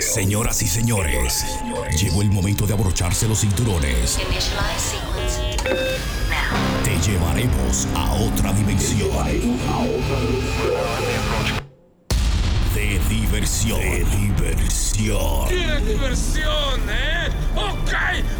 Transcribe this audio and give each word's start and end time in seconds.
señoras 0.00 0.62
y 0.62 0.66
señores, 0.66 1.44
llegó 2.00 2.22
el 2.22 2.30
momento 2.30 2.66
de 2.66 2.74
abrocharse 2.74 3.28
los 3.28 3.40
cinturones. 3.40 4.18
Te 6.84 6.98
llevaremos 7.10 7.86
a 7.94 8.12
otra 8.14 8.52
dimensión. 8.52 9.10
De 12.74 12.98
diversión. 13.08 13.80
De 13.80 14.04
diversión. 14.16 15.48
¡Qué 15.48 15.80
diversión, 15.80 16.80
eh! 16.88 17.28
¡Ok! 17.54 17.92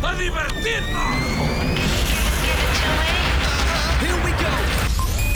¡A 0.03 0.15
divertirnos! 0.15 1.47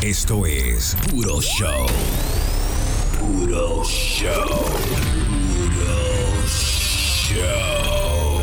Esto 0.03 0.47
es 0.47 0.97
Puro 1.11 1.41
Show. 1.43 1.87
Puro 3.19 3.85
Show. 3.85 5.20
Show. 7.31 8.41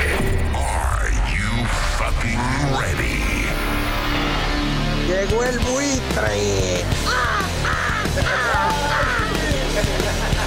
Are 0.55 1.11
you 1.33 1.65
fucking 1.97 2.39
ready? 2.79 3.43
Llegó 5.09 5.43
el 5.43 5.59
buitre. 5.59 6.85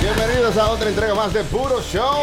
Bienvenidos 0.01 0.57
a 0.57 0.71
otra 0.71 0.89
entrega 0.89 1.15
más 1.15 1.34
de 1.34 1.45
Puro 1.45 1.83
Show. 1.83 2.23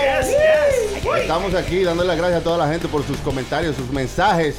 Estamos 1.22 1.54
aquí 1.54 1.84
dándole 1.84 2.08
las 2.08 2.18
gracias 2.18 2.42
a 2.42 2.44
toda 2.44 2.58
la 2.58 2.68
gente 2.68 2.88
por 2.88 3.06
sus 3.06 3.18
comentarios, 3.20 3.76
sus 3.76 3.92
mensajes, 3.92 4.56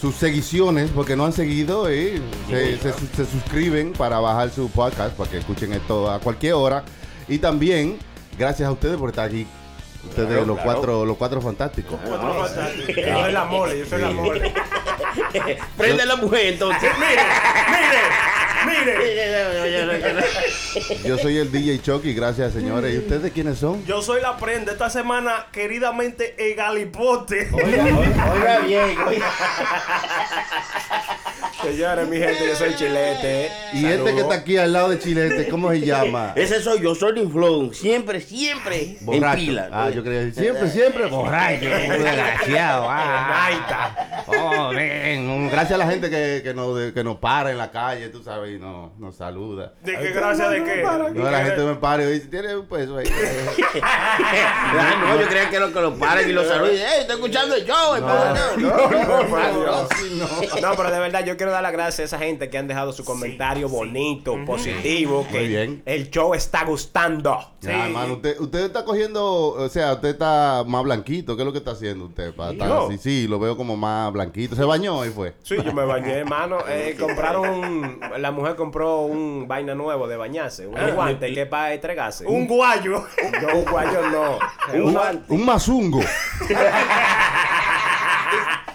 sus 0.00 0.16
seguiciones, 0.16 0.90
porque 0.90 1.14
no 1.14 1.24
han 1.26 1.32
seguido 1.32 1.92
y 1.94 2.20
se, 2.50 2.76
se- 2.78 2.92
se 2.92 3.26
suscriben 3.26 3.92
para 3.92 4.18
bajar 4.18 4.50
su 4.50 4.68
podcast, 4.68 5.14
para 5.14 5.30
que 5.30 5.38
escuchen 5.38 5.74
esto 5.74 6.10
a 6.10 6.18
cualquier 6.18 6.54
hora. 6.54 6.82
Y 7.28 7.38
también, 7.38 7.98
gracias 8.36 8.68
a 8.68 8.72
ustedes 8.72 8.96
por 8.96 9.10
estar 9.10 9.26
aquí. 9.28 9.46
Ustedes, 10.08 10.46
los, 10.46 10.58
Cuatro, 10.60 11.04
los 11.04 11.16
cuatro 11.16 11.40
fantásticos. 11.40 11.98
Yo 12.04 12.48
soy 13.20 13.32
la 13.32 13.44
mole, 13.44 13.78
yo 13.78 13.86
soy 13.86 14.02
la 14.02 14.10
mole. 14.20 14.52
Prende 15.76 16.06
la 16.06 16.16
mujer 16.16 16.46
entonces. 16.46 16.90
Mire, 16.98 17.22
mire. 17.76 18.02
Yo 21.04 21.18
soy 21.18 21.38
el 21.38 21.50
DJ 21.50 21.82
Chucky, 21.82 22.14
gracias 22.14 22.52
señores. 22.52 22.94
¿Y 22.94 22.98
ustedes 22.98 23.32
quiénes 23.32 23.58
son? 23.58 23.84
Yo 23.86 24.02
soy 24.02 24.20
la 24.20 24.36
prenda 24.36 24.72
esta 24.72 24.90
semana, 24.90 25.46
queridamente 25.52 26.34
el 26.38 26.54
galipote. 26.56 27.48
Oiga 27.52 28.58
bien, 28.60 28.96
oiga. 29.06 29.26
Señores, 31.62 32.08
mi 32.08 32.16
gente, 32.18 32.46
yo 32.46 32.56
soy 32.56 32.74
chilete. 32.74 33.46
eh. 33.46 33.50
Y 33.74 33.86
este 33.86 34.14
que 34.14 34.20
está 34.20 34.34
aquí 34.34 34.56
al 34.56 34.72
lado 34.72 34.88
de 34.90 34.98
Chilete, 34.98 35.48
¿cómo 35.48 35.70
se 35.70 35.80
llama? 35.80 36.32
Ese 36.36 36.60
soy 36.60 36.80
yo, 36.80 36.94
Sonic 36.94 37.30
Flow. 37.30 37.72
Siempre, 37.72 38.20
siempre 38.20 38.98
en 39.06 39.32
pila. 39.34 39.68
Ah, 39.72 39.88
yo 39.90 40.02
quería 40.02 40.20
decir, 40.20 40.42
siempre, 40.42 40.68
siempre 40.70 41.06
borracho. 41.06 41.64
un 41.66 42.02
desgraciado. 42.04 42.86
Ah. 42.88 44.22
Oh, 44.26 44.68
ven, 44.70 45.50
Gracias 45.50 45.72
a 45.72 45.84
la 45.84 45.90
gente 45.90 46.10
que, 46.10 46.40
que, 46.42 46.52
nos, 46.54 46.92
que 46.92 47.04
nos 47.04 47.16
para 47.18 47.50
en 47.52 47.58
la 47.58 47.70
calle, 47.70 48.08
tú 48.08 48.22
sabes, 48.22 48.56
y 48.56 48.58
nos, 48.58 48.96
nos 48.98 49.16
saluda. 49.16 49.72
¿De 49.82 49.96
qué 49.98 50.10
gracia 50.10 50.48
de 50.48 50.64
qué? 50.64 50.82
No, 51.14 51.30
la 51.30 51.44
gente 51.44 51.62
me 51.62 51.74
para 51.76 52.02
y 52.02 52.12
dice, 52.12 52.26
tiene 52.26 52.56
un 52.56 52.66
peso 52.66 52.96
ahí. 52.98 53.06
Ah, 53.84 54.94
no, 55.00 55.20
yo 55.20 55.28
creía 55.28 55.50
que 55.50 55.60
lo 55.60 55.72
que 55.72 55.80
lo 55.80 55.94
paren 55.96 56.28
y 56.28 56.32
lo 56.32 56.44
saluden. 56.46 56.74
¡Ey, 56.76 57.00
estoy 57.00 57.16
escuchando 57.16 57.54
el 57.54 57.64
show! 57.66 57.94
el 57.94 58.02
programa". 58.02 58.38
No, 58.56 59.28
por 59.28 59.60
Dios. 59.60 59.86
Así 59.90 60.14
no. 60.14 60.60
No, 60.60 60.76
pero 60.76 60.90
de 60.90 60.98
verdad 60.98 61.24
yo 61.24 61.36
quiero 61.36 61.51
dar 61.52 61.62
las 61.62 61.72
gracias 61.72 62.00
a 62.00 62.16
esa 62.16 62.18
gente 62.24 62.50
que 62.50 62.58
han 62.58 62.66
dejado 62.68 62.92
su 62.92 63.04
comentario 63.04 63.68
bonito, 63.68 64.36
positivo, 64.44 65.26
que 65.30 65.38
Muy 65.40 65.48
bien. 65.48 65.82
el 65.86 66.10
show 66.10 66.34
está 66.34 66.64
gustando. 66.64 67.38
Ya, 67.60 67.86
hermano, 67.86 68.14
usted, 68.14 68.40
usted 68.40 68.64
está 68.64 68.84
cogiendo, 68.84 69.24
o 69.50 69.68
sea, 69.68 69.92
usted 69.92 70.08
está 70.08 70.64
más 70.66 70.82
blanquito. 70.82 71.36
¿Qué 71.36 71.42
es 71.42 71.46
lo 71.46 71.52
que 71.52 71.58
está 71.58 71.70
haciendo 71.72 72.06
usted? 72.06 72.34
Para 72.34 72.50
estar 72.52 72.66
Yo. 72.68 72.86
así? 72.88 72.98
Sí, 72.98 73.28
lo 73.28 73.38
veo 73.38 73.56
como 73.56 73.76
más 73.76 74.12
blanquito. 74.12 74.56
¿Se 74.56 74.64
bañó 74.64 75.04
y 75.04 75.10
fue? 75.10 75.34
Sí, 75.44 75.54
yo 75.64 75.72
me 75.72 75.84
bañé, 75.84 76.12
hermano. 76.18 76.58
Eh, 76.72 76.96
compraron 76.98 77.48
un- 77.48 78.00
la 78.18 78.30
mujer 78.32 78.56
compró 78.56 79.02
un 79.02 79.46
vaina 79.46 79.74
nuevo 79.74 80.08
de 80.08 80.16
bañarse, 80.16 80.66
un 80.66 80.74
guante 80.94 81.32
que 81.34 81.42
es 81.42 81.48
para 81.48 81.74
entregarse. 81.74 82.24
Un 82.26 82.46
guayo. 82.48 83.04
No, 83.42 83.58
un 83.58 83.64
guayo 83.64 84.00
no. 84.10 84.38
Un, 84.74 85.24
un 85.28 85.44
mazungo. 85.44 86.00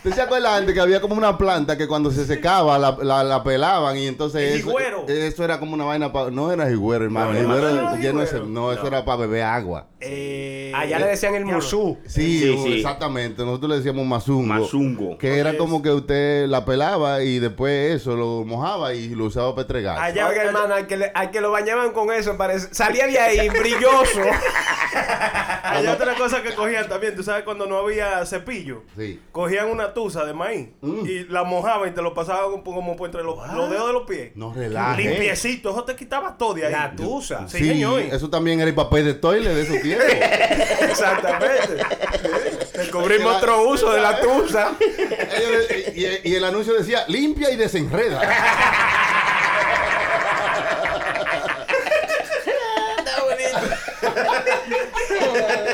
¿Usted 0.07 0.15
se 0.15 0.21
acuerda 0.21 0.55
antes 0.55 0.73
que 0.73 0.79
había 0.79 1.01
como 1.01 1.15
una 1.15 1.37
planta 1.37 1.77
que 1.77 1.87
cuando 1.87 2.11
se 2.11 2.25
secaba 2.25 2.77
la, 2.79 2.97
la, 3.01 3.23
la 3.23 3.43
pelaban 3.43 3.97
y 3.97 4.07
entonces 4.07 4.53
El 4.53 4.59
eso, 4.61 5.07
eso 5.07 5.43
era 5.43 5.59
como 5.59 5.73
una 5.73 5.83
vaina 5.83 6.11
para... 6.13 6.31
No 6.31 6.51
era 6.51 6.67
jigüero, 6.67 7.03
hermano. 7.05 7.33
No, 8.47 8.71
eso 8.71 8.87
era 8.87 9.03
para 9.05 9.17
beber 9.17 9.43
agua. 9.43 9.87
Eh, 9.99 10.71
allá 10.75 10.99
le 10.99 11.07
decían 11.07 11.35
el 11.35 11.45
musú. 11.45 11.97
Sí, 12.05 12.39
Sí, 12.39 12.57
sí. 12.63 12.73
exactamente. 12.77 13.43
Nosotros 13.43 13.69
le 13.71 13.77
decíamos 13.77 14.05
mazungo. 14.05 14.45
Mazungo. 14.53 15.17
Que 15.17 15.37
era 15.39 15.57
como 15.57 15.81
que 15.81 15.91
usted 15.91 16.47
la 16.47 16.63
pelaba 16.65 17.23
y 17.23 17.39
después 17.39 17.95
eso 17.95 18.15
lo 18.15 18.43
mojaba 18.45 18.93
y 18.93 19.09
lo 19.09 19.25
usaba 19.25 19.51
para 19.55 19.63
entregar. 19.63 19.99
Allá, 19.99 20.27
oiga, 20.29 20.43
hermano, 20.43 20.73
al 20.75 20.87
que, 20.87 20.97
le- 20.97 21.11
al 21.13 21.31
que 21.31 21.41
lo 21.41 21.51
bañaban 21.51 21.91
con 21.91 22.11
eso, 22.13 22.37
parece, 22.37 22.73
salía 22.73 23.07
de 23.07 23.19
ahí 23.19 23.49
brilloso. 23.59 24.21
Hay 25.63 25.87
otra 25.87 26.15
cosa 26.15 26.41
que 26.43 26.53
cogían 26.53 26.87
también, 26.87 27.15
tú 27.15 27.23
sabes, 27.23 27.43
cuando 27.43 27.65
no 27.65 27.77
había 27.77 28.25
cepillo, 28.25 28.83
Sí. 28.95 29.19
cogían 29.31 29.69
una 29.69 29.93
tusa 29.97 30.25
de 30.25 30.33
maíz 30.33 30.67
Mm. 30.81 31.05
y 31.07 31.23
la 31.23 31.43
mojaban 31.43 31.89
y 31.89 31.91
te 31.91 32.03
lo 32.03 32.13
pasaban 32.13 32.51
como, 32.61 32.63
como 32.63 32.95
por 32.95 33.07
entre 33.07 33.23
los, 33.23 33.35
los 33.55 33.67
dedos 33.71 33.87
de 33.87 33.93
los 33.93 34.03
pies. 34.03 34.31
No 34.35 34.53
relaje. 34.53 35.01
Limpiecito, 35.01 35.71
eso 35.71 35.83
te 35.85 35.95
quitaba 35.95 36.37
todo 36.37 36.53
de 36.53 36.67
ahí. 36.67 36.71
La 36.71 36.95
tusa. 36.95 37.47
Sí, 37.47 37.57
Sí, 37.57 37.67
señor. 37.69 38.01
eso 38.01 38.29
también 38.29 38.59
era 38.59 38.69
el 38.69 38.75
papel 38.75 39.05
de 39.05 39.15
toile 39.15 39.55
de 39.55 39.61
esos 39.63 39.81
tiempos. 39.81 40.05
Exactamente. 40.81 41.83
Descubrimos 42.75 43.37
otro 43.37 43.67
uso 43.67 43.91
de 43.91 44.01
la 44.01 44.21
tusa. 44.21 44.73
Y, 45.95 46.29
y 46.29 46.35
el 46.35 46.43
anuncio 46.43 46.75
decía 46.75 47.03
limpia 47.07 47.49
y 47.49 47.55
desenreda. 47.55 48.21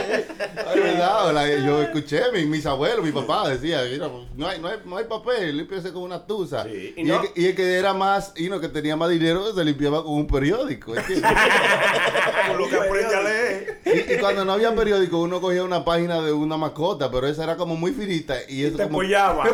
Ay, 0.74 0.80
verdad, 0.80 1.34
la- 1.34 1.48
yo 1.58 1.82
escuché, 1.82 2.22
mi- 2.34 2.46
mis 2.46 2.66
abuelos, 2.66 3.04
mi 3.06 3.12
papá 3.12 3.50
decía, 3.50 3.82
mira, 3.90 4.08
no 4.36 4.48
hay, 4.48 4.60
no 4.60 4.68
hay, 4.68 4.78
no 4.86 4.98
hay 4.98 5.06
papel, 5.06 5.58
límpiese 5.58 5.92
con 5.92 6.04
una 6.04 6.26
tusa. 6.26 6.64
Sí, 6.64 6.94
y 6.98 7.02
y, 7.02 7.04
no- 7.04 7.22
el, 7.22 7.22
que- 7.34 7.42
y 7.42 7.46
el 7.48 7.56
que 7.56 7.78
era 7.78 7.94
más, 7.94 8.34
y 8.36 8.50
no, 8.50 8.60
que 8.60 8.70
tenía 8.70 8.96
más 8.96 9.10
dinero, 9.10 9.54
se 9.54 9.64
limpiaba 9.66 10.04
con 10.04 10.14
un 10.14 10.28
periódico. 10.28 10.96
¿entiendes? 10.96 11.32
Por 12.48 12.60
lo 12.60 12.70
que 12.70 12.76
aprende 12.76 13.16
a 13.16 13.22
leer. 13.22 13.82
y, 13.86 14.14
y 14.14 14.18
cuando 14.20 14.44
no 14.46 14.54
había 14.54 14.74
periódico, 14.76 15.20
uno 15.20 15.40
cogía 15.42 15.64
una 15.64 15.84
página 15.86 16.22
de 16.22 16.32
una 16.32 16.58
mascota, 16.58 17.10
pero 17.12 17.28
esa 17.28 17.44
era 17.44 17.56
como 17.56 17.76
muy 17.76 17.92
finita. 17.92 18.36
Y, 18.48 18.66
eso 18.66 18.78
Te 18.78 18.84
como, 18.84 18.98
apoyaba. 19.00 19.46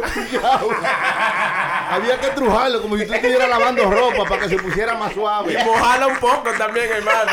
Había 1.91 2.19
que 2.19 2.27
trujarlo 2.29 2.81
como 2.81 2.97
si 2.97 3.05
tú 3.05 3.13
estuvieras 3.13 3.49
lavando 3.49 3.89
ropa 3.89 4.23
para 4.27 4.41
que 4.43 4.49
se 4.49 4.57
pusiera 4.57 4.95
más 4.95 5.11
Y 5.11 5.15
suave. 5.15 5.63
mojarla 5.65 6.07
un 6.07 6.17
poco 6.17 6.49
también, 6.57 6.87
hermano. 6.91 7.31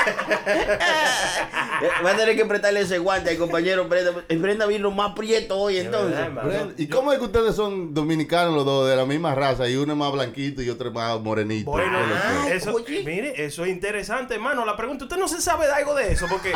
Va 2.04 2.10
a 2.10 2.16
tener 2.16 2.36
que 2.36 2.44
prestarle 2.44 2.80
ese 2.80 2.98
guante 2.98 3.30
al 3.30 3.36
compañero 3.38 3.84
Brenda. 3.86 4.12
El 4.28 4.38
Brenda 4.38 4.66
vino 4.66 4.90
más 4.90 5.12
prieto 5.14 5.56
hoy 5.58 5.78
entonces. 5.78 6.18
Brenda, 6.34 6.74
¿Y 6.76 6.86
cómo 6.88 7.12
es 7.12 7.18
que 7.18 7.24
ustedes 7.24 7.54
son 7.56 7.94
dominicanos 7.94 8.54
los 8.54 8.64
dos 8.64 8.88
de 8.88 8.96
la 8.96 9.04
misma 9.06 9.34
raza 9.34 9.68
y 9.68 9.76
uno 9.76 9.92
es 9.92 9.98
más 9.98 10.12
blanquito 10.12 10.62
y 10.62 10.70
otro 10.70 10.88
es 10.88 10.94
más 10.94 11.20
morenito? 11.20 11.70
Bueno, 11.70 11.98
¿Qué 11.98 12.04
es 12.04 12.10
lo 12.34 12.34
que- 12.46 12.46
eso, 12.56 12.74
oye. 12.74 13.02
mire, 13.04 13.44
eso 13.44 13.64
es 13.64 13.70
interesante, 13.70 14.34
hermano. 14.34 14.64
La 14.64 14.76
pregunta, 14.76 15.04
usted 15.04 15.16
no 15.16 15.28
se 15.28 15.40
sabe 15.40 15.66
de 15.66 15.72
algo 15.72 15.94
de 15.94 16.12
eso, 16.12 16.26
porque, 16.28 16.52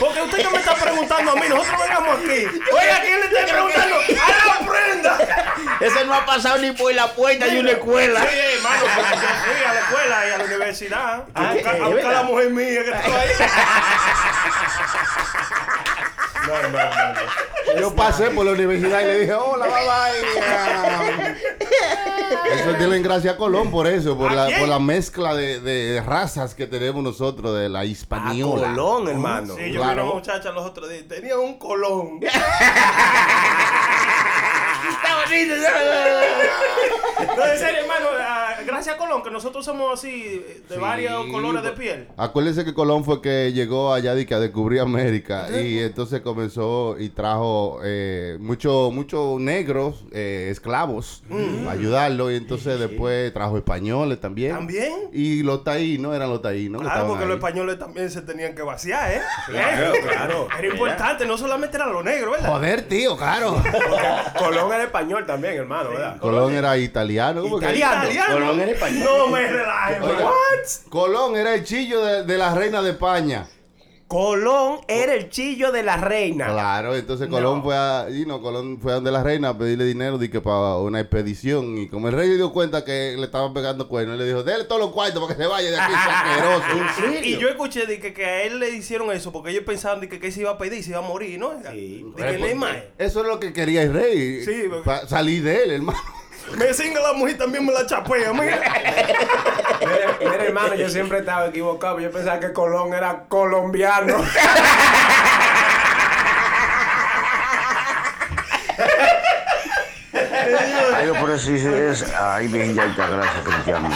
porque 0.00 0.22
usted 0.22 0.42
no 0.44 0.50
me 0.50 0.58
está 0.58 0.74
preguntando 0.74 1.32
a 1.32 1.34
mí, 1.36 1.42
nosotros 1.48 1.76
venimos 1.80 2.18
aquí. 2.18 2.46
Oiga, 2.72 3.00
¿quién 3.04 3.20
le 3.20 3.26
está 3.26 3.46
preguntando? 3.52 3.96
¡A 3.96 4.60
la 4.60 4.66
prenda! 4.66 5.18
Ese 5.80 6.04
no 6.04 6.14
ha 6.14 6.24
pasado 6.26 6.58
ni 6.58 6.72
por 6.72 6.92
la 6.94 7.12
puerta 7.12 7.46
de 7.46 7.60
una 7.60 7.70
escuela. 7.72 8.20
Sí, 8.22 8.38
hermano, 8.56 8.84
yo 8.84 8.90
fui 9.44 9.64
a 9.64 9.72
la 9.74 9.80
escuela 9.80 10.28
y 10.28 10.30
a 10.32 10.38
la 10.38 10.44
universidad 10.44 11.04
a 11.04 11.26
Ah, 11.34 11.52
buscar, 11.54 11.76
¿es 11.76 11.82
a, 11.82 11.86
buscar 11.86 11.86
a 11.86 11.88
verdad? 12.08 12.12
la 12.12 12.22
mujer 12.24 12.50
mía 12.50 12.83
que 12.84 12.90
estaba 12.90 13.20
ahí. 13.20 13.28
No, 16.46 16.52
no, 16.60 16.68
no, 16.68 16.78
no. 17.74 17.80
Yo 17.80 17.94
pasé 17.94 18.28
por 18.28 18.44
la 18.44 18.52
universidad 18.52 19.00
y 19.00 19.04
le 19.04 19.18
dije, 19.20 19.32
hola, 19.32 19.64
bye 19.64 19.74
bye. 21.24 21.36
Eso 22.60 22.74
tiene 22.76 22.98
gracia 23.00 23.30
a 23.32 23.36
Colón 23.38 23.70
por 23.70 23.86
eso, 23.86 24.18
por 24.18 24.30
¿A 24.30 24.34
la, 24.50 24.58
por 24.58 24.68
la 24.68 24.78
mezcla 24.78 25.34
de, 25.34 25.60
de 25.60 26.02
razas 26.02 26.54
que 26.54 26.66
tenemos 26.66 27.02
nosotros 27.02 27.56
de 27.58 27.70
la 27.70 27.86
hispaniola. 27.86 28.68
Colón, 28.74 29.08
hermano. 29.08 29.54
Sí, 29.56 29.72
yo 29.72 29.80
Claro. 29.80 30.02
vi 30.02 30.08
una 30.08 30.14
muchacha 30.16 30.50
los 30.52 30.66
otros 30.66 30.90
días, 30.90 31.04
tenía 31.08 31.38
un 31.38 31.58
colón. 31.58 32.20
Está 34.90 35.24
bonito. 35.24 35.54
No, 37.36 37.46
en 37.46 37.58
serio, 37.58 37.80
hermano, 37.82 38.06
ah, 38.20 38.54
gracias 38.66 38.94
a 38.94 38.98
Colón, 38.98 39.22
que 39.22 39.30
nosotros 39.30 39.64
somos 39.64 39.98
así, 39.98 40.44
de 40.68 40.76
varios 40.78 41.24
Sí, 41.24 41.32
colores 41.32 41.62
de 41.62 41.70
pues, 41.70 41.80
piel. 41.80 42.08
Acuérdense 42.16 42.64
que 42.64 42.74
Colón 42.74 43.04
fue 43.04 43.20
que 43.22 43.52
llegó 43.52 43.92
allá 43.94 44.14
de 44.14 44.26
que 44.26 44.34
a 44.34 44.40
descubrir 44.40 44.80
América 44.80 45.46
y 45.50 45.78
entonces 45.78 46.20
comenzó 46.20 46.96
y 46.98 47.08
trajo 47.10 47.80
eh, 47.84 48.36
muchos 48.40 48.92
muchos 48.92 49.40
negros 49.40 50.04
eh, 50.12 50.48
esclavos 50.50 51.22
Mm. 51.28 51.64
para 51.64 51.72
ayudarlo 51.78 52.30
y 52.30 52.36
entonces 52.36 52.78
después 52.78 53.32
trajo 53.32 53.56
españoles 53.56 54.20
también. 54.20 54.52
¿También? 54.54 54.92
Y 55.12 55.42
los 55.42 55.64
taínos 55.64 56.14
eran 56.14 56.28
los 56.30 56.42
taínos. 56.42 56.82
Claro, 56.82 57.06
porque 57.08 57.24
los 57.24 57.32
ahí. 57.32 57.36
españoles 57.38 57.78
también 57.78 58.10
se 58.10 58.22
tenían 58.22 58.54
que 58.54 58.62
vaciar, 58.62 59.10
¿eh? 59.12 59.20
Claro, 59.46 59.94
¿Eh? 59.94 60.00
claro. 60.02 60.48
Era 60.58 60.68
importante, 60.68 61.26
no 61.26 61.38
solamente 61.38 61.76
eran 61.76 61.92
los 61.92 62.04
negros, 62.04 62.32
¿verdad? 62.32 62.48
Joder, 62.50 62.82
tío, 62.88 63.16
claro. 63.16 63.62
Colón 64.38 64.72
era 64.74 64.84
español 64.84 65.26
también, 65.26 65.54
hermano, 65.54 65.90
¿verdad? 65.90 66.18
Colón 66.18 66.54
era 66.54 66.76
italiano. 66.76 67.42
¿cómo 67.42 67.58
que? 67.58 67.66
Italiano. 67.66 68.08
Colón 68.32 68.60
era 68.60 68.70
español. 68.72 69.04
No 69.04 69.26
me 69.28 69.46
relajes. 69.46 70.82
Colón 70.88 71.36
era 71.36 71.54
el 71.54 71.64
chillo 71.64 72.04
de, 72.04 72.24
de 72.24 72.38
la 72.38 72.54
reina 72.54 72.82
de 72.82 72.90
España. 72.90 73.46
Colón 74.08 74.80
era 74.86 75.14
el 75.14 75.30
chillo 75.30 75.72
de 75.72 75.82
la 75.82 75.96
reina. 75.96 76.46
Claro, 76.46 76.94
entonces 76.94 77.26
Colón 77.28 77.62
fue 77.62 77.74
a, 77.76 78.06
y 78.10 78.26
no, 78.26 78.42
Colón 78.42 78.78
fue 78.80 78.92
a 78.92 78.96
donde 78.96 79.10
la 79.10 79.22
reina 79.22 79.48
a 79.50 79.58
pedirle 79.58 79.84
dinero 79.86 80.18
de 80.18 80.30
que 80.30 80.40
para 80.40 80.76
una 80.76 81.00
expedición 81.00 81.78
y 81.78 81.88
como 81.88 82.08
el 82.08 82.14
rey 82.14 82.28
se 82.28 82.36
dio 82.36 82.52
cuenta 82.52 82.84
que 82.84 83.14
le 83.16 83.24
estaban 83.24 83.54
pegando 83.54 83.88
cuernos, 83.88 84.14
él 84.14 84.20
le 84.20 84.26
dijo, 84.26 84.42
dele 84.42 84.64
todos 84.64 84.80
los 84.80 84.90
cuartos 84.92 85.22
para 85.22 85.34
que 85.34 85.42
se 85.42 85.48
vaya 85.48 85.70
de 85.70 85.78
aquí, 85.80 85.92
asqueroso. 85.96 87.24
Y 87.24 87.38
yo 87.38 87.48
escuché 87.48 87.86
de 87.86 87.98
que, 87.98 88.12
que 88.12 88.24
a 88.24 88.42
él 88.44 88.60
le 88.60 88.70
hicieron 88.70 89.10
eso 89.10 89.32
porque 89.32 89.50
ellos 89.50 89.64
pensaban 89.64 90.00
de 90.00 90.08
que, 90.08 90.20
que 90.20 90.30
se 90.30 90.42
iba 90.42 90.50
a 90.50 90.58
pedir, 90.58 90.84
se 90.84 90.90
iba 90.90 90.98
a 90.98 91.02
morir, 91.02 91.38
¿no? 91.38 91.52
Sí. 91.72 92.04
De 92.16 92.36
que 92.36 92.54
más. 92.54 92.76
Eso 92.98 93.22
es 93.22 93.26
lo 93.26 93.40
que 93.40 93.52
quería 93.52 93.82
el 93.82 93.92
rey. 93.94 94.44
Sí, 94.44 94.64
porque- 94.70 95.08
salir 95.08 95.42
de 95.42 95.64
él, 95.64 95.70
hermano. 95.72 95.98
Me 96.56 96.72
singa 96.72 97.00
la 97.00 97.12
mujer 97.14 97.36
también 97.38 97.64
me 97.64 97.72
la 97.72 97.84
chapea, 97.86 98.32
mira. 98.32 98.60
Mira, 99.80 100.16
mira, 100.20 100.44
hermano, 100.44 100.74
yo 100.74 100.88
siempre 100.88 101.18
estaba 101.18 101.46
equivocado. 101.48 102.00
Yo 102.00 102.10
pensaba 102.10 102.40
que 102.40 102.52
Colón 102.52 102.94
era 102.94 103.24
colombiano. 103.28 104.16
Ay, 110.94 111.08
por 111.20 111.30
eso 111.30 111.50
es, 111.52 112.04
ay, 112.18 112.46
bien, 112.48 112.74
ya, 112.74 112.86
gracias, 112.86 113.44
Cristiano. 113.44 113.88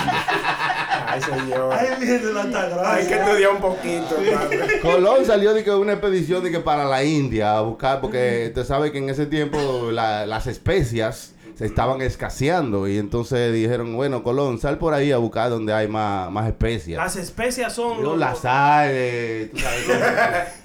Ay, 1.06 1.22
señor. 1.22 1.72
Ay, 1.72 1.88
viene 2.00 2.32
la 2.32 2.92
Hay 2.92 3.06
que 3.06 3.14
estudiar 3.14 3.50
un 3.52 3.60
poquito, 3.60 4.16
hermano. 4.20 4.50
Colón 4.82 5.24
salió 5.24 5.54
de 5.54 5.62
que 5.64 5.70
una 5.70 5.92
expedición 5.92 6.42
de 6.42 6.50
que 6.50 6.60
para 6.60 6.84
la 6.84 7.04
India 7.04 7.56
a 7.56 7.60
buscar, 7.60 8.00
porque 8.00 8.46
usted 8.48 8.64
sabe 8.64 8.90
que 8.92 8.98
en 8.98 9.08
ese 9.10 9.26
tiempo 9.26 9.90
la- 9.92 10.26
las 10.26 10.46
especias 10.46 11.34
se 11.58 11.66
estaban 11.66 12.00
escaseando 12.02 12.87
y 12.87 12.99
entonces 12.99 13.52
dijeron, 13.52 13.96
bueno, 13.96 14.22
Colón, 14.22 14.60
sal 14.60 14.78
por 14.78 14.94
ahí 14.94 15.10
a 15.10 15.16
buscar 15.16 15.50
donde 15.50 15.72
hay 15.75 15.88
más, 15.88 16.31
más 16.31 16.46
especias. 16.46 16.96
Las 16.96 17.16
especias 17.16 17.72
son. 17.72 17.96
No, 18.00 18.10
los- 18.10 18.19
la 18.19 18.34
sal, 18.37 18.88
eh, 18.93 19.50
tú 19.52 19.58
sabes, 19.58 19.84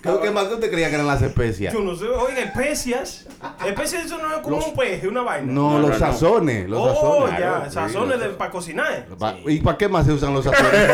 ¿qué- 0.04 0.20
¿Qué 0.22 0.30
más 0.32 0.44
que 0.46 0.54
usted 0.54 0.70
creía 0.70 0.90
que 0.90 0.96
eran 0.96 1.08
las 1.08 1.24
especias? 1.24 1.74
Yo 1.74 1.80
no 1.80 1.96
sé, 1.96 2.06
oiga, 2.06 2.40
especias. 2.42 3.26
Especias 3.66 4.06
eso 4.06 4.20
no 4.20 4.36
es 4.36 4.42
como 4.42 4.58
un 4.58 4.76
peje, 4.76 5.08
una 5.08 5.22
vaina. 5.24 5.52
No, 5.52 5.80
los 5.80 5.98
sazones, 5.98 6.70
los 6.70 6.80
oh, 6.80 7.26
sazones. 7.28 7.40
ya, 7.40 7.72
sazones 7.72 8.20
para 8.38 8.52
cocinar. 8.52 9.08
Pa- 9.18 9.36
¿Y 9.48 9.62
para 9.62 9.78
qué 9.80 9.90
más 9.90 10.06
se 10.06 10.14
usan 10.14 10.32
los 10.34 10.44
sazones? 10.46 10.72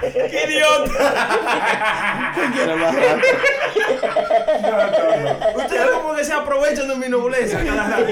¡Qué 0.00 0.44
idiota! 0.48 1.28
Ustedes 5.56 5.90
como 5.90 6.14
que 6.14 6.24
se 6.24 6.32
aprovechan 6.32 6.88
de 6.88 6.96
mi 6.96 7.08
nobleza 7.08 7.58
cada 7.64 7.88
rato. 7.88 8.04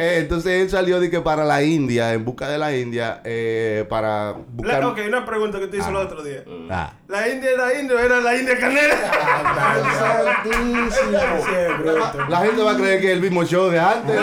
Eh, 0.00 0.18
entonces 0.18 0.62
él 0.62 0.70
salió 0.70 1.00
de 1.00 1.10
que 1.10 1.20
para 1.20 1.44
la 1.44 1.62
India, 1.62 2.12
en 2.12 2.24
busca 2.24 2.48
de 2.48 2.56
la 2.58 2.72
India, 2.74 3.20
eh, 3.24 3.84
para 3.88 4.34
buscar... 4.48 4.80
La- 4.80 4.88
ok, 4.88 4.98
una 5.08 5.24
pregunta 5.24 5.58
que 5.58 5.66
te 5.66 5.78
hice 5.78 5.88
el 5.88 5.96
otro 5.96 6.22
día. 6.22 6.44
Ah. 6.70 6.92
¿La 7.08 7.28
India 7.28 7.50
era 7.50 7.74
india 7.80 7.96
o 7.96 7.98
era 7.98 8.20
la 8.20 8.36
India 8.36 8.58
canela? 8.58 8.94
Es 10.88 11.78
bruto. 11.78 12.26
La 12.28 12.38
gente 12.38 12.62
va 12.62 12.72
a 12.72 12.76
creer 12.76 13.00
que 13.00 13.06
es 13.08 13.12
el 13.14 13.20
mismo 13.20 13.44
show 13.44 13.68
de 13.70 13.78
antes. 13.80 14.16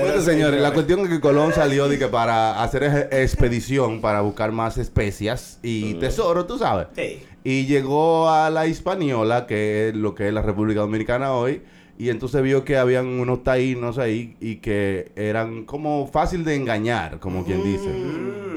Bueno, 0.00 0.20
señores, 0.20 0.60
la 0.60 0.72
cuestión 0.72 1.00
es 1.00 1.08
que 1.08 1.20
Colón 1.20 1.52
salió 1.52 1.88
de 1.88 1.98
que 1.98 2.08
para 2.08 2.62
hacer 2.62 3.08
expedición 3.12 4.00
para 4.00 4.22
buscar 4.22 4.50
más 4.50 4.76
especias 4.76 5.58
y 5.62 5.94
tesoro, 5.94 6.46
tú 6.46 6.58
sabes. 6.58 6.88
Sí. 6.96 7.22
Y 7.44 7.66
llegó 7.66 8.28
a 8.28 8.50
la 8.50 8.66
Hispaniola, 8.66 9.46
que 9.46 9.88
es 9.88 9.94
lo 9.94 10.14
que 10.14 10.28
es 10.28 10.34
la 10.34 10.42
República 10.42 10.80
Dominicana 10.80 11.32
hoy, 11.32 11.62
y 11.96 12.10
entonces 12.10 12.42
vio 12.42 12.64
que 12.64 12.76
habían 12.76 13.06
unos 13.06 13.44
taínos 13.44 13.98
ahí 13.98 14.36
y 14.40 14.56
que 14.56 15.12
eran 15.14 15.64
como 15.64 16.08
fácil 16.08 16.44
de 16.44 16.56
engañar, 16.56 17.20
como 17.20 17.44
quien 17.44 17.62
dice. 17.62 17.88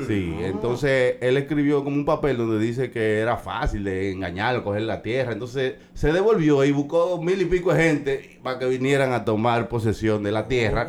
Sí, 0.07 0.33
entonces 0.41 1.17
él 1.21 1.37
escribió 1.37 1.83
como 1.83 1.95
un 1.95 2.05
papel 2.05 2.37
donde 2.37 2.57
dice 2.59 2.89
que 2.89 3.19
era 3.19 3.37
fácil 3.37 3.83
de 3.83 4.11
engañar, 4.11 4.63
coger 4.63 4.83
la 4.83 5.03
tierra. 5.03 5.33
Entonces 5.33 5.75
se 5.93 6.11
devolvió 6.11 6.63
y 6.65 6.71
buscó 6.71 7.21
mil 7.21 7.39
y 7.39 7.45
pico 7.45 7.73
de 7.73 7.83
gente 7.83 8.39
para 8.41 8.57
que 8.57 8.65
vinieran 8.65 9.13
a 9.13 9.23
tomar 9.23 9.69
posesión 9.69 10.23
de 10.23 10.31
la 10.31 10.47
tierra. 10.47 10.87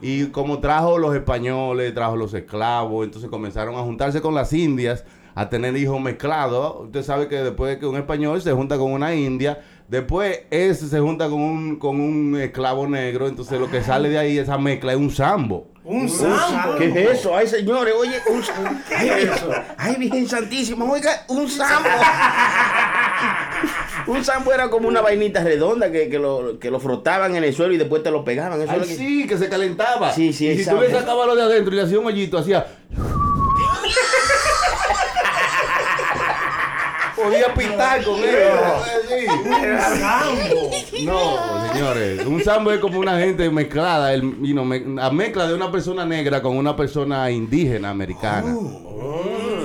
Y 0.00 0.26
como 0.26 0.60
trajo 0.60 0.96
los 0.96 1.14
españoles, 1.14 1.92
trajo 1.92 2.16
los 2.16 2.32
esclavos, 2.32 3.04
entonces 3.04 3.28
comenzaron 3.28 3.74
a 3.74 3.82
juntarse 3.82 4.20
con 4.20 4.34
las 4.34 4.52
indias, 4.52 5.04
a 5.34 5.48
tener 5.48 5.76
hijos 5.76 6.00
mezclados. 6.00 6.86
Usted 6.86 7.02
sabe 7.02 7.28
que 7.28 7.36
después 7.36 7.78
que 7.78 7.86
un 7.86 7.96
español 7.96 8.40
se 8.42 8.52
junta 8.52 8.76
con 8.78 8.92
una 8.92 9.14
india, 9.14 9.60
después 9.88 10.40
ese 10.50 10.88
se 10.88 11.00
junta 11.00 11.28
con 11.28 11.40
un, 11.40 11.76
con 11.76 12.00
un 12.00 12.40
esclavo 12.40 12.86
negro, 12.86 13.28
entonces 13.28 13.60
lo 13.60 13.70
que 13.70 13.82
sale 13.82 14.08
de 14.08 14.18
ahí, 14.18 14.38
esa 14.38 14.58
mezcla, 14.58 14.92
es 14.92 14.98
un 14.98 15.10
sambo. 15.10 15.68
Un 15.84 16.08
sambo. 16.08 16.76
¿Qué 16.78 16.86
es 16.86 17.18
eso? 17.18 17.36
Ay, 17.36 17.46
señores, 17.48 17.92
oye, 17.98 18.16
un 18.30 18.40
¿Qué 18.88 19.22
es 19.22 19.36
eso? 19.36 19.50
Ay, 19.76 19.96
Virgen 19.96 20.28
Santísima, 20.28 20.84
oiga, 20.84 21.10
un 21.28 21.48
sambo. 21.48 21.88
un 24.06 24.24
sambo 24.24 24.52
era 24.52 24.70
como 24.70 24.86
una 24.86 25.00
vainita 25.00 25.42
redonda 25.42 25.90
que, 25.90 26.08
que, 26.08 26.18
lo, 26.18 26.58
que 26.60 26.70
lo 26.70 26.78
frotaban 26.78 27.34
en 27.36 27.42
el 27.42 27.52
suelo 27.54 27.72
y 27.72 27.78
después 27.78 28.02
te 28.02 28.10
lo 28.12 28.24
pegaban. 28.24 28.60
Eso 28.62 28.70
Ay, 28.72 28.80
que- 28.80 28.94
sí, 28.94 29.26
que 29.26 29.38
se 29.38 29.48
calentaba. 29.48 30.12
Sí, 30.12 30.32
sí, 30.32 30.48
Y 30.48 30.62
si 30.62 30.70
tú 30.70 30.78
le 30.80 30.90
sacabas 30.90 31.26
lo 31.26 31.34
de 31.34 31.42
adentro 31.42 31.72
y 31.72 31.76
le 31.76 31.82
hacías 31.82 31.98
un 31.98 32.06
hoyito, 32.06 32.38
hacía... 32.38 32.64
Podía 37.16 37.52
pitar 37.54 38.02
con 38.04 38.18
él. 38.20 38.48
No, 41.04 41.72
señores. 41.72 42.26
Un 42.26 42.42
sambo 42.42 42.70
es 42.72 42.80
como 42.80 42.98
una 42.98 43.18
gente 43.18 43.48
mezclada, 43.50 44.12
el, 44.14 44.22
you 44.42 44.52
know, 44.52 44.64
me- 44.64 44.80
la 44.80 45.10
mezcla 45.10 45.46
de 45.46 45.54
una 45.54 45.70
persona 45.70 46.04
negra 46.04 46.40
con 46.42 46.56
una 46.56 46.76
persona 46.76 47.30
indígena 47.30 47.90
americana. 47.90 48.56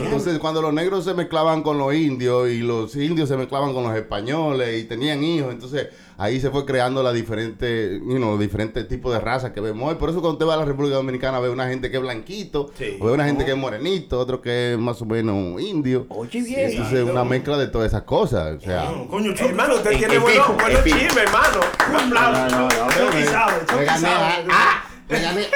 Entonces, 0.03 0.39
cuando 0.39 0.61
los 0.61 0.73
negros 0.73 1.03
se 1.05 1.13
mezclaban 1.13 1.61
con 1.61 1.77
los 1.77 1.93
indios 1.93 2.49
y 2.49 2.59
los 2.59 2.95
indios 2.95 3.29
se 3.29 3.37
mezclaban 3.37 3.73
con 3.73 3.83
los 3.83 3.95
españoles 3.95 4.81
y 4.81 4.85
tenían 4.85 5.23
hijos, 5.23 5.51
entonces 5.51 5.87
ahí 6.17 6.39
se 6.39 6.49
fue 6.49 6.65
creando 6.65 7.03
la 7.03 7.13
diferente, 7.13 7.99
you 8.03 8.15
know, 8.17 8.37
diferentes 8.37 8.87
tipos 8.87 9.13
de 9.13 9.19
razas 9.19 9.51
que 9.51 9.61
vemos 9.61 9.87
hoy. 9.89 9.95
Por 9.95 10.09
eso 10.09 10.19
cuando 10.19 10.33
usted 10.33 10.45
va 10.47 10.55
a 10.55 10.57
la 10.57 10.65
República 10.65 10.95
Dominicana 10.95 11.39
ve 11.39 11.49
una 11.49 11.67
gente 11.67 11.89
que 11.91 11.97
es 11.97 12.01
blanquito, 12.03 12.71
Sí. 12.77 12.97
o 12.99 13.05
ve 13.05 13.11
una 13.11 13.25
gente 13.25 13.45
que 13.45 13.51
es 13.51 13.57
morenito, 13.57 14.19
otro 14.19 14.41
que 14.41 14.73
es 14.73 14.79
más 14.79 15.01
o 15.01 15.05
menos 15.05 15.61
indio. 15.61 16.05
Oye, 16.09 16.41
bien. 16.41 16.71
Entonces, 16.71 17.03
una 17.03 17.23
mezcla 17.23 17.57
de 17.57 17.67
todas 17.67 17.87
esas 17.87 18.03
cosas. 18.03 18.57
O 18.57 18.61
sea, 18.61 18.85
Coño, 19.09 19.33
chulo. 19.33 19.49
Hermano, 19.49 19.75
usted 19.75 19.91
Es 19.91 19.97
tiene 19.99 20.13
que- 20.15 20.19
buenos 20.19 20.49
es 20.49 20.55
buenos 20.55 20.81
que- 20.81 20.89
chismes, 20.91 21.17
hermano. 21.17 21.59
Un 21.89 21.95
aplauso. 21.95 22.55
No, 22.57 22.57
no, 22.57 22.67
no, 22.67 22.89
Chucky 22.91 23.17
me- 23.17 23.25
sabe, 23.25 23.53
me 23.61 23.65
Chucky 23.67 23.85
gané, 23.85 23.99
sabe. 24.01 24.45
ah, 24.51 24.83
me 25.09 25.19
gané, 25.21 25.47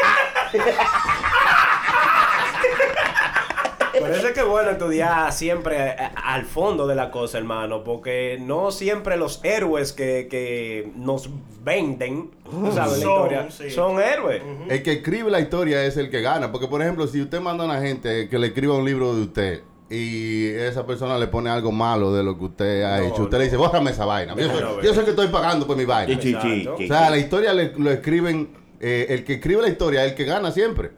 Por 4.12 4.18
eso 4.20 4.28
es 4.28 4.34
que 4.34 4.40
es 4.42 4.46
bueno 4.48 4.70
estudiar 4.72 5.32
siempre 5.34 5.78
eh, 5.90 5.96
al 6.24 6.46
fondo 6.46 6.86
de 6.88 6.96
la 6.96 7.12
cosa, 7.12 7.38
hermano, 7.38 7.84
porque 7.84 8.38
no 8.42 8.72
siempre 8.72 9.18
los 9.18 9.40
héroes 9.44 9.94
que, 9.94 10.28
que 10.30 10.92
nos 10.96 11.30
venden, 11.64 12.32
sabes, 12.74 12.76
la 12.76 12.86
Son, 12.88 12.98
historia, 13.00 13.52
sí. 13.52 13.70
son 13.72 14.00
héroes. 14.02 14.42
El 14.70 14.84
que 14.84 14.94
escribe 14.94 15.30
la 15.32 15.40
historia 15.40 15.84
es 15.86 15.98
el 15.98 16.10
que 16.10 16.22
gana. 16.22 16.52
Porque, 16.52 16.68
por 16.68 16.82
ejemplo, 16.82 17.08
si 17.08 17.22
usted 17.22 17.40
manda 17.40 17.64
a 17.64 17.68
una 17.68 17.82
gente 17.82 18.28
que 18.30 18.40
le 18.40 18.48
escriba 18.48 18.76
un 18.76 18.86
libro 18.86 19.16
de 19.16 19.22
usted 19.22 19.62
y 19.90 20.48
esa 20.48 20.86
persona 20.86 21.18
le 21.18 21.28
pone 21.28 21.50
algo 21.50 21.72
malo 21.72 22.14
de 22.14 22.24
lo 22.24 22.38
que 22.38 22.46
usted 22.46 22.84
ha 22.84 23.00
No, 23.00 23.04
hecho, 23.08 23.24
usted 23.24 23.34
no. 23.34 23.38
le 23.40 23.44
dice, 23.46 23.58
bórrame 23.58 23.92
esa 23.92 24.06
vaina. 24.06 24.36
Yo, 24.36 24.48
No, 24.48 24.60
no, 24.60 24.82
yo 24.82 24.94
sé 24.94 25.04
que 25.04 25.10
estoy 25.12 25.28
pagando 25.28 25.68
por 25.68 25.76
mi 25.78 25.86
vaina. 25.86 26.16
Sí, 26.22 26.34
sí, 26.34 26.38
sí, 26.42 26.48
Exacto. 26.62 26.76
sí, 26.78 26.86
O 26.86 26.88
sea, 26.88 27.10
la 27.10 27.18
historia 27.18 27.54
le- 27.54 27.74
lo 27.78 27.92
escriben, 27.92 28.50
eh, 28.80 29.08
el 29.10 29.24
que 29.26 29.34
escribe 29.34 29.62
la 29.62 29.68
historia 29.70 30.06
es 30.06 30.12
el 30.12 30.18
que 30.18 30.24
gana 30.26 30.52
siempre. 30.52 30.92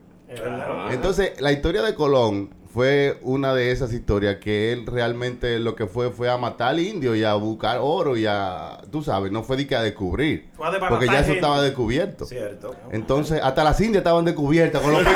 Entonces, 0.92 1.40
la 1.42 1.52
historia 1.52 1.82
de 1.82 1.94
Colón 1.96 2.50
fue 2.74 3.20
una 3.22 3.54
de 3.54 3.72
esas 3.72 3.94
historias 3.94 4.38
que 4.38 4.72
él 4.74 4.86
realmente 4.88 5.60
lo 5.60 5.76
que 5.76 5.86
fue 5.86 6.10
fue 6.10 6.28
a 6.32 6.38
matar 6.38 6.80
indios 6.80 7.16
y 7.16 7.24
a 7.24 7.36
buscar 7.36 7.78
oro 7.80 8.18
y 8.18 8.26
a, 8.26 8.80
tú 8.92 9.04
sabes, 9.04 9.32
no 9.32 9.44
fue 9.44 9.58
de 9.58 9.68
que 9.68 9.76
a 9.76 9.84
descubrir. 9.84 10.50
Fue 10.58 10.66
a 10.68 10.72
desbaratar 10.72 10.98
Porque 11.00 11.06
ya 11.14 11.20
eso 11.20 11.26
gente. 11.26 11.40
estaba 11.40 11.62
descubierto. 11.62 12.26
Cierto. 12.26 12.76
Entonces, 12.92 13.40
hasta 13.44 13.64
las 13.64 13.80
indias 13.80 13.98
estaban 14.02 14.26
descubiertas 14.26 14.82
con 14.82 14.92
los 14.92 15.02
picos. 15.06 15.14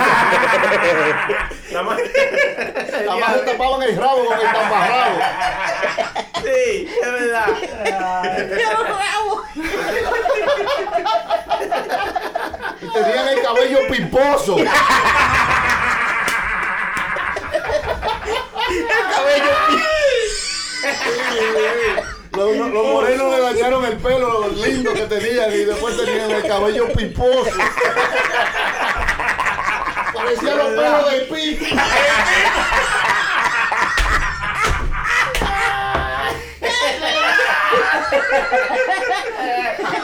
Nada 1.72 1.84
más. 1.84 2.00
Nada 3.06 3.20
más 3.20 3.34
se 3.34 3.40
tapaban 3.40 3.82
el 3.84 3.98
rabo 3.98 4.26
con 4.26 4.36
el 4.40 4.46
taparrabo. 4.46 5.20
Sí, 6.44 6.88
es 7.04 7.12
verdad. 7.12 7.48
Y 12.82 12.88
tenían 12.94 13.28
el 13.30 13.42
cabello 13.42 13.80
piposo. 13.90 14.58
Los, 22.36 22.56
los- 22.56 22.70
los 22.72 22.86
morenos 22.88 23.32
le 23.36 23.42
dañaron 23.42 23.86
el 23.86 23.98
pelo 23.98 24.48
lindo 24.50 24.94
que 24.94 25.02
tenían 25.08 25.52
y 25.52 25.66
después 25.66 25.98
tenían 25.98 26.30
el 26.32 26.44
cabello 26.48 26.88
piposo. 26.94 27.50
Parecía 30.14 30.56
los 30.56 30.68
pelos 30.68 31.12
de 31.12 31.20
pi. 31.22 31.60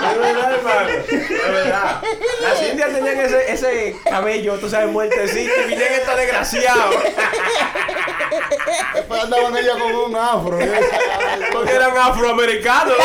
Es 0.03 0.19
verdad, 0.19 0.53
hermano. 0.53 0.89
Es 0.89 1.29
verdad. 1.51 2.01
Las 2.41 2.61
indias 2.61 2.93
tenían 2.93 3.19
ese, 3.19 3.51
ese 3.53 3.95
cabello, 4.03 4.57
tú 4.59 4.69
sabes, 4.69 4.89
muertecito. 4.89 5.51
Y 5.65 5.67
vinieron 5.69 5.93
estos 5.93 6.17
desgraciados. 6.17 6.95
Después 8.93 9.23
andaban 9.23 9.57
ellas 9.57 9.77
con 9.77 9.93
un 9.95 10.15
afro. 10.15 10.59
Porque 11.51 11.71
eran 11.71 11.97
afroamericanos. 11.97 12.95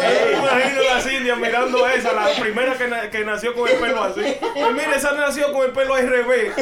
Me 0.00 0.32
imagino 0.38 0.82
las 0.82 1.06
indias 1.12 1.38
mirando 1.38 1.88
esa, 1.88 2.12
la 2.12 2.28
primera 2.40 2.74
que, 2.74 2.88
na- 2.88 3.10
que 3.10 3.24
nació 3.24 3.54
con 3.54 3.68
el 3.68 3.76
pelo 3.76 4.02
así. 4.02 4.20
Pues 4.40 4.72
mire, 4.72 4.96
esa 4.96 5.12
nació 5.12 5.52
con 5.52 5.64
el 5.66 5.72
pelo 5.72 5.94
al 5.94 6.08
revés. 6.08 6.52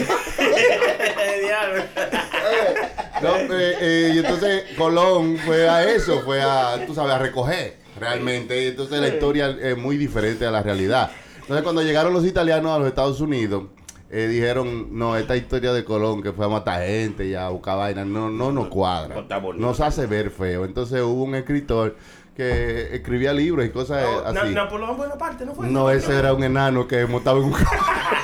No, 3.23 3.37
eh, 3.37 3.77
eh, 3.81 4.11
y 4.15 4.19
entonces 4.19 4.65
Colón 4.77 5.39
fue 5.45 5.69
a 5.69 5.85
eso, 5.85 6.23
fue 6.23 6.43
a, 6.43 6.85
tú 6.87 6.95
sabes, 6.95 7.13
a 7.15 7.19
recoger 7.19 7.77
realmente. 7.99 8.61
Y 8.63 8.67
entonces 8.69 9.01
la 9.01 9.09
historia 9.09 9.55
es 9.61 9.77
muy 9.77 9.97
diferente 9.97 10.47
a 10.47 10.51
la 10.51 10.63
realidad. 10.63 11.11
Entonces 11.45 11.63
cuando 11.63 11.83
llegaron 11.83 12.13
los 12.15 12.25
italianos 12.25 12.73
a 12.73 12.79
los 12.79 12.89
Estados 12.89 13.21
Unidos, 13.21 13.65
eh, 14.11 14.27
dijeron, 14.29 14.97
no, 14.97 15.15
esta 15.17 15.37
historia 15.37 15.73
de 15.75 15.85
Colón 15.85 16.23
que 16.23 16.33
fue 16.33 16.47
a 16.47 16.49
matar 16.49 16.83
gente 16.87 17.27
y 17.27 17.35
a 17.35 17.49
buscar 17.51 17.77
vainas, 17.77 18.07
no, 18.07 18.31
no 18.31 18.51
nos 18.51 18.69
cuadra. 18.69 19.15
No. 19.29 19.53
Nos 19.55 19.81
hace 19.81 20.07
ver 20.07 20.31
feo. 20.31 20.65
Entonces 20.65 21.03
hubo 21.03 21.23
un 21.25 21.35
escritor 21.35 21.97
que 22.35 22.95
escribía 22.95 23.33
libros 23.33 23.67
y 23.67 23.71
cosas 23.71 24.05
Na- 24.33 24.41
así. 24.43 24.55
Napoleón 24.55 24.97
Bonaparte, 24.97 25.45
¿no 25.45 25.55
fue? 25.55 25.69
No, 25.69 25.91
ese 25.91 26.17
era 26.19 26.33
un 26.33 26.43
enano 26.43 26.89
que 26.89 27.07
montaba 27.07 27.39
en 27.39 27.45
un 27.45 27.53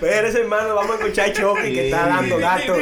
Espérese, 0.00 0.40
hermano, 0.40 0.74
vamos 0.74 0.92
a 0.92 0.98
escuchar 1.00 1.28
a 1.28 1.32
Chucky 1.32 1.72
que 1.74 1.84
está 1.86 2.06
dando 2.08 2.38
datos. 2.38 2.76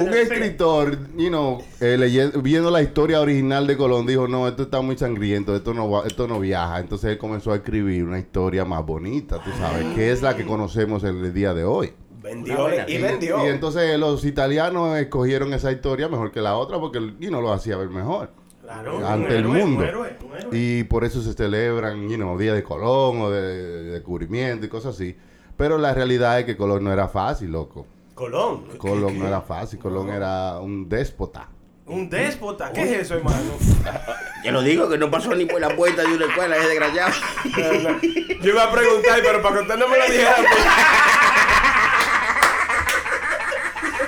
un 0.00 0.14
escritor, 0.14 0.98
you 1.16 1.28
know, 1.28 1.62
eh, 1.80 1.96
leyendo- 1.98 2.40
viendo 2.40 2.70
la 2.70 2.80
historia 2.82 3.20
original 3.20 3.66
de 3.66 3.76
Colón, 3.76 4.06
dijo, 4.06 4.26
no, 4.26 4.48
esto 4.48 4.62
está 4.62 4.80
muy 4.80 4.96
sangriento, 4.96 5.54
esto 5.54 5.74
no, 5.74 5.90
va- 5.90 6.06
esto 6.06 6.26
no 6.26 6.40
viaja. 6.40 6.80
Entonces 6.80 7.10
él 7.10 7.18
comenzó 7.18 7.52
a 7.52 7.56
escribir 7.56 8.04
una 8.04 8.18
historia 8.18 8.64
más 8.64 8.84
bonita, 8.84 9.42
tú 9.44 9.50
sabes, 9.58 9.84
que 9.94 10.10
es 10.10 10.22
la 10.22 10.34
que 10.36 10.44
conocemos 10.46 11.04
en 11.04 11.22
el 11.22 11.34
día 11.34 11.52
de 11.52 11.64
hoy. 11.64 11.92
Vendió 12.22 12.68
y 12.88 12.96
vendió. 12.96 13.44
Y 13.44 13.50
entonces 13.50 13.98
los 13.98 14.24
italianos 14.24 14.96
escogieron 14.98 15.52
esa 15.52 15.70
historia 15.70 16.08
mejor 16.08 16.32
que 16.32 16.40
la 16.40 16.56
otra 16.56 16.80
porque 16.80 16.98
you 17.20 17.28
know, 17.28 17.42
lo 17.42 17.52
hacía 17.52 17.76
ver 17.76 17.90
mejor. 17.90 18.30
Claro, 18.62 19.06
ante 19.06 19.26
un 19.26 19.32
el 19.32 19.38
héroe, 19.40 19.58
mundo. 19.66 19.80
un 19.82 19.84
héroe, 19.86 20.16
un 20.24 20.36
héroe. 20.38 20.48
Y 20.58 20.84
por 20.84 21.04
eso 21.04 21.20
se 21.20 21.34
celebran, 21.34 22.08
you 22.08 22.16
know, 22.16 22.38
Día 22.38 22.54
de 22.54 22.62
Colón 22.62 23.20
o 23.20 23.30
de, 23.30 23.42
de 23.42 23.82
descubrimiento 23.90 24.64
y 24.64 24.70
cosas 24.70 24.94
así. 24.94 25.14
Pero 25.56 25.78
la 25.78 25.94
realidad 25.94 26.38
es 26.38 26.44
que 26.46 26.56
Colón 26.56 26.84
no 26.84 26.92
era 26.92 27.08
fácil, 27.08 27.52
loco. 27.52 27.86
Colón. 28.14 28.64
Colón 28.78 29.18
no 29.18 29.26
era 29.26 29.40
fácil, 29.40 29.78
Colón 29.78 30.10
era 30.10 30.58
un 30.58 30.88
déspota. 30.88 31.48
Un 31.86 32.08
déspota. 32.08 32.72
¿Qué 32.72 32.82
es 32.82 33.02
eso, 33.02 33.14
hermano? 33.14 33.38
Te 34.42 34.50
lo 34.50 34.62
digo 34.62 34.88
que 34.88 34.98
no 34.98 35.10
pasó 35.10 35.34
ni 35.34 35.44
por 35.46 35.60
la 35.60 35.74
puerta 35.76 36.02
de 36.02 36.14
una 36.14 36.26
escuela, 36.26 36.56
ese 36.56 36.68
desgraciado. 36.68 37.12
Yo 38.42 38.50
iba 38.50 38.64
a 38.64 38.72
preguntar, 38.72 39.20
pero 39.22 39.42
para 39.42 39.56
que 39.56 39.62
usted 39.62 39.76
no 39.76 39.88
me 39.88 39.98
lo 39.98 40.04
dijera, 40.04 40.36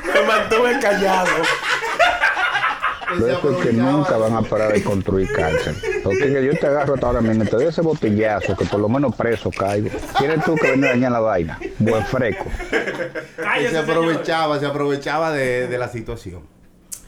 pues, 0.04 0.14
me 0.14 0.22
mantuve 0.26 0.80
callado. 0.80 1.30
Loco 3.18 3.50
es 3.50 3.56
que 3.66 3.72
nunca 3.72 4.16
van 4.16 4.34
a 4.34 4.42
parar 4.42 4.72
de 4.72 4.82
construir 4.82 5.32
cárcel. 5.32 5.76
Yo 6.12 6.58
te 6.58 6.66
agarro 6.66 6.94
hasta 6.94 7.06
ahora 7.06 7.20
mismo, 7.20 7.44
te 7.44 7.50
doy 7.50 7.66
ese 7.66 7.82
botellazo, 7.82 8.56
que 8.56 8.64
por 8.64 8.80
lo 8.80 8.88
menos 8.88 9.14
preso 9.14 9.50
caigo. 9.50 9.88
¿Quieres 10.18 10.44
tú 10.44 10.54
que 10.54 10.70
venga 10.70 10.88
a 10.88 10.90
dañar 10.90 11.12
la 11.12 11.20
vaina? 11.20 11.58
Buen 11.78 12.04
fresco. 12.06 12.46
Y 13.60 13.66
se 13.68 13.78
aprovechaba, 13.78 14.58
se 14.58 14.66
aprovechaba 14.66 15.32
de, 15.32 15.68
de 15.68 15.78
la 15.78 15.88
situación. 15.88 16.55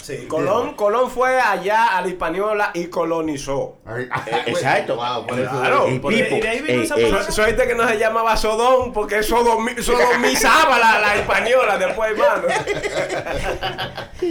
Sí, 0.08 0.26
Colón, 0.26 0.72
Colón 0.74 1.10
fue 1.10 1.38
allá 1.38 1.96
a 1.98 2.00
la 2.00 2.08
Hispaniola 2.08 2.70
y 2.72 2.86
colonizó. 2.86 3.76
Exacto. 4.46 4.96
Wow, 4.96 5.26
por 5.26 5.38
eso- 5.38 5.50
Claro, 5.50 5.86
El 5.86 5.94
Pipo. 6.00 6.10
y 6.10 6.40
de 6.40 6.48
ahí 6.48 6.60
vino 6.62 6.78
Ey, 6.80 6.84
esa 6.84 6.96
Su- 7.26 7.32
Suerte 7.32 7.66
que 7.66 7.74
no 7.74 7.86
se 7.86 7.98
llamaba 7.98 8.34
Sodón, 8.38 8.92
porque 8.94 9.20
sodomi- 9.20 9.78
sodomizaba 9.82 10.78
la, 10.78 10.98
la 10.98 11.16
española 11.16 11.76
después, 11.76 12.10
hermano. 12.12 12.48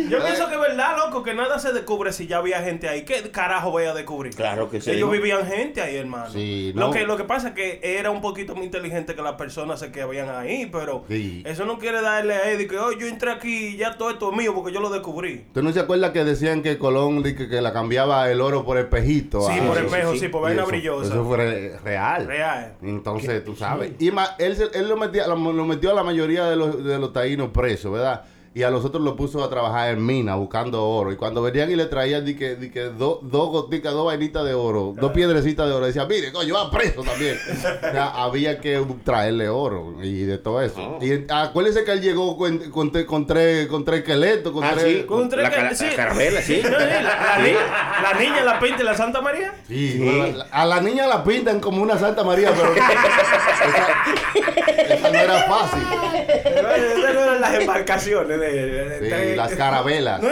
Yo 0.10 0.24
pienso 0.24 0.48
que 0.50 0.56
es 0.56 0.60
verdad, 0.62 0.98
loco, 0.98 1.24
que 1.24 1.34
nada 1.34 1.60
se 1.60 1.72
descubre 1.74 2.12
si 2.12 2.28
ya 2.28 2.38
había 2.38 2.62
gente 2.62 2.90
ahí. 2.90 3.04
¿Qué 3.06 3.30
carajo 3.32 3.72
voy 3.72 3.86
a 3.86 3.94
descubrir? 3.94 4.36
Claro 4.36 4.70
que 4.70 4.82
sí. 4.82 4.92
Ellos 4.92 5.10
vivían 5.12 5.46
gente 5.46 5.82
ahí, 5.82 5.96
hermano. 5.96 6.32
Sí, 6.32 6.74
lo, 6.76 6.92
que, 6.92 7.06
lo 7.06 7.18
que 7.18 7.24
pasa 7.24 7.50
es 7.50 7.54
que 7.54 7.80
era 7.84 8.10
un 8.10 8.22
poquito 8.22 8.56
más 8.56 8.64
inteligente 8.66 9.16
que 9.16 9.22
las 9.22 9.34
personas 9.34 9.82
que 9.84 10.02
habían 10.02 10.30
ahí, 10.30 10.66
pero 10.72 11.06
Sí. 11.08 11.44
eso 11.46 11.66
no 11.66 11.78
quiere 11.78 12.02
darle 12.02 12.34
a 12.36 12.50
Eddie 12.52 12.68
que, 12.68 12.78
oh, 12.78 12.92
yo 12.92 13.08
entré 13.08 13.32
aquí 13.32 13.68
y 13.68 13.78
ya 13.78 13.98
todo 13.98 14.10
esto 14.10 14.32
es 14.32 14.38
mío 14.38 14.54
porque 14.54 14.74
yo 14.74 14.80
lo 14.82 14.90
descubrí. 14.90 15.46
¿Tú 15.54 15.62
no 15.62 15.67
se 15.74 15.80
acuerdas 15.80 16.12
que 16.12 16.24
decían 16.24 16.62
que 16.64 16.78
Colón 16.78 17.24
que, 17.24 17.36
que 17.36 17.62
la 17.62 17.74
cambiaba 17.74 18.30
el 18.32 18.42
oro 18.42 18.64
por 18.66 18.78
espejito? 18.78 19.42
Sí, 19.42 19.58
Ah, 19.60 19.68
por 19.68 19.78
espejo, 19.78 20.14
sí, 20.14 20.20
sí, 20.20 20.28
por 20.28 20.42
vaina 20.42 20.64
brillosa. 20.66 21.10
Eso 21.14 21.26
fue 21.26 21.38
re- 21.38 21.78
real. 21.84 22.28
Real. 22.28 22.74
Entonces, 22.82 23.44
tú 23.44 23.56
sabes. 23.56 23.92
Y 24.00 24.12
ma- 24.12 24.36
él, 24.40 24.56
él 24.74 24.88
lo, 24.90 24.98
metía, 24.98 25.28
lo, 25.28 25.36
lo 25.36 25.66
metió 25.66 25.92
a 25.92 25.94
la 25.94 26.04
mayoría 26.04 26.46
de 26.46 26.56
los, 26.56 26.84
de 26.84 26.98
los 27.00 27.14
taínos 27.14 27.50
presos, 27.50 27.92
¿verdad? 27.92 28.24
Y 28.58 28.64
a 28.64 28.72
los 28.72 28.84
otros 28.84 29.04
lo 29.04 29.16
puso 29.16 29.44
a 29.44 29.52
trabajar 29.52 29.92
en 29.92 30.04
mina 30.04 30.34
buscando 30.34 30.84
oro. 30.84 31.12
Y 31.12 31.16
cuando 31.16 31.44
venían 31.44 31.70
y 31.70 31.76
le 31.76 31.86
traían 31.86 32.26
di 32.26 32.36
que, 32.36 32.56
di 32.56 32.72
que 32.72 32.86
do- 32.86 33.20
dos 33.22 33.50
goticas, 33.52 33.94
dos 33.94 34.08
vainitas 34.08 34.44
de 34.46 34.56
oro, 34.56 34.96
dos 35.00 35.12
piedrecitas 35.12 35.68
de 35.68 35.74
oro, 35.74 35.86
decía, 35.86 36.08
mire, 36.08 36.32
coño, 36.32 36.56
va 36.56 36.72
preso 36.72 37.04
también. 37.04 37.38
o 37.52 37.92
sea, 37.92 38.08
había 38.24 38.60
que 38.60 38.84
traerle 39.04 39.48
oro 39.48 39.98
y 40.02 40.24
de 40.24 40.40
todo 40.40 40.60
eso. 40.64 40.98
Y 41.02 41.12
en- 41.12 41.28
acuérdense 41.32 41.84
que 41.84 41.92
él 41.92 42.02
llegó 42.02 42.36
con, 42.36 42.58
con, 42.72 42.90
con 43.06 43.28
tres, 43.28 43.68
con 43.68 43.86
tres 43.86 44.00
esqueletos, 44.00 44.52
con 44.52 44.64
Ah, 44.64 44.72
tres. 44.74 45.02
sí. 45.02 45.04
Con 45.04 45.22
un 45.22 45.30
tren 45.30 45.44
La 45.44 45.76
sí. 45.76 45.86
No, 45.86 45.92
sí, 46.42 46.62
La, 46.64 46.80
la 46.80 47.38
ni- 47.44 47.54
la 47.54 48.14
niña, 48.20 48.44
la 48.44 48.60
pinta 48.60 48.82
y 48.82 48.86
la 48.86 48.96
Santa 48.98 49.22
María. 49.22 49.54
Sí, 49.68 50.00
bueno, 50.04 50.36
la- 50.38 50.48
a 50.50 50.66
la 50.66 50.82
niña 50.82 51.06
la 51.06 51.24
pintan 51.24 51.60
como 51.60 51.84
una 51.84 51.96
Santa 52.00 52.24
María, 52.24 52.52
pero 52.58 52.74
esa, 52.74 54.96
esa 54.96 55.10
no 55.12 55.20
era 55.20 55.44
fácil. 55.44 55.84
Esas 56.48 57.14
no 57.14 57.20
eran 57.22 57.42
las 57.42 57.54
embarcaciones 57.54 58.40
de, 58.40 58.47
de- 58.54 59.00
Sí, 59.00 59.06
de- 59.06 59.36
las 59.36 59.54
carabelas. 59.56 60.22
¿No 60.22 60.30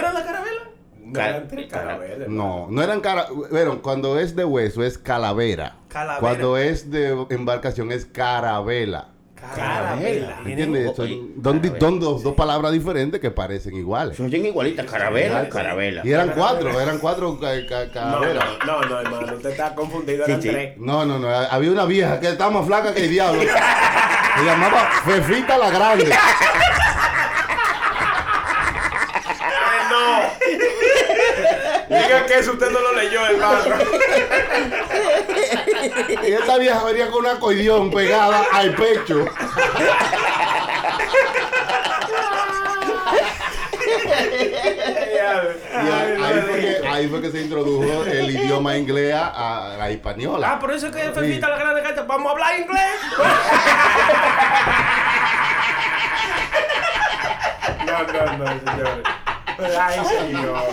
eran 1.22 1.48
tres 1.48 1.68
carabelas. 1.72 2.28
No, 2.28 2.68
no 2.70 2.82
eran 2.82 3.00
cara. 3.00 3.28
Bueno, 3.52 3.82
cuando 3.82 4.20
es 4.20 4.36
de 4.36 4.44
hueso 4.44 4.84
es 4.84 4.98
calavera. 4.98 5.76
Calavera. 5.88 6.20
Cuando 6.20 6.58
es 6.58 6.92
de 6.92 7.26
embarcación 7.30 7.92
es 7.92 8.06
carabela. 8.06 9.10
Carabela. 9.56 10.40
¿Entiendes? 10.44 10.96
Son 10.96 12.00
dos, 12.00 12.24
dos 12.24 12.34
palabras 12.34 12.72
diferentes 12.72 13.22
que 13.22 13.30
parecen 13.30 13.76
iguales. 13.76 14.18
Son 14.18 14.34
igualitas, 14.34 14.88
carabela, 14.90 15.48
carabela. 15.50 16.02
Y 16.04 16.12
eran 16.12 16.32
cuatro, 16.32 16.82
eran 16.82 16.98
cuatro 16.98 17.40
ca- 17.40 17.68
ca- 17.68 17.86
No, 17.86 17.92
calaveras. 18.20 18.46
no, 18.66 18.82
no, 18.82 18.88
no, 18.90 19.00
hermano, 19.02 19.36
usted 19.36 19.52
está 19.52 19.76
confundido, 19.76 20.26
eran 20.26 20.42
Sí, 20.42 20.48
sí. 20.48 20.54
tres. 20.54 20.78
No, 20.80 21.06
no, 21.06 21.20
no. 21.20 21.30
Había 21.30 21.72
una 21.72 21.86
vieja 21.86 22.20
que 22.20 22.30
estaba 22.30 22.50
más 22.50 22.66
flaca 22.66 22.92
que 22.94 23.04
el 23.06 23.10
diablo. 23.12 23.42
Se 24.38 24.44
llamaba 24.44 24.90
Fefita 25.06 25.58
la 25.60 25.70
Grande. 25.70 26.10
no. 29.90 30.22
Diga 31.88 32.26
que 32.26 32.40
eso 32.40 32.54
usted 32.54 32.72
Y 36.26 36.32
esta 36.32 36.58
vieja 36.58 36.84
venía 36.84 37.08
con 37.10 37.26
una 37.26 37.40
coidión 37.40 37.92
pegada 37.92 38.46
al 38.52 38.74
pecho. 38.76 39.26
Ahí, 45.76 46.42
fue 46.42 46.60
que, 46.60 46.88
ahí 46.88 47.08
fue 47.08 47.22
que 47.22 47.32
se 47.32 47.42
introdujo 47.42 48.04
el 48.06 48.32
idioma 48.32 48.78
inglés 48.78 49.14
a, 49.16 49.76
la 49.78 49.90
española. 49.90 50.54
Ah, 50.54 50.60
por 50.60 50.72
eso 50.72 50.88
es 50.88 50.96
que 50.96 51.12
Fefita 51.12 51.50
la 51.50 51.58
grande 51.58 51.82
carta. 51.82 52.04
Vamos 52.04 52.28
a 52.28 52.32
hablar 52.32 52.60
inglés. 52.60 52.92
No, 57.86 58.02
no, 58.02 58.38
no, 58.38 58.46
señores. 58.60 59.06
Ay, 59.58 60.00
señores. 60.06 60.64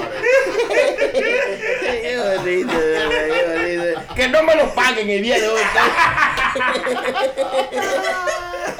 Qué 2.03 2.19
bonito, 2.19 2.73
qué 2.73 3.85
bonito. 3.87 4.15
Que 4.15 4.29
no 4.29 4.43
me 4.43 4.57
lo 4.57 4.75
paguen 4.75 5.09
el 5.11 5.23
día 5.23 5.39
de 5.41 5.49
hoy. 5.49 5.61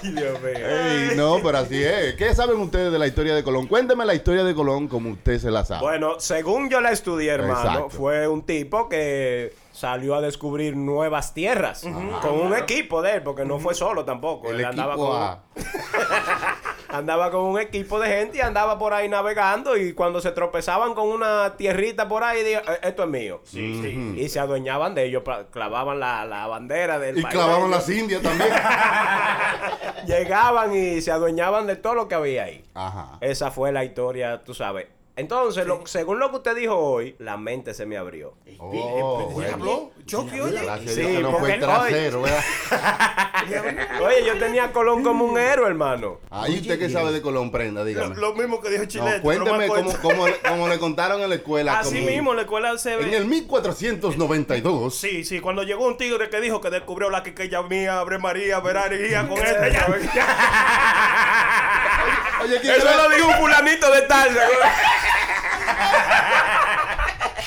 Dios 0.03 0.41
mío. 0.41 0.53
Ey, 0.69 1.17
no, 1.17 1.41
pero 1.43 1.59
así 1.59 1.83
es. 1.83 2.15
¿Qué 2.17 2.35
saben 2.35 2.59
ustedes 2.61 2.93
de 2.93 2.99
la 2.99 3.07
historia 3.07 3.35
de 3.35 3.43
Colón? 3.45 3.67
Cuénteme 3.67 4.05
la 4.05 4.15
historia 4.15 4.43
de 4.45 4.55
Colón 4.55 4.89
como 4.89 5.11
usted 5.11 5.39
se 5.39 5.51
la 5.51 5.65
sabe. 5.65 5.81
Bueno, 5.83 6.19
según 6.19 6.69
yo 6.69 6.81
la 6.81 6.91
estudié, 6.91 7.31
hermano, 7.31 7.61
Exacto. 7.61 7.91
fue 7.91 8.27
un 8.27 8.43
tipo 8.43 8.89
que 8.89 9.53
salió 9.73 10.15
a 10.15 10.21
descubrir 10.21 10.77
nuevas 10.77 11.35
tierras 11.35 11.83
con 12.21 12.41
un 12.41 12.55
equipo 12.57 13.03
de 13.03 13.17
él, 13.17 13.23
porque 13.23 13.45
no 13.45 13.59
fue 13.59 13.75
solo 13.75 14.05
tampoco. 14.05 14.51
el 14.51 14.61
él 14.61 14.67
andaba 14.67 14.97
con, 14.97 15.17
A. 15.23 15.39
andaba 16.91 17.31
con 17.31 17.41
un 17.41 17.59
equipo 17.59 17.99
de 17.99 18.09
gente 18.09 18.39
y 18.39 18.41
andaba 18.43 18.79
por 18.79 18.93
ahí 18.93 19.09
navegando 19.09 19.77
y 19.79 19.95
cuando 19.95 20.21
se 20.21 20.31
tropezaban 20.33 20.95
con 20.95 21.09
una 21.09 21.57
tierrita 21.57 22.07
por 22.07 22.23
ahí, 22.23 22.43
dijo, 22.45 22.61
"Eh, 22.71 22.79
esto 22.83 23.05
es 23.05 23.09
mío. 23.09 23.41
Y 23.53 24.29
se 24.29 24.39
adueñaban 24.41 24.95
de 24.95 25.05
ellos, 25.07 25.23
clavaban 25.51 25.99
la, 25.99 26.25
la 26.27 26.47
bandera 26.47 26.99
del 26.99 27.19
Y 27.19 27.23
país 27.23 27.35
clavaban 27.35 27.71
las 27.71 27.89
indias 27.89 28.21
también. 28.23 28.51
Llegaban 30.07 30.75
y 30.77 31.01
se 31.01 31.11
adueñaban 31.13 31.67
de 31.67 31.77
todo 31.77 31.95
lo 31.95 32.09
que 32.09 32.15
había 32.15 32.45
ahí. 32.45 32.65
Ajá. 32.75 33.19
Esa 33.21 33.51
fue 33.51 33.73
la 33.73 33.85
historia, 33.85 34.43
tú 34.45 34.53
sabes. 34.55 34.87
Entonces, 35.15 35.67
lo- 35.67 35.87
según 35.87 36.19
lo 36.19 36.31
que 36.31 36.37
usted 36.37 36.57
dijo 36.57 36.75
hoy, 36.75 37.15
la 37.19 37.37
mente 37.37 37.75
se 37.75 37.85
me 37.85 37.99
abrió. 37.99 38.33
Oh. 38.59 39.35
Diablo, 39.39 39.91
Chucky, 40.07 40.41
oye. 40.41 40.59
Sí, 40.89 41.19
no 41.21 41.33
porque 41.33 41.45
fue 41.47 41.55
él- 41.55 41.61
trasero, 41.61 42.23
¿verdad? 42.23 42.43
Oye, 44.03 44.25
yo 44.25 44.39
tenía 44.39 44.65
a 44.65 44.73
Colón 44.73 45.03
como 45.03 45.25
un 45.25 45.37
héroe, 45.39 45.67
hermano. 45.69 46.21
Ahí 46.31 46.61
usted 46.61 46.79
que 46.79 46.89
sabe 46.89 47.13
de 47.13 47.21
Colón, 47.21 47.51
prenda, 47.51 47.81
Lo, 47.81 47.87
dígame. 47.87 48.15
lo 48.17 48.33
mismo 48.35 48.61
que 48.61 48.71
dijo 48.71 48.85
Chilete. 48.87 49.17
No, 49.19 49.23
cuénteme 49.23 49.69
más 49.69 49.69
cómo, 49.69 49.93
cómo, 50.01 50.29
le- 50.29 50.39
cómo 50.39 50.69
le 50.69 50.79
contaron 50.79 51.21
en 51.21 51.29
la 51.29 51.35
escuela. 51.35 51.81
Así 51.81 51.97
como- 51.97 52.07
mismo, 52.11 52.35
la 52.35 52.43
escuela 52.43 52.79
se 52.79 52.97
ve. 52.97 53.05
En 53.09 53.15
el 53.15 53.27
1492. 53.27 54.95
Sí, 54.97 55.25
sí, 55.25 55.41
cuando 55.41 55.63
llegó 55.65 55.87
un 55.87 55.97
tigre 55.99 56.31
que 56.31 56.41
dijo 56.41 56.61
que 56.61 56.71
descubrió 56.71 57.11
la 57.11 57.23
quiqueya 57.23 57.63
mía, 57.63 57.99
Abre 58.01 58.19
María, 58.19 58.61
veraría 58.61 59.29
con 59.29 59.39
esta. 59.39 59.69
ya. 59.69 59.87
Oye, 62.45 62.61
¿quién 62.61 62.75
Eso 62.75 62.89
era? 62.89 63.09
lo 63.09 63.15
dijo 63.15 63.29
un 63.29 63.35
fulanito 63.35 63.91
de 63.93 64.03
tal. 64.03 64.29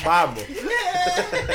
Vamos. 0.03 0.43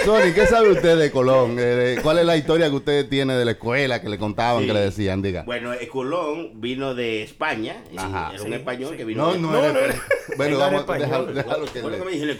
Sony, 0.04 0.32
¿qué 0.34 0.46
sabe 0.46 0.70
usted 0.70 0.98
de 0.98 1.10
Colón? 1.10 1.56
Eh, 1.58 1.98
¿Cuál 2.02 2.18
es 2.18 2.24
la 2.24 2.36
historia 2.36 2.68
que 2.70 2.76
usted 2.76 3.08
tiene 3.08 3.34
de 3.34 3.44
la 3.44 3.52
escuela 3.52 4.00
que 4.00 4.08
le 4.08 4.18
contaban, 4.18 4.62
Sí. 4.62 4.66
que 4.68 4.72
le 4.74 4.80
decían? 4.80 5.22
Diga. 5.22 5.42
Bueno, 5.42 5.72
eh, 5.72 5.88
Colón 5.88 6.60
vino 6.60 6.94
de 6.94 7.22
España. 7.22 7.82
y 7.92 7.98
Ajá. 7.98 8.32
era 8.34 8.42
un 8.42 8.52
español 8.54 8.96
que 8.96 9.04
vino 9.04 9.26
No, 9.26 9.32
de 9.32 9.38
no, 9.38 9.50
No, 9.52 9.58
era- 9.58 9.72
no 9.72 9.78
era- 9.80 9.94
Bueno, 10.36 10.58
vamos, 10.58 10.80
español. 10.80 11.06
déjalo, 11.08 11.32
déjalo 11.32 11.64
que 11.72 11.80
Fue 11.80 11.90
lo 11.90 11.98
que 11.98 12.04
me 12.04 12.34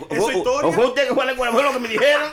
fue 0.73 0.87
usted 0.87 1.09
que 1.09 1.15
fue 1.15 1.23
a 1.23 1.27
la 1.27 1.33
escuela, 1.33 1.53
fue 1.53 1.63
lo 1.63 1.73
que 1.73 1.79
me 1.81 1.89
dijeron. 1.89 2.31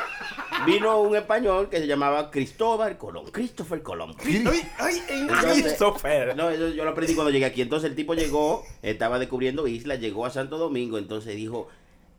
Vino 0.65 0.99
un 1.01 1.15
español 1.15 1.69
que 1.69 1.77
se 1.77 1.87
llamaba 1.87 2.31
Cristóbal 2.31 2.97
Colón. 2.97 3.25
Christopher 3.31 3.81
Colón. 3.83 4.15
Ay, 4.25 4.63
ay, 4.79 5.27
Christopher. 5.41 6.35
No, 6.35 6.49
eso 6.49 6.69
yo 6.69 6.83
lo 6.83 6.91
aprendí 6.91 7.13
cuando 7.13 7.31
llegué 7.31 7.45
aquí. 7.45 7.61
Entonces 7.61 7.89
el 7.89 7.95
tipo 7.95 8.13
llegó, 8.15 8.63
estaba 8.81 9.19
descubriendo 9.19 9.67
islas, 9.67 9.99
llegó 9.99 10.25
a 10.25 10.29
Santo 10.31 10.57
Domingo, 10.57 10.97
entonces 10.97 11.35
dijo, 11.35 11.67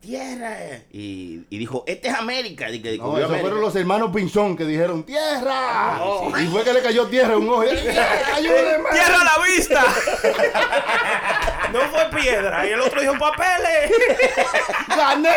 tierra. 0.01 0.57
Y, 0.93 1.41
y 1.51 1.59
dijo, 1.59 1.85
este 1.87 2.09
es 2.09 2.15
América. 2.15 2.71
Y 2.71 2.81
que 2.81 2.97
No, 2.99 3.17
esos 3.17 3.25
América. 3.25 3.41
fueron 3.41 3.61
los 3.61 3.75
hermanos 3.77 4.11
Pinzón 4.15 4.57
que 4.57 4.65
dijeron 4.65 5.03
¡Tierra! 5.05 5.99
Oh. 6.03 6.33
Y 6.39 6.47
fue 6.47 6.65
que 6.65 6.73
le 6.73 6.81
cayó 6.83 7.07
tierra 7.07 7.35
en 7.35 7.41
un 7.43 7.49
ojo. 7.51 7.63
¡Ayúdeme! 8.35 8.91
¡Tierra 8.93 9.21
a 9.21 9.25
la 9.25 9.45
vista! 9.47 9.85
No 11.73 11.81
fue 11.81 12.19
piedra. 12.19 12.67
Y 12.67 12.71
el 12.71 12.81
otro 12.81 12.99
dijo 12.99 13.13
papeles. 13.19 13.93
¡Gané! 14.89 15.29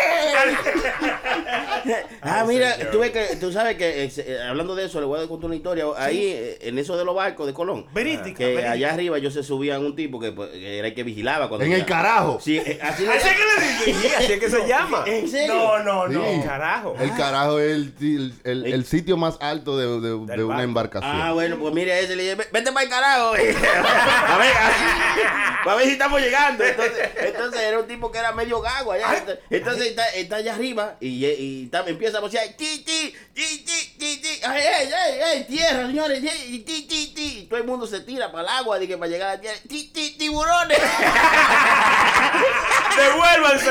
Ah, 2.22 2.44
mira, 2.48 2.74
tú, 2.90 3.00
ves 3.00 3.10
que, 3.10 3.36
tú 3.36 3.52
sabes 3.52 3.76
que, 3.76 4.04
eh, 4.04 4.12
eh, 4.16 4.38
hablando 4.48 4.74
de 4.74 4.86
eso, 4.86 4.98
le 5.00 5.06
voy 5.06 5.22
a 5.22 5.28
contar 5.28 5.46
una 5.46 5.56
historia. 5.56 5.84
Ahí, 5.96 6.24
eh, 6.28 6.58
en 6.62 6.78
eso 6.78 6.96
de 6.96 7.04
los 7.04 7.14
barcos 7.14 7.46
de 7.46 7.52
Colón. 7.52 7.86
Verídica, 7.92 8.32
Que 8.38 8.46
verídica. 8.46 8.70
allá 8.72 8.94
arriba 8.94 9.18
ellos 9.18 9.34
se 9.34 9.42
subían 9.42 9.84
un 9.84 9.94
tipo 9.94 10.18
que, 10.18 10.32
pues, 10.32 10.50
que 10.52 10.78
era 10.78 10.88
el 10.88 10.94
que 10.94 11.02
vigilaba. 11.02 11.48
Cuando 11.50 11.66
En 11.66 11.72
el 11.72 11.84
carajo. 11.84 12.38
Sí, 12.40 12.56
eh, 12.56 12.78
así 12.82 13.04
le 13.04 13.12
Así 13.12 13.28
que 13.28 13.60
le 13.60 13.92
dije. 13.92 14.08
Sí, 14.08 14.14
así 14.16 14.32
es 14.32 14.40
que 14.40 14.50
se 14.52 14.68
llama. 14.68 15.04
¿En 15.06 15.28
serio? 15.28 15.54
No, 15.54 15.78
no, 15.80 16.08
no. 16.08 16.22
Sí. 16.24 16.40
Carajo. 16.46 16.94
El 17.00 17.14
carajo 17.16 17.58
es 17.58 17.72
el, 17.72 17.94
el, 18.00 18.32
el- 18.44 18.66
el 18.72 18.84
sitio 18.84 19.16
más 19.16 19.36
alto 19.40 19.76
de, 19.76 19.86
de- 20.00 20.36
de 20.36 20.44
una 20.44 20.62
embarcación. 20.62 21.10
Ah, 21.20 21.32
bueno, 21.32 21.56
pues 21.58 21.74
mire 21.74 21.98
ese, 22.00 22.14
le 22.16 22.22
dije, 22.22 22.48
vete 22.52 22.72
para 22.72 22.84
el 22.84 22.88
carajo. 22.90 23.28
a 23.34 23.36
ver, 24.38 24.52
a 25.66 25.74
ver 25.74 25.86
si 25.86 25.92
estamos 25.92 26.20
llegando. 26.20 26.64
Entonces, 26.64 27.10
entonces 27.16 27.60
era 27.60 27.78
un 27.78 27.86
tipo 27.86 28.10
que 28.12 28.18
era 28.18 28.32
medio 28.32 28.60
gago 28.60 28.92
allá. 28.92 29.24
Entonces 29.50 29.88
está, 29.88 30.06
está 30.10 30.36
allá 30.36 30.54
arriba 30.54 30.96
y, 31.00 31.24
y 31.26 31.64
está- 31.64 31.84
empieza 31.86 32.18
a 32.18 32.20
vocear, 32.20 32.46
ti, 32.56 32.82
ti, 32.84 33.14
ti, 33.34 33.64
ti, 33.64 33.96
ti, 33.98 34.16
ti. 34.22 34.28
Ay, 34.44 34.62
ay, 34.62 34.88
ay, 34.92 35.20
ay, 35.20 35.44
tierra, 35.44 35.86
señores, 35.86 36.20
ti, 36.20 36.58
ti, 36.60 36.82
ti, 36.82 37.12
ti. 37.14 37.38
Y 37.42 37.46
todo 37.46 37.58
el 37.58 37.66
mundo 37.66 37.86
se 37.86 38.00
tira 38.00 38.30
para 38.30 38.42
el 38.44 38.48
agua 38.48 38.78
de 38.78 38.86
que 38.88 38.96
para 38.98 39.10
llegar 39.10 39.28
a 39.30 39.34
la 39.34 39.40
tierra, 39.40 39.56
ti, 39.68 39.90
ti, 39.94 40.16
tiburones. 40.18 40.78
Devuélvanse. 42.96 43.70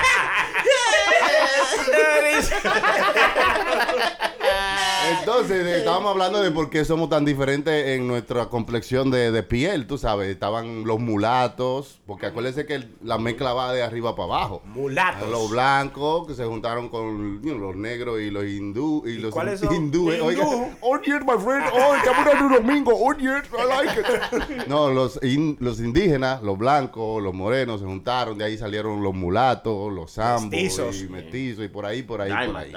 De- 5.51 5.77
estábamos 5.79 6.11
hablando 6.11 6.41
de 6.41 6.51
por 6.51 6.69
qué 6.69 6.85
somos 6.85 7.09
tan 7.09 7.25
diferentes 7.25 7.87
en 7.87 8.07
nuestra 8.07 8.47
complexión 8.47 9.11
de, 9.11 9.31
de 9.31 9.43
piel, 9.43 9.87
tú 9.87 9.97
sabes. 9.97 10.29
Estaban 10.29 10.83
los 10.85 10.99
mulatos, 10.99 11.99
porque 12.05 12.25
acuérdense 12.27 12.65
que 12.65 12.75
el- 12.75 12.95
la 13.03 13.17
mezcla 13.17 13.53
va 13.53 13.73
de 13.73 13.83
arriba 13.83 14.15
para 14.15 14.25
abajo. 14.35 14.61
Mulatos. 14.65 15.29
Los 15.29 15.49
blancos 15.51 16.27
que 16.27 16.33
se 16.33 16.45
juntaron 16.45 16.89
con 16.89 17.41
you 17.43 17.53
know, 17.53 17.57
los 17.71 17.75
negros 17.75 18.19
y 18.21 18.29
los 18.31 18.45
hindú 18.45 19.03
y 19.05 19.17
los 19.17 19.33
cuáles 19.33 19.59
son? 19.59 19.73
hindúes. 19.75 20.15
Hindú. 20.15 20.27
Oiga, 20.27 20.43
oh 20.81 20.99
yes, 21.01 21.21
my 21.21 21.37
friend, 21.43 21.65
oh, 21.73 21.95
estamos 21.95 22.33
en 22.33 22.43
un 22.43 22.53
domingo, 22.53 22.91
oh 22.95 23.13
yes, 23.13 23.43
I 23.51 23.67
like 23.67 23.99
it. 23.99 24.67
No, 24.67 24.89
los, 24.89 25.19
in- 25.23 25.57
los 25.59 25.79
indígenas, 25.79 26.41
los 26.43 26.57
blancos, 26.57 27.21
los 27.21 27.33
morenos 27.33 27.79
se 27.81 27.85
juntaron, 27.85 28.37
de 28.37 28.45
ahí 28.45 28.57
salieron 28.57 29.01
los 29.03 29.13
mulatos, 29.13 29.91
los 29.91 30.13
zambos 30.13 30.49
Mestizos. 30.51 31.01
y 31.01 31.07
mestizos 31.07 31.65
y 31.65 31.67
por 31.67 31.85
ahí, 31.85 32.03
por 32.03 32.21
ahí, 32.21 32.29
por 32.47 32.55
ahí. 32.57 32.71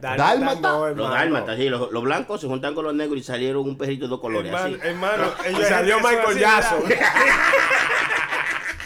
Dálmata. 0.00 0.16
Dálmata. 0.16 0.90
Los 0.94 1.10
dálmatas, 1.10 1.56
sí, 1.58 1.68
los, 1.68 1.90
los 1.92 2.02
blancos 2.02 2.11
se 2.38 2.46
juntan 2.46 2.74
con 2.74 2.84
los 2.84 2.94
negros 2.94 3.18
y 3.18 3.22
salieron 3.22 3.68
un 3.68 3.76
perrito 3.76 4.04
de 4.04 4.10
dos 4.10 4.20
colores. 4.20 4.52
Hermano, 4.52 4.76
así. 4.76 4.88
hermano. 4.88 5.32
salió 5.68 5.96
Michael 6.00 6.38
Jackson. 6.38 6.82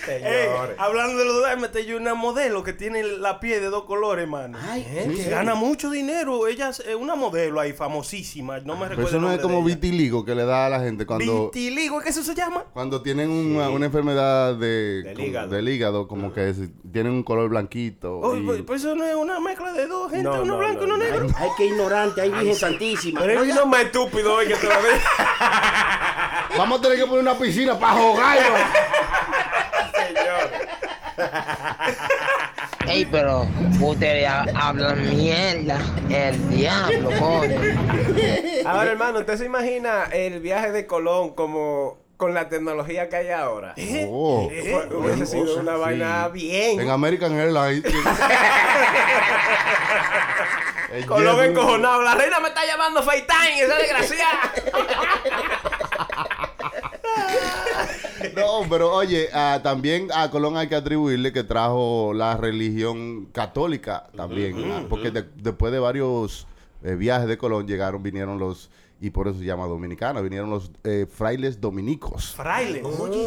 Señores. 0.07 0.77
hablando 0.79 1.19
de 1.19 1.25
los 1.25 1.42
dálmatas, 1.42 1.77
hay 1.77 1.92
una 1.92 2.14
modelo 2.14 2.62
que 2.62 2.73
tiene 2.73 3.03
la 3.03 3.40
piel 3.40 3.61
de 3.61 3.66
dos 3.66 3.85
colores, 3.85 4.23
hermano. 4.23 4.57
Ay, 4.71 4.87
Eh, 4.88 5.12
que 5.16 5.29
gana 5.31 5.55
mucho 5.55 5.90
dinero. 5.90 6.47
Ella 6.47 6.69
es 6.71 6.81
eh, 6.87 6.95
una 6.95 7.14
modelo 7.16 7.61
ahí 7.61 7.73
famosísima. 7.73 8.59
No 8.61 8.75
me 8.75 8.87
Pero 8.87 8.90
recuerdo. 8.90 9.09
eso 9.09 9.16
el 9.16 9.23
no 9.23 9.33
es 9.33 9.40
como 9.40 9.62
vitiligo 9.64 10.25
que 10.25 10.35
le 10.35 10.45
da 10.45 10.66
a 10.66 10.69
la 10.71 10.81
gente 10.81 11.05
cuando, 11.07 11.47
Vitiligo, 11.51 11.99
¿es 11.99 12.05
que 12.05 12.11
eso 12.11 12.23
se 12.23 12.35
llama? 12.35 12.64
cuando 12.73 13.03
tienen 13.03 13.31
una, 13.31 13.69
una 13.69 13.87
enfermedad 13.87 14.55
de, 14.55 15.03
Del 15.03 15.14
como- 15.14 15.27
hígado. 15.27 15.49
del 15.49 15.69
hígado, 15.69 16.09
como 16.09 16.33
que 16.33 16.51
es- 16.51 16.57
tienen 16.92 17.12
un 17.12 17.23
color 17.23 17.49
blanquito. 17.49 18.19
Oh, 18.21 18.37
y- 18.37 18.40
pues, 18.42 18.62
pues 18.62 18.83
eso 18.83 18.95
no 18.95 19.05
es 19.05 19.14
una 19.14 19.40
mezcla 19.40 19.73
de 19.73 19.87
dos 19.87 20.11
gente, 20.11 20.25
No, 20.25 20.35
uno 20.42 20.45
no, 20.45 20.59
blanco 20.59 20.85
y 20.85 20.88
no, 20.88 20.95
uno 20.95 21.05
no. 21.05 21.11
negro. 21.11 21.27
Ay, 21.37 21.49
qué 21.57 21.66
ignorante, 21.66 22.21
ay, 22.21 22.31
Virgen 22.31 22.55
Santísima. 22.55 23.21
Pero 23.21 23.40
hay 23.40 23.51
uno 23.51 23.66
más 23.66 23.83
estúpido 23.83 24.35
hoy 24.35 24.47
que 24.47 24.55
te 24.55 24.66
lo. 24.66 24.73
Vamos 26.57 26.79
a 26.79 26.83
tener 26.83 26.99
que 26.99 27.05
poner 27.07 27.21
una 27.21 27.35
piscina 27.38 27.79
para 27.79 27.92
jugarlo. 27.95 28.57
Ey, 32.88 33.05
pero 33.07 33.46
ustedes 33.81 34.29
ha- 34.29 34.44
hablan 34.55 35.16
mierda. 35.16 35.81
El 36.09 36.49
diablo, 36.51 37.11
coño. 37.18 37.61
Ahora, 38.64 38.90
hermano, 38.92 39.18
¿usted 39.20 39.37
se 39.38 39.44
imagina 39.46 40.05
el 40.12 40.38
viaje 40.40 40.70
de 40.72 40.87
Colón 40.87 41.35
como 41.35 41.99
con 42.16 42.33
la 42.33 42.49
tecnología 42.49 43.09
que 43.09 43.16
hay 43.16 43.31
ahora? 43.31 43.75
Oh. 44.09 44.49
Fue- 44.49 44.88
hubiese 44.96 45.27
sido 45.27 45.59
una 45.61 45.77
vaina 45.77 46.29
bien. 46.29 46.81
En 46.81 46.90
American 46.90 47.37
Airlines. 47.38 47.83
El 50.92 51.05
Colón 51.05 51.44
encojonado. 51.44 52.01
La 52.03 52.14
reina 52.14 52.38
me 52.40 52.49
está 52.49 52.64
llamando 52.64 53.03
FaceTime, 53.03 53.61
esa 53.61 53.75
desgraciada. 53.77 54.53
No, 58.35 58.62
pero 58.69 58.92
oye, 58.95 59.29
ah, 59.33 59.61
también 59.62 60.09
a 60.14 60.31
Colón 60.31 60.57
hay 60.57 60.69
que 60.69 60.75
atribuirle 60.75 61.33
que 61.33 61.45
trajo 61.45 62.12
la 62.14 62.37
religión 62.37 63.27
católica 63.27 64.09
también, 64.16 64.57
ah, 64.73 64.85
porque 64.88 65.11
de- 65.11 65.25
después 65.37 65.73
de 65.73 65.79
varios 65.79 66.47
eh, 66.83 66.95
viajes 66.95 67.29
de 67.29 67.37
Colón 67.38 67.66
llegaron, 67.66 68.03
vinieron 68.03 68.38
los, 68.38 68.71
y 69.01 69.11
por 69.11 69.29
eso 69.29 69.38
se 69.38 69.45
llama 69.45 69.66
dominicana, 69.66 70.21
vinieron 70.21 70.51
los 70.51 70.71
eh, 70.85 71.07
frailes 71.11 71.61
dominicos. 71.61 72.35
Fraile. 72.35 72.83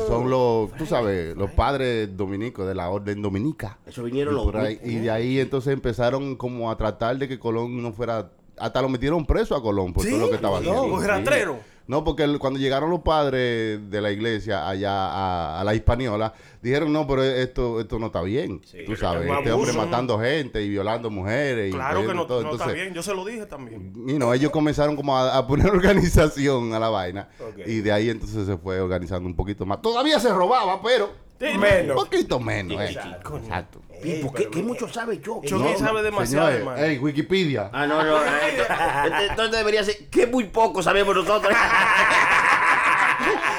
Son 0.08 0.30
los, 0.30 0.72
tú 0.74 0.86
sabes, 0.86 1.36
los 1.36 1.52
padres 1.52 2.16
dominicos 2.16 2.68
de 2.68 2.76
la 2.76 2.90
orden 2.90 3.22
dominica. 3.22 3.78
Eso 3.86 4.04
vinieron 4.04 4.34
Y, 4.34 4.38
los 4.46 4.56
ahí- 4.56 4.80
y 4.84 4.96
de 4.96 5.12
ahí 5.12 5.40
entonces 5.40 5.74
empezaron 5.74 6.36
como 6.36 6.72
a 6.72 6.78
tratar 6.78 7.18
de 7.18 7.28
que 7.28 7.38
Colón 7.40 7.82
no 7.82 7.92
fuera, 7.94 8.32
hasta 8.58 8.82
lo 8.82 8.90
metieron 8.90 9.26
preso 9.26 9.56
a 9.56 9.62
Colón 9.62 9.94
por 9.94 10.04
Sí, 10.04 10.10
todo 10.12 10.20
lo 10.22 10.30
que 10.30 10.36
estaba 10.36 10.60
no, 10.62 10.70
haciendo. 10.72 10.90
pues 10.90 11.02
Sí. 11.04 11.08
rastrero. 11.08 11.60
No, 11.90 12.04
porque 12.04 12.24
el- 12.24 12.38
cuando 12.38 12.60
llegaron 12.60 12.90
los 12.92 13.00
padres 13.02 13.90
de 13.90 14.00
la 14.02 14.12
iglesia 14.12 14.70
allá 14.70 14.92
a, 14.92 15.60
a 15.60 15.64
la 15.64 15.74
hispaniola, 15.74 16.34
dijeron, 16.62 16.94
no, 16.94 17.08
pero 17.08 17.24
esto, 17.24 17.82
esto 17.82 17.98
no 17.98 18.06
está 18.06 18.22
bien. 18.22 18.62
Tú 18.86 18.96
sabes, 18.96 19.28
es 19.28 19.38
este 19.40 19.52
hombre 19.52 19.74
matando 19.74 20.20
gente 20.20 20.62
y 20.62 20.70
violando 20.70 21.10
mujeres. 21.10 21.70
y 21.70 21.72
Claro 21.74 22.06
que 22.06 22.14
no, 22.14 22.28
todo. 22.28 22.44
no 22.44 22.52
está 22.52 22.68
bien. 22.68 22.94
Yo 22.94 23.02
se 23.02 23.14
lo 23.14 23.26
dije 23.26 23.48
también. 23.48 23.92
y 24.08 24.14
no, 24.20 24.32
ellos 24.34 24.52
comenzaron 24.52 24.96
como 24.96 25.18
a, 25.18 25.36
a 25.36 25.48
poner 25.48 25.68
organización 25.72 26.74
a 26.74 26.80
la 26.80 26.90
vaina. 26.90 27.28
Y 27.66 27.80
de 27.82 27.92
ahí 27.92 28.10
entonces 28.10 28.46
se 28.46 28.56
fue 28.58 28.80
organizando 28.80 29.28
un 29.28 29.36
poquito 29.36 29.66
más. 29.66 29.82
Todavía 29.82 30.20
se 30.20 30.30
robaba, 30.32 30.82
pero 30.84 31.10
un 31.42 31.60
Menos. 31.60 31.96
poquito 31.96 32.40
menos. 32.40 32.82
eh. 32.82 32.90
Exacto. 32.92 33.82
Pipo, 34.02 34.32
¿qué, 34.34 34.50
qué 34.50 34.62
mucho 34.64 34.88
sabe 34.88 35.18
yo? 35.20 35.42
Chucky 35.46 35.78
sabe 35.78 36.02
demasiado, 36.02 36.48
Señores, 36.48 36.60
hermano. 36.60 36.84
ey, 36.84 36.98
Wikipedia. 37.00 37.70
Ah, 37.74 37.86
no, 37.86 38.02
no. 38.04 38.18
eh, 38.26 38.30
Entonces, 38.58 39.30
entonces 39.30 39.58
debería 39.58 39.84
ser 39.84 40.08
que 40.10 40.26
muy 40.28 40.46
poco 40.46 40.82
sabemos 40.82 41.14
nosotros. 41.16 41.54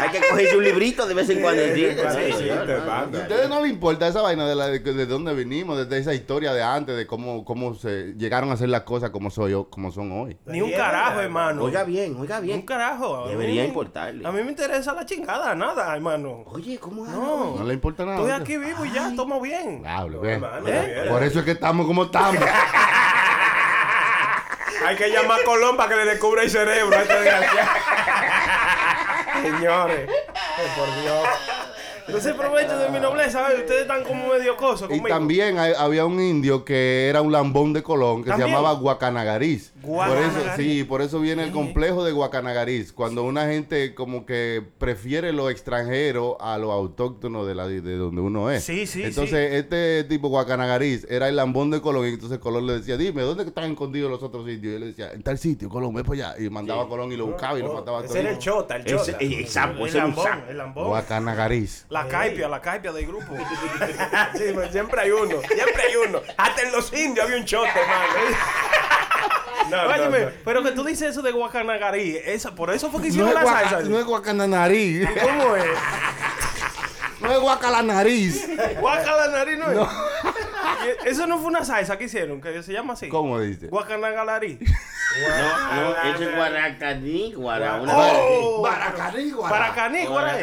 Hay 0.01 0.11
que 0.11 0.21
cogerse 0.29 0.57
un 0.57 0.65
librito 0.65 1.07
de 1.07 1.15
vez 1.15 1.29
en 1.31 1.41
cuando. 1.41 1.63
¿A 1.63 1.67
ustedes 3.05 3.49
no 3.49 3.61
les 3.63 3.71
importa 3.71 4.09
esa 4.09 4.23
vaina 4.23 4.47
de, 4.49 4.55
la, 4.55 4.69
de, 4.69 4.79
de 4.81 5.07
dónde 5.07 5.35
venimos, 5.35 5.89
de, 5.89 5.99
esa 5.99 6.15
historia 6.15 6.53
de 6.53 6.63
antes, 6.63 6.97
de 6.97 7.07
cómo, 7.07 7.45
cómo 7.45 7.75
se 7.75 8.15
llegaron 8.17 8.51
a 8.51 8.55
hacer 8.55 8.69
las 8.69 8.83
cosas 8.83 9.11
como, 9.11 9.31
soy 9.31 9.53
yo, 9.53 9.69
como 9.69 9.93
son 9.93 10.11
hoy? 10.13 10.37
Ni 10.47 10.61
un 10.61 10.73
carajo, 10.73 11.21
hermano. 11.21 11.65
Oiga 11.65 11.85
bien, 11.85 12.17
oiga 12.19 12.37
Ni 12.41 12.49
un 12.51 12.57
bien. 12.57 12.63
carajo. 12.63 13.29
Debería 13.29 13.65
importarle. 13.65 14.27
A 14.27 14.33
mí 14.33 14.43
me 14.43 14.51
interesa 14.51 14.93
la 14.93 15.05
chingada, 15.05 15.55
nada, 15.55 15.95
hermano. 15.95 16.45
Oye, 16.47 16.79
¿cómo 16.79 17.07
No. 17.07 17.57
No 17.59 17.65
le 17.65 17.75
importa 17.75 18.05
nada. 18.05 18.19
Estoy 18.19 18.33
aquí 18.33 18.57
vivo 18.57 18.85
y 18.85 18.93
ya, 18.93 19.13
tomo 19.15 19.41
bien. 19.41 19.83
¿Eh? 19.85 21.07
Por 21.09 21.23
eso 21.23 21.41
es 21.41 21.45
que 21.45 21.53
estamos 21.53 21.87
como 21.87 22.05
estamos. 22.05 22.43
Hay 24.87 24.97
que 24.97 25.11
llamar 25.11 25.41
a 25.41 25.45
Colón 25.45 25.77
para 25.77 25.91
que 25.91 25.97
le 25.97 26.05
descubra 26.07 26.43
el 26.43 26.51
cerebro 26.51 26.97
a 26.97 27.03
este 27.03 27.15
desgraciado. 27.15 27.69
Señores, 29.43 30.11
por 30.77 31.03
Dios. 31.03 31.29
No 32.13 32.21
se 32.21 32.31
aprovechen 32.31 32.79
de 32.79 32.89
mi 32.91 33.01
nobleza, 33.01 33.51
¿eh? 33.53 33.59
ustedes 33.61 33.83
están 33.83 34.03
como 34.05 34.29
medio 34.29 34.57
cosos 34.57 34.83
Y 34.89 34.99
conmigo. 34.99 35.09
también 35.09 35.59
hay- 35.59 35.73
había 35.79 36.05
un 36.07 36.21
indio 36.21 36.65
que 36.65 37.09
era 37.09 37.23
un 37.23 37.33
lambón 37.33 37.73
de 37.73 37.83
Colón 37.83 38.23
que 38.25 38.31
¿También? 38.31 38.49
se 38.51 38.55
llamaba 38.55 38.75
Guacanagariz. 38.79 39.73
Por 39.81 40.07
eso, 40.09 40.31
Guacanagariz. 40.31 40.67
sí, 40.67 40.85
por 40.85 41.03
eso 41.03 41.21
viene 41.21 41.45
el 41.45 41.53
complejo 41.53 42.05
de 42.05 42.13
Guacanagariz. 42.13 42.93
Cuando 42.93 43.25
una 43.25 43.47
gente 43.47 43.95
como 43.95 44.27
que 44.27 44.63
prefiere 44.79 45.33
lo 45.33 45.51
extranjero 45.51 46.37
a 46.41 46.59
lo 46.59 46.73
autóctono 46.73 47.45
de, 47.47 47.55
la, 47.55 47.67
de 47.69 47.97
donde 47.97 48.21
uno 48.21 48.51
es. 48.51 48.65
Sí, 48.65 48.87
sí, 48.87 49.03
Entonces, 49.05 49.55
este 49.55 50.05
tipo 50.05 50.29
Guacanagariz 50.29 51.07
era 51.09 51.29
el 51.29 51.37
lambón 51.37 51.71
de 51.71 51.81
Colón. 51.81 52.07
Y 52.07 52.11
entonces 52.11 52.39
Colón 52.39 52.67
le 52.67 52.75
decía, 52.75 52.97
dime, 52.97 53.23
¿dónde 53.23 53.45
están 53.45 53.71
escondidos 53.71 54.11
los 54.11 54.23
otros 54.23 54.49
indios? 54.49 54.73
Y 54.73 54.75
él 54.77 54.81
le 54.81 54.87
decía, 54.89 55.13
en 55.13 55.23
tal 55.23 55.39
sitio, 55.39 55.69
Colón, 55.69 55.95
ve 55.95 56.03
para 56.05 56.31
allá. 56.31 56.35
Y 56.45 56.51
mandaba 56.51 56.83
a 56.85 56.89
Colón 56.89 57.13
y 57.13 57.17
lo 57.17 57.27
buscaba 57.27 57.59
y 57.59 57.63
lo 57.63 57.73
mataba 57.75 58.01
a 58.01 58.05
Ese 58.05 58.21
era 58.21 58.31
el 58.31 58.39
chota, 58.39 58.77
el 58.77 58.87
Ese, 58.87 58.97
chota. 58.97 59.11
eh, 59.13 59.17
el 59.21 59.33
el 59.33 59.41
ese 59.45 59.59
es 59.61 59.95
un 59.95 59.95
lambón, 60.01 60.27
el 60.49 60.57
lambón. 60.59 60.89
Guacanagariz. 60.89 61.87
La 61.89 62.00
caipia, 62.09 62.49
la 62.49 62.61
caipia 62.61 62.93
del 62.93 63.07
grupo. 63.07 63.35
Sí, 64.37 64.45
pues 64.55 64.71
siempre 64.73 65.01
hay 65.01 65.11
uno, 65.11 65.41
siempre 65.41 65.83
hay 65.89 65.97
uno. 66.09 66.21
Hasta 66.37 66.63
en 66.63 66.73
los 66.73 66.93
indios 66.93 67.25
había 67.27 67.39
un 67.39 67.45
chote, 67.45 67.69
hermano. 67.69 68.15
No, 69.71 69.85
no, 69.85 69.91
Óyeme, 69.91 70.21
no. 70.21 70.31
pero 70.45 70.63
que 70.65 70.73
tú 70.73 70.83
dices 70.83 71.11
eso 71.11 71.23
de 71.23 71.31
Guacanagarí, 71.31 72.17
esa, 72.25 72.55
por 72.57 72.73
eso 72.73 72.91
fue 72.91 73.03
que 73.03 73.09
hicieron 73.09 73.33
la 73.33 73.43
guaca- 73.43 73.69
salsa. 73.71 73.89
no 73.89 73.99
es 74.01 74.05
Guacananariz. 74.05 75.09
¿Cómo 75.23 75.55
es? 75.55 75.65
no 77.21 77.31
es 77.33 77.39
Guacalanariz. 77.39 78.49
Guaca 78.81 79.15
la 79.17 79.29
nariz 79.29 79.59
no 79.59 79.71
es. 79.71 79.89
Eso 81.05 81.27
no 81.27 81.39
fue 81.39 81.49
una 81.49 81.65
salsa 81.65 81.99
que 81.99 82.05
hicieron, 82.05 82.41
que 82.41 82.63
se 82.63 82.73
llama 82.73 82.95
así. 82.95 83.09
¿Cómo 83.09 83.39
dice? 83.39 83.67
Guacanagalarí. 83.69 84.59
No, 85.19 85.75
no, 85.83 86.15
ese 86.15 86.25
es 86.25 86.37
guaracaní, 86.37 87.33
guara. 87.33 87.81
Una 87.81 87.93
Oh, 87.97 88.63
Baracaní, 88.63 90.05
guara. 90.07 90.39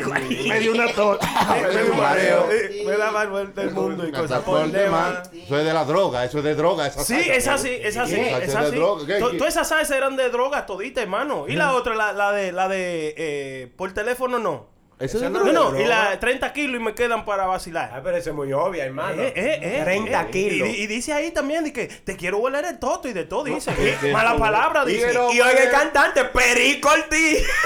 Me 0.48 0.60
dio 0.60 0.74
una 0.74 0.88
tos. 0.94 1.18
Me 1.62 1.70
dio 1.70 1.92
un 1.94 1.98
mareo. 1.98 2.48
Me 2.86 2.98
da 2.98 3.12
más 3.12 3.30
vuelta 3.30 3.62
el 3.62 3.72
mundo 3.72 4.08
y 4.08 4.12
cosas 4.12 4.42
por 4.44 4.70
demás. 4.70 5.30
Eso 5.34 5.58
es 5.58 5.66
de 5.66 5.74
la 5.74 5.86
droga, 5.86 6.26
eso 6.26 6.40
es 6.40 6.44
de 6.44 6.56
droga. 6.56 6.88
Esa 6.88 7.04
Sí, 7.04 7.16
es 7.16 7.48
así, 7.48 7.70
es 7.82 7.96
así, 7.98 8.20
es 8.20 8.56
así. 8.56 8.76
Todas 8.78 9.48
esas 9.48 9.70
salsas 9.70 9.92
eran 9.98 10.16
de 10.18 10.30
droga 10.30 10.66
todita, 10.66 11.02
hermano. 11.02 11.46
Y 11.48 11.54
la 11.56 11.74
otra, 11.74 11.96
la, 11.96 12.12
la 12.12 12.32
de, 12.34 12.52
la 12.52 12.68
de, 12.68 13.16
eh, 13.18 13.74
por 13.78 13.94
teléfono 13.94 14.38
no. 14.40 14.77
Eso 15.00 15.20
no. 15.30 15.44
No, 15.44 15.52
no, 15.72 15.80
y 15.80 15.86
la 15.86 16.20
30 16.20 16.52
kilos 16.54 16.82
y 16.82 16.84
me 16.84 16.96
quedan 16.96 17.24
para 17.24 17.44
Ah, 17.44 17.48
vacilar. 17.48 18.02
pero 18.04 18.18
ese 18.18 18.32
es 18.32 18.36
muy 18.36 18.52
obvia, 18.52 18.84
hermano. 18.86 19.22
Eh, 19.22 19.32
eh, 19.36 19.60
eh, 19.62 19.82
30 19.84 20.22
eh, 20.24 20.30
kilos. 20.32 20.70
Y, 20.70 20.72
y 20.72 20.88
dice 20.88 21.14
ahí 21.14 21.30
también 21.30 21.64
de 21.64 21.72
que 21.72 21.86
te 21.88 22.16
quiero 22.16 22.40
volar 22.40 22.66
el 22.66 22.80
toto 22.80 23.08
y 23.08 23.14
de 23.14 23.24
todo, 23.26 23.44
dice. 23.44 23.72
Y 24.02 24.08
Mala 24.12 24.36
palabra, 24.38 24.84
dice. 24.86 25.06
Quiero- 25.06 25.32
Y 25.32 25.40
oiga 25.40 25.64
el 25.64 25.70
cantante, 25.70 26.24
Perico 26.26 26.90
Ortiz. 26.90 27.48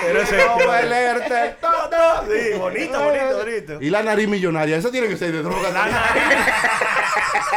Pero 0.00 0.22
ese 0.22 0.36
todo. 0.38 2.26
Sí, 2.28 2.58
bonito, 2.58 3.00
bonito, 3.02 3.36
bonito. 3.38 3.78
Y 3.80 3.90
la 3.90 4.02
nariz 4.02 4.28
millonaria, 4.28 4.76
eso 4.76 4.90
tiene 4.90 5.08
que 5.08 5.16
ser 5.16 5.32
de 5.32 5.42
droga. 5.42 5.70
La 5.70 5.86
nariz. 5.86 6.38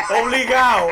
Obligado. 0.24 0.88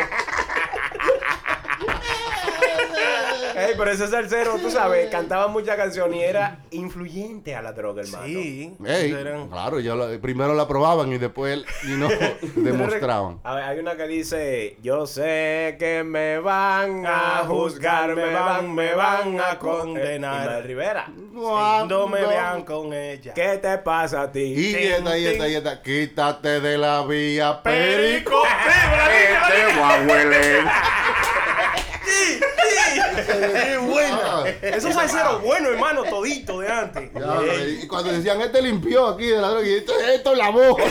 Ey, 3.69 3.75
pero 3.77 3.91
ese 3.91 4.07
salsero, 4.07 4.55
tú 4.57 4.69
sabes, 4.71 5.09
cantaba 5.09 5.47
muchas 5.47 5.75
canciones 5.77 6.17
y 6.19 6.23
era 6.23 6.59
influyente 6.71 7.55
a 7.55 7.61
la 7.61 7.71
droga, 7.73 8.01
hermano. 8.01 8.25
Sí. 8.25 8.73
Ey, 8.85 9.11
eran- 9.11 9.47
claro, 9.49 9.79
yo 9.79 10.19
primero 10.21 10.53
la 10.53 10.67
probaban 10.67 11.11
y 11.13 11.17
después 11.17 11.63
y 11.83 11.87
no 11.91 12.07
demostraban. 12.55 13.39
A 13.43 13.55
ver, 13.55 13.63
hay 13.65 13.79
una 13.79 13.95
que 13.95 14.07
dice, 14.07 14.77
yo 14.81 15.05
sé 15.05 15.75
que 15.79 16.03
me 16.03 16.39
van 16.39 17.05
a 17.05 17.43
juzgar, 17.47 18.15
me 18.15 18.33
van, 18.33 18.73
me 18.73 18.93
van 18.93 19.39
a 19.39 19.59
condenar. 19.59 20.41
Ismael 20.43 20.63
Rivera, 20.63 21.07
No 21.33 22.07
me 22.07 22.21
vean 22.25 22.63
con 22.63 22.93
ella. 22.93 23.33
¿qué 23.33 23.57
te 23.61 23.77
pasa 23.79 24.23
a 24.23 24.31
ti? 24.31 24.39
Y 24.39 24.75
esta, 24.75 25.17
y 25.17 25.25
esta, 25.27 25.47
y 25.47 25.55
esta, 25.55 25.81
quítate 25.81 26.59
de 26.59 26.77
la 26.77 27.03
vía, 27.03 27.61
perico. 27.61 28.41
Perico. 28.41 28.43
Sí, 32.09 32.39
Qué 32.93 33.77
buena. 33.77 34.19
Ah. 34.23 34.43
Esos 34.61 34.93
salseros 34.93 35.41
buenos, 35.41 35.71
hermano, 35.71 36.03
todito 36.03 36.59
de 36.59 36.69
antes. 36.69 37.11
Ya, 37.13 37.55
y 37.83 37.87
cuando 37.87 38.11
decían, 38.11 38.41
este 38.41 38.61
limpió 38.61 39.07
aquí 39.07 39.27
de 39.27 39.37
la 39.37 39.49
droga, 39.49 39.67
y 39.67 39.73
esto, 39.73 39.93
esto 39.99 40.35
lavó. 40.35 40.77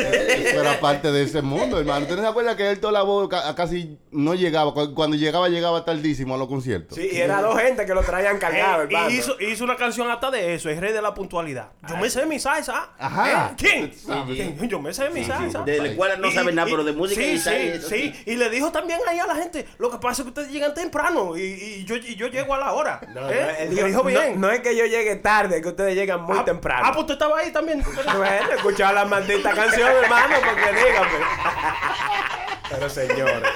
Eso 0.00 0.60
era 0.60 0.69
parte 0.80 1.12
de 1.12 1.22
ese 1.22 1.42
mundo, 1.42 1.78
hermano. 1.78 2.02
¿Usted 2.02 2.16
no 2.16 2.22
se 2.22 2.28
acuerda 2.28 2.56
que 2.56 2.70
él 2.70 2.80
toda 2.80 2.92
la 2.92 3.02
voz 3.02 3.28
ca- 3.28 3.54
casi 3.54 3.98
no 4.10 4.34
llegaba? 4.34 4.72
Cu- 4.74 4.94
Cuando 4.94 5.16
llegaba, 5.16 5.48
llegaba 5.48 5.84
tardísimo 5.84 6.34
a 6.34 6.38
los 6.38 6.48
conciertos. 6.48 6.96
Sí, 6.96 7.08
y 7.12 7.16
era 7.18 7.40
dos 7.42 7.58
gente 7.60 7.84
que 7.86 7.94
lo 7.94 8.02
traían 8.02 8.38
cargado, 8.38 8.82
Eh, 8.82 8.84
hermano. 8.86 9.10
y 9.10 9.14
hizo, 9.14 9.40
hizo 9.40 9.64
una 9.64 9.76
canción 9.76 10.10
hasta 10.10 10.30
de 10.30 10.54
eso, 10.54 10.68
es 10.70 10.80
rey 10.80 10.92
de 10.92 11.02
la 11.02 11.14
puntualidad. 11.14 11.70
Yo 11.88 11.96
me 11.96 12.08
sé 12.10 12.26
mi 12.26 12.38
salsa. 12.38 12.90
Ajá. 12.98 13.50
¿Eh? 13.50 13.54
¿Quién? 13.56 14.68
Yo 14.68 14.80
me 14.80 14.92
sé 14.94 15.10
mi 15.10 15.24
salsa. 15.24 15.62
De 15.62 15.78
la 15.78 15.88
escuela 15.88 16.16
no 16.16 16.30
saben 16.30 16.54
nada, 16.54 16.68
y- 16.68 16.72
pero 16.72 16.84
de 16.84 16.92
música 16.92 17.20
sí, 17.20 17.32
y 17.32 17.38
tal, 17.40 17.54
sí, 17.54 17.68
eso 17.68 17.88
sí. 17.88 18.12
sí. 18.14 18.22
Y 18.32 18.36
le 18.36 18.50
dijo 18.50 18.72
también 18.72 19.00
ahí 19.08 19.18
a 19.18 19.26
la 19.26 19.34
gente, 19.34 19.66
lo 19.78 19.90
que 19.90 19.98
pasa 19.98 20.22
es 20.22 20.24
que 20.24 20.28
ustedes 20.30 20.50
llegan 20.50 20.74
temprano 20.74 21.36
y, 21.36 21.42
y 21.42 21.84
yo, 21.84 21.96
y 21.96 22.14
yo 22.16 22.28
llego 22.28 22.54
a 22.54 22.58
la 22.58 22.72
hora. 22.72 23.00
No, 23.14 23.28
¿Eh? 23.30 23.34
no, 23.40 23.50
él 23.64 23.72
Y 23.72 23.74
dijo, 23.74 23.86
dijo 23.86 24.02
bien. 24.04 24.40
No, 24.40 24.46
no 24.48 24.52
es 24.52 24.60
que 24.60 24.76
yo 24.76 24.86
llegue 24.86 25.16
tarde, 25.16 25.56
es 25.56 25.62
que 25.62 25.68
ustedes 25.68 25.94
llegan 25.94 26.22
muy 26.22 26.38
Ah, 26.38 26.44
temprano. 26.44 26.82
Ah, 26.84 26.90
pues 26.92 27.00
usted 27.02 27.14
estaba 27.14 27.38
ahí 27.38 27.52
también. 27.52 27.82
Bueno, 28.20 28.52
escuchaba 28.56 28.92
la 28.92 29.04
maldita 29.04 29.52
canción, 29.52 29.88
hermano, 30.02 30.34
porque 30.44 30.69
dígame. 30.72 32.39
Pero 32.70 32.88
señores. 32.88 33.42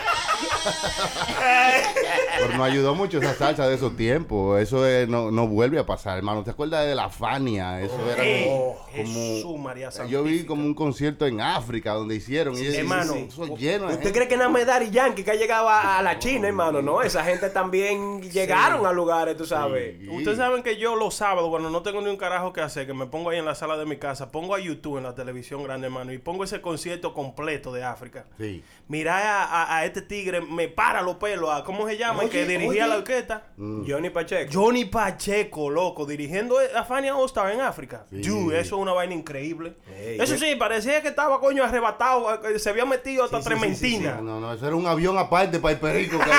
Pero 2.39 2.57
nos 2.57 2.61
ayudó 2.67 2.95
mucho 2.95 3.19
esa 3.19 3.35
salsa 3.35 3.69
de 3.69 3.75
esos 3.75 3.97
tiempos. 3.97 4.61
Eso 4.61 4.87
es- 4.87 5.09
no, 5.09 5.31
no 5.31 5.47
vuelve 5.47 5.79
a 5.79 5.87
pasar, 5.87 6.17
hermano. 6.19 6.43
¿Te 6.43 6.51
acuerdas 6.51 6.87
de 6.87 6.95
la 6.95 7.09
Fania? 7.11 7.81
Eso 7.81 7.95
era 8.11 8.17
como... 8.45 8.57
Oh, 8.71 8.87
Jesús, 8.93 9.59
María 9.59 9.91
Yo 10.09 10.23
vi 10.23 10.31
Santífica. 10.31 10.47
como 10.49 10.65
un 10.65 10.75
concierto 10.75 11.27
en 11.27 11.41
África 11.41 11.93
donde 11.93 12.15
hicieron. 12.17 12.57
y 12.57 12.67
hermano. 12.75 13.15
Eso 13.15 13.57
lleno 13.57 13.87
de 13.87 13.95
¿Usted 13.95 14.05
gente. 14.05 14.13
cree 14.13 14.29
que 14.29 14.37
nada 14.37 14.49
más 14.51 14.67
Daddy 14.67 14.91
Yankee 14.91 15.23
que 15.25 15.31
ha 15.31 15.35
llegado 15.35 15.69
a, 15.69 15.99
a 15.99 16.03
la 16.03 16.19
China, 16.19 16.49
hermano? 16.49 16.83
No, 16.83 17.03
esa 17.03 17.25
gente 17.25 17.51
también 17.51 18.23
llegaron 18.23 18.87
a 18.87 18.93
lugares, 18.93 19.37
tú 19.37 19.47
sabes. 19.47 19.97
Ustedes 20.11 20.39
saben 20.39 20.63
que 20.63 20.77
yo 20.77 20.97
los 20.97 21.15
sábados, 21.15 21.51
cuando 21.51 21.71
no 21.71 21.83
tengo 21.83 22.01
ni 22.01 22.09
un 22.11 22.17
carajo 22.17 22.53
que 22.53 22.61
hacer, 22.61 22.87
que 22.87 22.95
me 22.95 23.07
pongo 23.07 23.31
ahí 23.31 23.39
en 23.39 23.45
la 23.45 23.55
sala 23.55 23.77
de 23.77 23.87
mi 23.87 23.97
casa, 23.97 24.31
pongo 24.31 24.55
a 24.55 24.61
YouTube 24.61 24.99
en 24.99 25.05
la 25.05 25.15
televisión 25.15 25.63
grande, 25.63 25.87
hermano, 25.87 26.13
y 26.13 26.19
pongo 26.19 26.45
ese 26.45 26.61
concierto 26.61 27.15
completo 27.15 27.73
de 27.73 27.85
África. 27.85 28.25
Sí. 28.39 28.63
Mira 28.89 29.04
a, 29.09 29.45
a- 29.45 29.77
a 29.79 29.85
este 29.85 30.03
tigre, 30.03 30.41
me 30.41 30.69
para 30.69 31.03
los 31.03 31.17
pelos, 31.17 31.51
a, 31.51 31.65
¿cómo 31.65 31.87
se 31.89 31.97
llama? 31.97 32.23
El 32.25 32.31
que 32.31 32.47
dirigía 32.47 32.87
la 32.87 32.97
orquesta. 32.97 33.43
Johnny 33.57 34.11
Pacheco. 34.11 34.51
Johnny 34.53 34.85
Pacheco, 34.85 35.71
loco, 35.71 36.07
dirigiendo 36.07 36.57
a 36.77 36.85
Fania 36.85 37.17
All 37.17 37.27
Star 37.27 37.53
en 37.53 37.61
África. 37.61 38.05
Dude, 38.11 38.59
eso 38.61 38.77
es 38.77 38.83
una 38.83 38.93
vaina 38.93 39.15
increíble. 39.15 39.75
Ey, 39.97 40.19
eso 40.21 40.37
sí, 40.39 40.55
parecía 40.57 41.03
que 41.03 41.09
estaba 41.09 41.41
coño 41.41 41.65
arrebatado, 41.65 42.43
eh, 42.49 42.59
se 42.59 42.71
había 42.71 42.85
metido 42.85 43.25
hasta 43.25 43.39
Sí, 43.43 43.43
sí, 43.45 43.49
sí, 43.49 43.55
sí, 43.55 43.61
trementina. 43.61 44.21
No, 44.23 44.41
no, 44.41 44.53
eso 44.53 44.67
era 44.67 44.77
un 44.77 44.87
avión 44.87 45.17
aparte 45.19 45.59
para 45.59 45.75
el 45.75 45.81
perico. 45.81 46.19
que- 46.19 46.25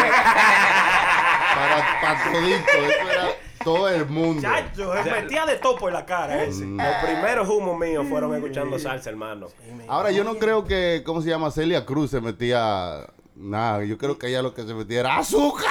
para, 1.55 2.01
para 2.01 2.31
todito. 2.31 2.71
Eso 2.71 3.09
era... 3.11 3.27
todo 3.65 3.89
el 3.89 4.05
mundo. 4.05 4.41
Chacho, 4.41 4.93
se 5.03 5.11
metía 5.11 5.45
de 5.45 5.55
topo 5.57 5.89
en 5.89 5.95
la 5.95 6.05
cara 6.05 6.43
ese. 6.43 6.63
Mm. 6.63 6.77
Los 6.77 6.95
primeros 7.03 7.49
humos 7.49 7.77
míos 7.77 8.05
fueron 8.07 8.33
escuchando 8.35 8.79
salsa, 8.79 9.09
hermano. 9.09 9.47
Ahora 9.89 10.11
yo 10.11 10.23
no 10.23 10.35
creo 10.35 10.63
que, 10.63 11.01
¿cómo 11.05 11.21
se 11.21 11.29
llama? 11.29 11.51
Celia 11.51 11.85
Cruz 11.85 12.11
se 12.11 12.21
metía 12.21 13.07
nada. 13.35 13.83
Yo 13.83 13.97
creo 13.97 14.17
que 14.17 14.27
ella 14.27 14.41
lo 14.41 14.53
que 14.53 14.63
se 14.63 14.73
metía 14.73 15.01
era 15.01 15.17
azúcar. 15.17 15.65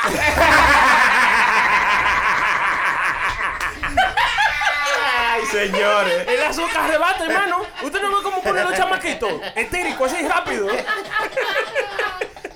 Ay, 5.31 5.47
señores. 5.47 6.29
El 6.29 6.43
azúcar 6.43 6.85
arrebata, 6.85 7.25
hermano. 7.25 7.63
Usted 7.83 8.03
no 8.03 8.09
ve 8.09 8.23
cómo 8.25 8.43
ponen 8.43 8.65
los 8.65 8.77
chamaquitos. 8.77 9.33
Estérico, 9.55 10.05
así 10.05 10.27
rápido. 10.27 10.67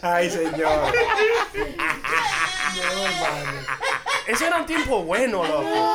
Ay, 0.02 0.30
señor. 0.30 0.92
Ese 4.28 4.46
era 4.46 4.58
un 4.58 4.66
tiempo 4.66 5.02
bueno, 5.04 5.42
loco. 5.42 5.94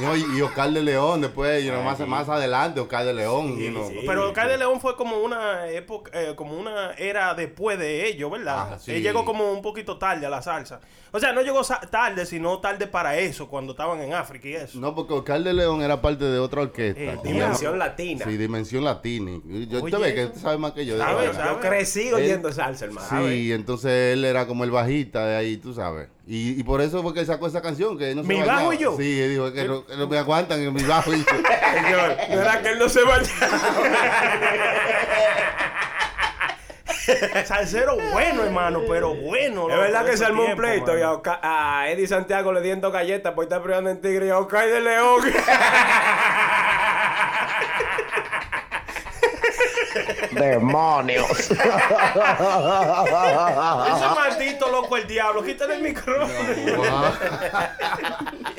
No, 0.00 0.16
y, 0.16 0.24
y 0.36 0.42
Oscar 0.42 0.70
de 0.70 0.82
León 0.82 1.20
después, 1.20 1.64
you 1.64 1.70
know, 1.70 1.82
más, 1.82 1.98
más 2.00 2.28
adelante, 2.28 2.80
Oscar 2.80 3.04
de 3.04 3.12
León. 3.14 3.58
you 3.58 3.70
know. 3.70 3.90
Pero 4.06 4.28
Oscar 4.28 4.48
de 4.48 4.56
León 4.56 4.80
fue 4.80 4.96
como 4.96 5.18
una 5.18 5.68
época, 5.68 6.10
eh, 6.14 6.34
como 6.36 6.56
una 6.56 6.92
era 6.92 7.34
después 7.34 7.78
de 7.78 8.06
ellos, 8.08 8.30
¿verdad? 8.30 8.74
Ah, 8.74 8.78
sí. 8.78 8.92
Él 8.92 9.02
llegó 9.02 9.24
como 9.24 9.50
un 9.52 9.60
poquito 9.60 9.98
tarde 9.98 10.24
a 10.24 10.30
la 10.30 10.40
salsa. 10.40 10.80
O 11.10 11.18
sea, 11.18 11.32
no 11.32 11.42
llegó 11.42 11.62
tarde, 11.90 12.26
sino 12.26 12.60
tarde 12.60 12.86
para 12.86 13.16
eso, 13.18 13.48
cuando 13.48 13.72
estaban 13.72 14.00
en 14.00 14.14
África 14.14 14.48
y 14.48 14.54
eso. 14.54 14.78
No, 14.78 14.94
porque 14.94 15.14
Oscar 15.14 15.42
de 15.42 15.52
León 15.52 15.82
era 15.82 16.00
parte 16.00 16.24
de 16.24 16.38
otra 16.38 16.62
orquesta. 16.62 17.00
Eh, 17.00 17.18
que 17.22 17.28
Dimensión 17.28 17.78
latina. 17.78 18.24
Sí, 18.24 18.36
Dimensión 18.36 18.84
Latina. 18.84 19.40
Yo, 19.68 19.82
Oye, 19.82 19.96
ve 19.96 20.14
que 20.14 20.20
eso. 20.22 20.28
usted 20.28 20.42
sabe 20.42 20.58
más 20.58 20.72
que 20.72 20.86
yo. 20.86 20.96
¿Sabe? 20.96 21.30
Yo 21.34 21.60
crecí 21.60 22.12
oyendo 22.12 22.52
salsa, 22.52 22.84
hermano. 22.84 23.28
Sí, 23.28 23.52
entonces 23.52 24.14
él 24.14 24.24
era 24.24 24.46
como 24.46 24.64
el 24.64 24.70
bajista 24.70 25.26
de 25.26 25.36
ahí, 25.36 25.56
tú 25.56 25.74
sabes. 25.74 26.08
Y, 26.30 26.60
y 26.60 26.62
por 26.62 26.82
eso 26.82 27.02
fue 27.02 27.14
que 27.14 27.20
él 27.20 27.26
sacó 27.26 27.46
esa 27.46 27.62
canción, 27.62 27.96
que 27.96 28.14
no 28.14 28.20
se 28.20 28.28
¿Mi 28.28 28.34
bañaba. 28.40 28.58
bajo 28.58 28.72
y 28.74 28.76
yo? 28.78 28.94
Sí, 28.98 29.18
él 29.22 29.30
dijo 29.30 29.50
que 29.50 29.64
no, 29.64 29.86
que 29.86 29.96
no 29.96 30.06
me 30.08 30.18
aguantan 30.18 30.60
en 30.60 30.74
mi 30.74 30.82
bajo 30.82 31.14
y 31.14 31.20
yo. 31.20 31.24
Señor, 31.82 32.16
era 32.28 32.60
que 32.60 32.68
él 32.68 32.78
no 32.78 32.86
se 32.88 33.02
bañaba. 33.02 33.24
Salsero 37.46 37.96
bueno, 38.12 38.44
hermano, 38.44 38.82
pero 38.86 39.14
bueno. 39.14 39.70
Es 39.70 39.76
verdad 39.78 40.04
que 40.04 40.18
se 40.18 40.26
armó 40.26 40.44
un 40.44 40.54
pleito 40.56 40.92
y 40.98 41.00
a, 41.00 41.06
mano. 41.06 41.18
Oca- 41.22 41.40
a 41.42 41.88
Eddie 41.88 42.06
Santiago 42.06 42.52
le 42.52 42.60
dieron 42.60 42.92
galletas 42.92 43.32
por 43.32 43.44
estar 43.44 43.62
peleando 43.62 43.88
en 43.88 43.98
Tigre 44.02 44.26
y 44.26 44.28
a 44.30 44.38
Oscar 44.38 44.66
de 44.68 44.80
León. 44.82 45.22
¡Demonios! 50.32 51.30
Ese 51.30 51.54
maldito 54.48 54.70
loco 54.70 54.96
el 54.96 55.06
diablo, 55.06 55.42
quítale 55.44 55.76
el 55.76 55.82
micrófono. 55.82 56.32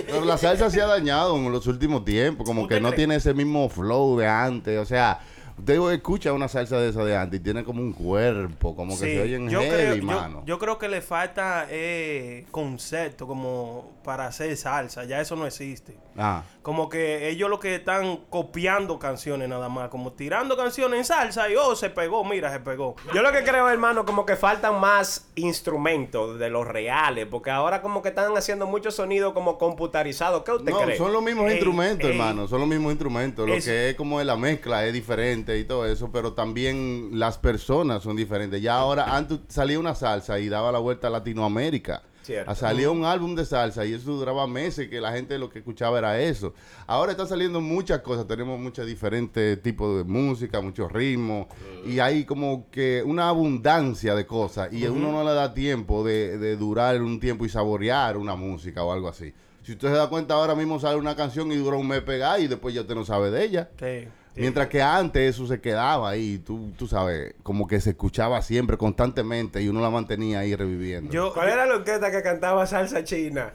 Pero 0.06 0.26
la 0.26 0.38
salsa 0.38 0.70
se 0.70 0.82
ha 0.82 0.88
dañado 0.88 1.36
en 1.36 1.52
los 1.52 1.68
últimos 1.68 2.06
tiempos, 2.06 2.46
como 2.46 2.68
que 2.68 2.76
¿Usted 2.76 2.82
no 2.82 2.90
cree? 2.90 2.98
tiene 2.98 3.16
ese 3.16 3.34
mismo 3.34 3.70
flow 3.70 4.18
de 4.18 4.28
antes. 4.28 4.80
O 4.80 4.86
sea, 4.86 5.20
usted 5.58 5.80
escucha 5.92 6.34
una 6.34 6.48
salsa 6.48 6.80
de 6.80 6.90
esa 6.90 7.04
de 7.04 7.16
antes 7.16 7.40
y 7.40 7.44
tiene 7.44 7.64
como 7.64 7.82
un 7.82 7.94
cuerpo, 7.94 8.76
como 8.76 8.94
que 8.98 9.06
se 9.06 9.22
oyen 9.22 9.50
yo, 9.50 9.60
creo, 9.60 9.72
heavy, 9.72 10.00
yo, 10.00 10.06
mano. 10.06 10.44
yo 10.46 10.58
creo 10.60 10.78
que 10.78 10.88
le 10.88 11.02
falta 11.02 11.68
eh, 11.70 12.46
concepto 12.52 13.28
como 13.28 13.92
para 14.04 14.28
hacer 14.28 14.56
salsa. 14.58 15.04
Ya 15.06 15.20
eso 15.22 15.36
no 15.36 15.46
existe. 15.46 15.98
Ah, 16.18 16.44
Como 16.70 16.88
que 16.88 17.30
ellos 17.30 17.50
lo 17.50 17.60
que 17.60 17.74
están 17.74 18.18
copiando 18.30 19.00
canciones 19.00 19.50
nada 19.50 19.70
más. 19.70 19.90
Como 19.90 20.14
tirando 20.14 20.56
canciones 20.56 21.00
en 21.00 21.04
salsa 21.06 21.50
y 21.50 21.56
oh, 21.56 21.76
se 21.76 21.90
pegó, 21.90 22.24
mira, 22.24 22.52
se 22.52 22.60
pegó. 22.60 22.96
Yo 23.12 23.24
lo 23.24 23.32
que 23.32 23.44
creo, 23.44 23.68
hermano, 23.68 24.06
como 24.06 24.24
que 24.24 24.36
faltan 24.36 24.80
más 24.80 25.28
instrumentos 25.34 26.38
de 26.38 26.52
los 26.52 26.68
reales, 26.68 27.26
porque 27.26 27.50
ahora 27.50 27.82
como 27.82 28.04
que 28.04 28.10
están 28.10 28.38
haciendo 28.38 28.68
muchos 28.68 28.94
sonidos 28.94 29.34
como 29.34 29.58
computarizados. 29.58 30.44
¿Qué 30.44 30.52
usted 30.52 30.72
no, 30.72 30.82
cree? 30.82 30.96
son 30.96 31.12
los 31.12 31.24
mismos 31.24 31.48
Ey, 31.48 31.54
instrumentos, 31.54 32.06
ey. 32.08 32.12
hermano. 32.12 32.48
Son 32.48 32.60
los 32.60 32.70
mismos 32.70 32.92
instrumentos. 32.92 33.48
Lo 33.50 33.56
Es- 33.56 33.66
que 33.66 33.90
es 33.90 33.96
como 33.96 34.22
la 34.22 34.36
mezcla 34.38 34.86
es 34.86 34.94
diferente 34.94 35.58
y 35.58 35.64
todo 35.64 35.88
eso, 35.88 36.12
pero 36.12 36.34
también 36.34 37.10
las 37.14 37.40
personas 37.40 38.04
son 38.04 38.16
diferentes. 38.16 38.62
Ya 38.62 38.76
ahora, 38.76 39.16
antes 39.18 39.40
salía 39.48 39.80
una 39.80 39.96
salsa 39.96 40.38
y 40.40 40.50
daba 40.50 40.72
la 40.72 40.78
vuelta 40.78 41.08
a 41.08 41.10
Latinoamérica. 41.10 42.04
Cierto. 42.30 42.54
Salía 42.54 42.92
un 42.92 43.06
álbum 43.06 43.34
de 43.34 43.44
salsa 43.44 43.88
y 43.88 43.94
eso 43.94 44.12
duraba 44.12 44.46
meses 44.46 44.88
que 44.88 45.02
la 45.02 45.12
gente 45.12 45.40
lo 45.40 45.50
que 45.50 45.60
escuchaba 45.60 45.98
era 45.98 46.20
eso. 46.20 46.54
Ahora 46.86 47.14
están 47.14 47.28
saliendo 47.28 47.60
muchas 47.60 48.02
cosas, 48.02 48.28
tenemos 48.28 48.60
muchos 48.60 48.86
diferentes 48.86 49.60
tipos 49.64 49.98
de 49.98 50.04
música, 50.04 50.62
muchos 50.62 50.92
ritmos 50.92 51.48
y 51.88 51.98
hay 51.98 52.26
como 52.26 52.70
que 52.70 53.02
una 53.04 53.30
abundancia 53.30 54.14
de 54.14 54.28
cosas 54.28 54.72
y 54.72 54.86
a 54.86 54.92
uno 54.92 55.12
no 55.12 55.24
le 55.24 55.34
da 55.34 55.56
tiempo 55.56 56.04
de, 56.04 56.38
de 56.38 56.56
durar 56.56 57.02
un 57.02 57.20
tiempo 57.20 57.46
y 57.46 57.50
saborear 57.50 58.16
una 58.16 58.36
música 58.36 58.84
o 58.84 58.92
algo 58.92 59.08
así. 59.08 59.34
Si 59.64 59.72
usted 59.72 59.88
se 59.88 59.96
da 59.96 60.08
cuenta, 60.08 60.36
ahora 60.36 60.54
mismo 60.54 60.80
sale 60.80 60.98
una 60.98 61.16
canción 61.16 61.52
y 61.52 61.56
dura 61.56 61.78
un 61.78 61.88
mes 61.88 62.02
pegada 62.02 62.38
y 62.40 62.48
después 62.48 62.76
ya 62.76 62.82
usted 62.82 62.94
no 62.94 63.06
sabe 63.06 63.32
de 63.32 63.44
ella. 63.44 63.70
Sí. 63.80 64.08
Mientras 64.40 64.68
que 64.68 64.82
antes 64.82 65.36
eso 65.36 65.46
se 65.48 65.60
quedaba 65.62 66.10
ahí, 66.10 66.38
tú, 66.40 66.72
tú 66.78 66.88
sabes, 66.88 67.36
como 67.44 67.68
que 67.68 67.80
se 67.82 67.92
escuchaba 67.92 68.42
siempre, 68.42 68.78
constantemente 68.78 69.62
y 69.62 69.68
uno 69.68 69.82
la 69.82 69.90
mantenía 69.90 70.40
ahí 70.40 70.56
reviviendo. 70.56 71.12
Yo, 71.12 71.34
¿Cuál 71.34 71.50
era 71.50 71.66
la 71.66 71.76
orquesta 71.76 72.10
que 72.12 72.22
cantaba 72.22 72.66
salsa 72.66 73.04
china? 73.04 73.52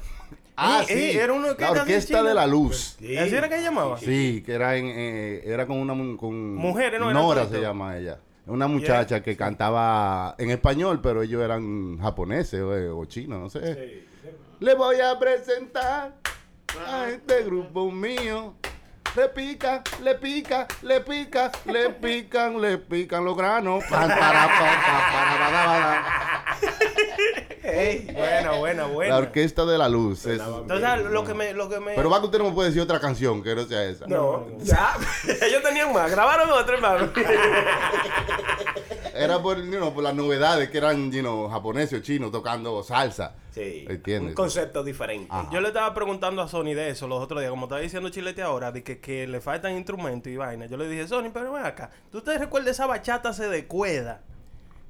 Ah, 0.57 0.83
Eh, 0.83 0.87
sí. 0.87 1.19
eh, 1.19 1.23
era 1.23 1.33
una 1.33 1.49
orquesta 1.49 1.69
la 1.69 1.75
de 1.75 1.81
orquesta 1.81 2.19
China. 2.19 2.29
de 2.29 2.35
la 2.35 2.47
luz. 2.47 2.97
¿Así 3.01 3.35
era 3.35 3.49
que 3.49 3.61
llamaba? 3.61 3.99
Sí, 3.99 4.43
que 4.47 4.53
era 4.53 4.77
en, 4.77 4.87
eh, 4.87 5.43
era 5.45 5.67
con 5.67 5.79
una 5.79 5.95
mu- 5.95 6.17
con 6.17 6.55
Mujeres, 6.55 7.01
¿no? 7.01 7.11
Era 7.11 7.19
Nora 7.21 7.47
se 7.49 7.61
llama 7.61 7.97
ella. 7.99 8.19
Una 8.47 8.67
muchacha 8.69 9.23
que 9.23 9.37
cantaba 9.37 10.35
en 10.39 10.51
español, 10.51 11.01
pero 11.03 11.23
ellos 11.23 11.43
eran 11.43 11.99
japoneses 11.99 12.61
o, 12.61 12.99
o 12.99 13.05
chinos, 13.07 13.41
no 13.41 13.49
sé. 13.49 14.05
Le 14.61 14.75
voy 14.75 15.01
a 15.01 15.19
presentar 15.19 16.15
a 16.87 17.09
este 17.09 17.43
grupo 17.45 17.91
mío. 17.91 18.55
Le 19.17 19.29
pica, 19.29 19.83
le 20.03 20.15
pica, 20.17 20.67
le 20.83 21.01
pica, 21.01 21.51
le 21.67 21.91
pican, 21.91 22.61
le 22.61 22.79
pican 22.79 23.25
los 23.25 23.37
granos. 23.37 23.85
Ey, 27.63 28.11
buena, 28.13 28.53
buena, 28.53 28.83
La 28.83 28.89
buena. 28.89 29.17
orquesta 29.17 29.65
de 29.65 29.79
la 29.79 29.89
luz. 29.89 30.27
es- 30.27 30.41
Entonces, 30.41 31.05
lo 31.11 31.25
que 31.25 31.33
me... 31.35 31.53
Lo 31.55 31.69
que 31.69 31.79
me 31.81 31.95
Pero 31.95 32.11
va 32.11 32.19
que 32.21 32.27
usted 32.27 32.39
no 32.39 32.45
me 32.47 32.53
puede 32.53 32.69
decir 32.71 32.83
otra 32.83 32.99
canción 33.01 33.43
que 33.43 33.55
no 33.55 33.65
sea 33.67 33.85
esa. 33.85 34.07
No, 34.07 34.47
ya. 34.59 34.95
Ellos 35.43 35.63
tenían 35.63 35.93
más. 35.93 36.11
Grabaron 36.11 36.51
otra, 36.51 36.75
hermano. 36.75 37.11
Era 39.15 39.41
por, 39.41 39.59
you 39.59 39.77
know, 39.77 39.93
por 39.95 40.03
las 40.03 40.15
novedades 40.15 40.71
que 40.71 40.79
eran 40.79 41.11
you 41.13 41.21
know, 41.21 41.49
japoneses 41.49 42.01
o 42.01 42.03
chinos 42.03 42.33
tocando 42.33 42.83
salsa. 42.83 43.35
Sí. 43.53 43.85
¿Entiendes? 43.89 44.31
Un 44.31 44.35
concepto 44.35 44.83
diferente. 44.83 45.33
Yo 45.53 45.61
le 45.61 45.69
estaba 45.69 45.95
preguntando 45.95 46.43
a 46.43 46.49
Sony 46.49 46.75
de 46.75 46.91
eso 46.91 47.07
los 47.07 47.23
otros 47.23 47.41
días, 47.41 47.51
como 47.51 47.67
estaba 47.67 47.81
diciendo 47.81 48.09
Chilete 48.09 48.43
ahora, 48.43 48.73
de 48.73 48.83
que, 48.83 48.99
que 48.99 49.27
le 49.27 49.41
faltan 49.41 49.77
instrumentos 49.77 50.33
y 50.33 50.37
vaina. 50.37 50.67
Yo 50.67 50.77
le 50.77 50.89
dije, 50.89 51.07
Sony, 51.07 51.31
pero 51.33 51.53
ven 51.53 51.65
acá, 51.65 51.91
¿tú 52.11 52.21
te 52.21 52.37
recuerdas 52.37 52.73
esa 52.73 52.87
bachata 52.87 53.33
se 53.33 53.49
de 53.49 53.67
cuerda? 53.67 54.23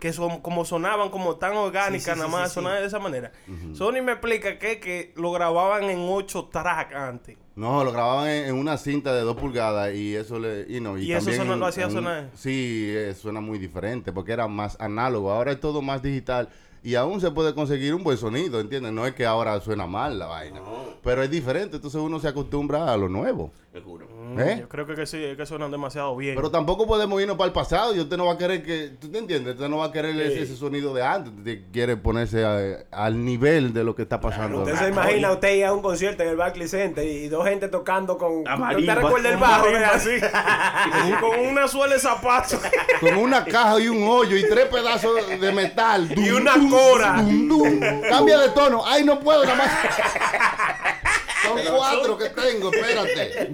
Que 0.01 0.13
son, 0.13 0.41
como 0.41 0.65
sonaban 0.65 1.11
como 1.11 1.37
tan 1.37 1.57
orgánicas, 1.57 2.05
Sí, 2.05 2.11
sí, 2.13 2.19
nada 2.19 2.29
más 2.29 2.49
sí, 2.51 2.55
sonaban 2.55 2.81
de 2.81 2.87
esa 2.87 2.99
manera. 2.99 3.33
Sony 3.75 4.03
me 4.03 4.13
explica 4.13 4.59
que, 4.59 4.81
que 4.81 5.13
lo 5.17 5.33
grababan 5.33 5.85
en 5.85 6.07
8 6.09 6.49
tracks 6.51 6.95
antes. 6.95 7.37
No, 7.57 7.85
lo 7.85 7.93
grababan 7.93 8.29
en, 8.29 8.47
en 8.47 8.55
una 8.57 8.77
cinta 8.77 9.15
de 9.15 9.21
dos 9.23 9.37
pulgadas 9.37 9.95
y 9.95 10.15
eso 10.17 10.39
le. 10.41 10.67
You 10.69 10.81
know, 10.81 10.97
y 10.99 11.03
¿Y 11.05 11.13
eso 11.13 11.19
también 11.27 11.37
suena- 11.37 11.57
lo 11.57 11.67
hacía 11.67 11.89
sonar? 11.89 12.31
Sí, 12.35 12.87
eh, 12.89 13.15
suena 13.15 13.41
muy 13.41 13.59
diferente 13.59 14.13
porque 14.13 14.33
era 14.33 14.49
más 14.49 14.77
análogo. 14.81 15.31
Ahora 15.31 15.53
es 15.53 15.61
todo 15.61 15.81
más 15.81 16.03
digital 16.03 16.49
y 16.85 16.95
aún 16.95 17.21
se 17.21 17.31
puede 17.33 17.55
conseguir 17.55 17.95
un 17.95 18.05
buen 18.05 18.17
sonido, 18.19 18.61
¿entiendes? 18.61 18.93
No 18.93 19.05
es 19.07 19.15
que 19.15 19.27
ahora 19.27 19.61
suena 19.61 19.87
mal 19.87 20.19
la 20.19 20.27
vaina, 20.27 20.61
pero 21.03 21.23
es 21.23 21.31
diferente. 21.31 21.77
Entonces 21.77 22.01
uno 22.01 22.21
se 22.21 22.29
acostumbra 22.29 22.93
a 22.93 22.97
lo 22.97 23.09
nuevo. 23.09 23.51
Seguro. 23.73 24.07
¿eh? 24.39 24.59
Yo 24.61 24.69
creo 24.69 24.87
que, 24.87 24.95
que 24.95 25.05
sí, 25.07 25.23
es 25.23 25.37
que 25.37 25.45
suenan 25.47 25.71
demasiado 25.73 26.15
bien. 26.17 26.37
Pero 26.37 26.49
tampoco 26.51 26.87
podemos 26.87 27.21
irnos 27.21 27.37
para 27.37 27.47
el 27.49 27.53
pasado 27.53 27.93
y 27.95 27.99
usted 28.01 28.17
no 28.17 28.27
va 28.27 28.35
a 28.35 28.39
querer 28.39 28.63
que, 28.63 28.91
¿tú 29.01 29.09
te 29.11 29.19
entiendes? 29.19 29.55
Usted 29.55 29.69
no 29.69 29.79
va 29.79 29.87
a 29.87 29.93
querer 29.93 30.15
ese, 30.21 30.43
ese 30.43 30.57
sonido 30.57 30.95
de 30.95 31.03
antes, 31.03 31.33
usted 31.37 31.59
quiere 31.73 31.97
ponerse 31.97 32.45
a- 32.45 32.85
al 32.93 33.25
nivel 33.25 33.73
de 33.73 33.83
lo 33.83 33.95
que 33.97 34.03
está 34.03 34.21
pasando. 34.21 34.61
Usted 34.63 34.77
se 34.77 34.89
imagina 34.91 35.33
usted 35.33 35.55
ir 35.57 35.65
a 35.65 35.73
un 35.73 35.83
concierto 35.83 36.23
en 36.23 36.29
el 36.29 36.37
Barclays 36.37 36.71
Center 36.71 37.05
y 37.05 37.27
dos 37.29 37.45
gente 37.49 37.67
tocando 37.69 38.17
con. 38.17 38.39
¿Usted 38.41 38.95
recuerda 38.95 39.31
el 39.31 39.37
bajo? 39.39 39.67
así. 39.93 40.11
Con 41.21 41.41
una 41.41 41.67
suela 41.69 41.95
de 41.95 42.01
zapatos. 42.01 42.61
Con 43.01 43.17
una 43.17 43.45
caja 43.45 43.81
y 43.81 43.89
un 43.89 44.07
hoyo 44.07 44.37
y 44.37 44.43
tres 44.49 44.67
pedazos 44.67 45.15
de 45.41 45.53
metal. 45.53 46.09
Y 46.17 46.31
una 46.31 46.57
dum, 46.57 46.74
cora. 46.75 47.15
Cambia 48.09 48.39
de 48.39 48.49
tono. 48.51 48.83
Ay, 48.87 49.05
no 49.05 49.21
puedo 49.21 49.45
nada 49.45 49.57
más. 49.57 49.71
Son 51.45 51.61
cuatro 51.77 52.17
que 52.17 52.31
tengo, 52.31 52.73
espérate. 52.73 53.51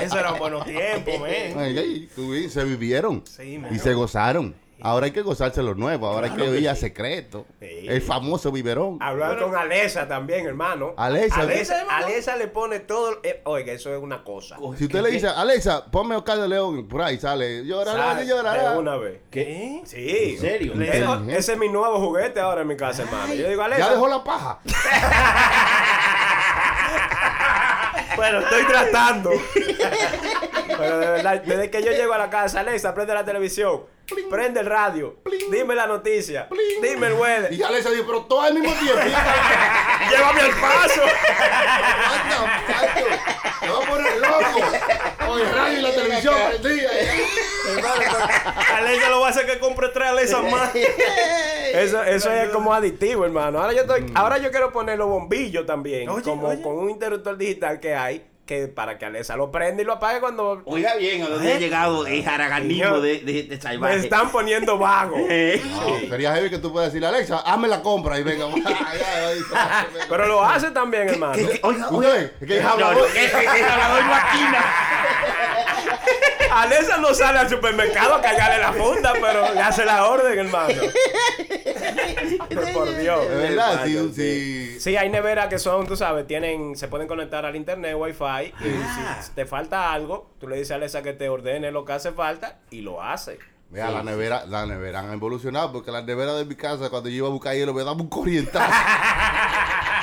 Esos 0.00 0.18
eran 0.18 0.38
buenos 0.38 0.64
tiempos, 0.64 1.20
men. 1.20 1.56
Ay, 1.56 1.78
ay, 1.78 2.48
se 2.48 2.64
vivieron 2.64 3.22
Sí, 3.24 3.62
y 3.70 3.78
se 3.78 3.94
gozaron. 3.94 4.54
Ahora 4.80 5.06
hay 5.06 5.12
que 5.12 5.22
gozarse 5.22 5.62
lo 5.62 5.74
nuevo, 5.74 6.06
ahora 6.06 6.28
hay 6.30 6.36
que 6.36 6.42
oír 6.48 6.68
a 6.68 6.74
secreto. 6.76 7.46
El 7.60 8.00
famoso 8.00 8.52
biberón. 8.52 8.98
Hablar 9.00 9.38
con 9.38 9.56
Alesa 9.56 10.06
también, 10.06 10.46
hermano. 10.46 10.94
Alexa, 10.96 11.40
Alesa, 11.40 11.84
Alesa 11.90 12.36
le 12.36 12.46
pone 12.48 12.78
todo. 12.80 13.18
eh, 13.22 13.40
oiga, 13.44 13.72
eso 13.72 13.92
es 13.94 14.00
una 14.02 14.22
cosa. 14.22 14.56
Si 14.76 14.84
usted 14.84 15.02
le 15.02 15.10
dice, 15.10 15.26
Alexa, 15.28 15.86
ponme 15.90 16.14
Oscar 16.16 16.38
de 16.38 16.48
León, 16.48 16.86
por 16.88 17.02
ahí 17.02 17.18
sale. 17.18 17.64
Llorará, 17.66 18.14
Sale 18.14 18.26
llorará. 18.26 18.72
De 18.72 18.78
una 18.78 18.96
vez. 18.96 19.20
¿Qué? 19.30 19.82
Sí. 19.84 20.34
¿En 20.34 20.38
serio? 20.40 20.72
Eso- 20.80 21.24
ese 21.28 21.52
es 21.52 21.58
mi 21.58 21.68
nuevo 21.68 21.98
juguete 21.98 22.38
ahora 22.40 22.62
en 22.62 22.68
mi 22.68 22.76
casa, 22.76 23.02
hermano. 23.02 23.34
Yo 23.34 23.48
digo, 23.48 23.62
Alesa. 23.62 23.80
Ya 23.80 23.90
dejó 23.90 24.08
la 24.08 24.22
paja. 24.22 24.60
Bueno, 28.16 28.40
estoy 28.40 28.64
tratando. 28.64 29.30
Pero 30.76 30.98
de 30.98 31.06
verdad, 31.06 31.42
desde 31.42 31.70
que 31.70 31.82
yo 31.82 31.90
llego 31.92 32.12
a 32.12 32.18
la 32.18 32.30
casa, 32.30 32.60
Alexa, 32.60 32.94
prende 32.94 33.14
la 33.14 33.24
televisión, 33.24 33.82
prende 34.30 34.60
el 34.60 34.66
radio, 34.66 35.16
dime 35.50 35.74
la 35.74 35.86
noticia, 35.86 36.48
dime 36.82 37.08
el 37.08 37.14
weather. 37.14 37.52
Y 37.52 37.62
Alexa 37.62 37.90
dijo, 37.90 38.04
pero 38.06 38.22
todo 38.26 38.42
al 38.42 38.54
mismo 38.54 38.72
tiempo. 38.74 39.00
Llévame 40.10 40.40
al 40.40 40.50
paso. 40.60 41.02
Te 43.60 43.68
va 43.68 43.78
a 43.78 43.86
poner 43.88 44.16
loco. 44.18 44.60
Con 45.26 45.40
el 45.40 45.50
radio 45.54 45.78
y 45.78 45.82
la 45.82 45.90
televisión 45.90 46.34
prendida. 46.60 46.90
Alexa 48.76 49.08
lo 49.10 49.20
va 49.20 49.26
a 49.26 49.30
hacer 49.30 49.46
que 49.46 49.58
compre 49.58 49.88
tres 49.88 50.08
Alexa 50.08 50.42
más. 50.42 50.70
Eso, 51.68 52.02
eso 52.02 52.32
es 52.32 52.48
como 52.48 52.72
adictivo, 52.72 53.26
hermano. 53.26 53.60
Ahora 53.60 53.74
yo 53.74 53.82
estoy, 53.82 54.10
ahora 54.14 54.38
yo 54.38 54.50
quiero 54.50 54.72
poner 54.72 54.96
los 54.96 55.06
bombillos 55.06 55.66
también, 55.66 56.08
Oye, 56.08 56.22
como 56.22 56.48
oye. 56.48 56.62
con 56.62 56.78
un 56.78 56.88
interruptor 56.88 57.36
digital 57.36 57.78
que 57.78 57.94
hay, 57.94 58.26
que 58.48 58.66
para 58.66 58.96
que 58.96 59.04
Alexa 59.04 59.36
lo 59.36 59.52
prenda 59.52 59.82
y 59.82 59.84
lo 59.84 59.92
apague 59.92 60.20
cuando 60.20 60.62
Oiga 60.64 60.94
bien, 60.96 61.22
a 61.22 61.28
donde 61.28 61.52
ha 61.52 61.58
llegado 61.58 62.06
el 62.06 62.24
jaraganismo 62.24 62.98
de, 62.98 63.18
de, 63.20 63.42
de 63.42 63.56
me 63.56 63.60
salvaje. 63.60 63.96
están 63.98 64.30
poniendo 64.32 64.78
vago. 64.78 65.16
Eh. 65.30 65.60
No, 65.70 66.08
sería 66.08 66.34
heavy 66.34 66.48
que 66.48 66.56
tú 66.58 66.72
puedas 66.72 66.88
decirle, 66.88 67.08
Alexa, 67.08 67.40
hazme 67.40 67.68
la 67.68 67.82
compra 67.82 68.18
y 68.18 68.22
venga. 68.22 68.46
Pero 70.08 70.26
lo 70.26 70.42
hace 70.42 70.70
también, 70.70 71.10
hermano. 71.10 71.34
¿Qué- 71.34 71.60
Oiga, 71.62 71.90
oiga. 71.90 72.08
Usted, 72.08 72.32
que 72.46 72.56
es 72.56 72.64
No, 72.64 72.76
no, 72.78 73.04
es 73.04 73.62
hablador 73.64 74.02
Joaquina. 76.48 76.62
Alexa 76.62 76.96
no 76.98 77.14
sale 77.14 77.38
al 77.38 77.48
supermercado 77.48 78.14
a 78.14 78.22
callarle 78.22 78.58
la 78.58 78.72
funda, 78.72 79.12
pero 79.14 79.52
le 79.54 79.60
hace 79.60 79.84
la 79.84 80.06
orden, 80.06 80.38
hermano. 80.38 80.82
Por 82.72 82.96
Dios. 82.96 83.28
De 83.28 83.36
verdad, 83.36 83.84
si, 83.84 84.12
si, 84.12 84.80
Sí, 84.80 84.96
hay 84.96 85.08
neveras 85.08 85.48
que 85.48 85.58
son, 85.58 85.86
tú 85.86 85.96
sabes, 85.96 86.26
tienen, 86.26 86.76
se 86.76 86.88
pueden 86.88 87.08
conectar 87.08 87.44
al 87.44 87.56
internet, 87.56 87.94
wifi, 87.96 88.52
y 88.60 89.22
si 89.22 89.30
te 89.34 89.46
falta 89.46 89.92
algo, 89.92 90.30
tú 90.38 90.48
le 90.48 90.56
dices 90.56 90.72
a 90.72 90.74
Alexa 90.76 91.02
que 91.02 91.12
te 91.12 91.28
ordene 91.28 91.70
lo 91.72 91.84
que 91.84 91.92
hace 91.92 92.12
falta 92.12 92.58
y 92.70 92.80
lo 92.82 93.02
hace. 93.02 93.38
Mira, 93.70 93.90
la 93.90 94.02
nevera, 94.02 94.46
la 94.46 94.64
nevera 94.64 95.00
han 95.00 95.12
evolucionado 95.12 95.72
porque 95.72 95.90
la 95.90 96.00
nevera 96.00 96.32
de 96.34 96.46
mi 96.46 96.54
casa, 96.54 96.88
cuando 96.88 97.10
yo 97.10 97.16
iba 97.16 97.26
a 97.26 97.30
buscar 97.30 97.54
hielo, 97.54 97.74
me 97.74 97.84
daba 97.84 98.00
un 98.00 98.08
corrientazo. 98.08 98.72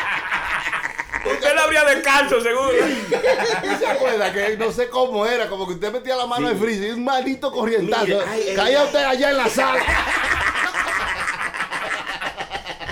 Abría 1.66 1.84
descalzo, 1.84 2.42
seguro. 2.42 2.72
¿Se 3.80 3.88
acuerda? 3.88 4.32
Que 4.32 4.56
no 4.58 4.72
sé 4.72 4.88
cómo 4.90 5.26
era, 5.26 5.48
como 5.48 5.68
que 5.68 5.74
usted 5.74 5.92
metía 5.92 6.16
la 6.16 6.26
mano 6.28 6.48
en 6.48 6.54
el 6.54 6.60
freezer 6.62 6.90
y 6.90 6.92
un 6.92 7.04
maldito 7.04 7.52
corrientazo. 7.52 8.20
Caía 8.56 8.80
ay. 8.82 8.86
usted 8.86 9.04
allá 9.04 9.32
en 9.32 9.38
la 9.38 9.50
sala. 9.50 9.82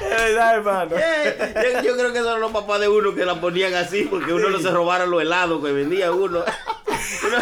Verdad, 0.02 0.56
hermano. 0.56 0.96
Yo, 0.96 1.82
yo 1.82 1.96
creo 1.98 2.12
que 2.12 2.20
esos 2.20 2.30
eran 2.30 2.42
los 2.42 2.52
papás 2.52 2.80
de 2.80 2.88
uno 2.88 3.16
que 3.16 3.26
la 3.26 3.40
ponían 3.40 3.74
así 3.74 4.04
porque 4.04 4.34
uno 4.34 4.50
no 4.50 4.60
se 4.60 4.70
robara 4.70 5.06
los 5.06 5.22
helados 5.22 5.64
que 5.64 5.72
vendía 5.72 6.12
uno. 6.12 6.44
Uno- 7.28 7.38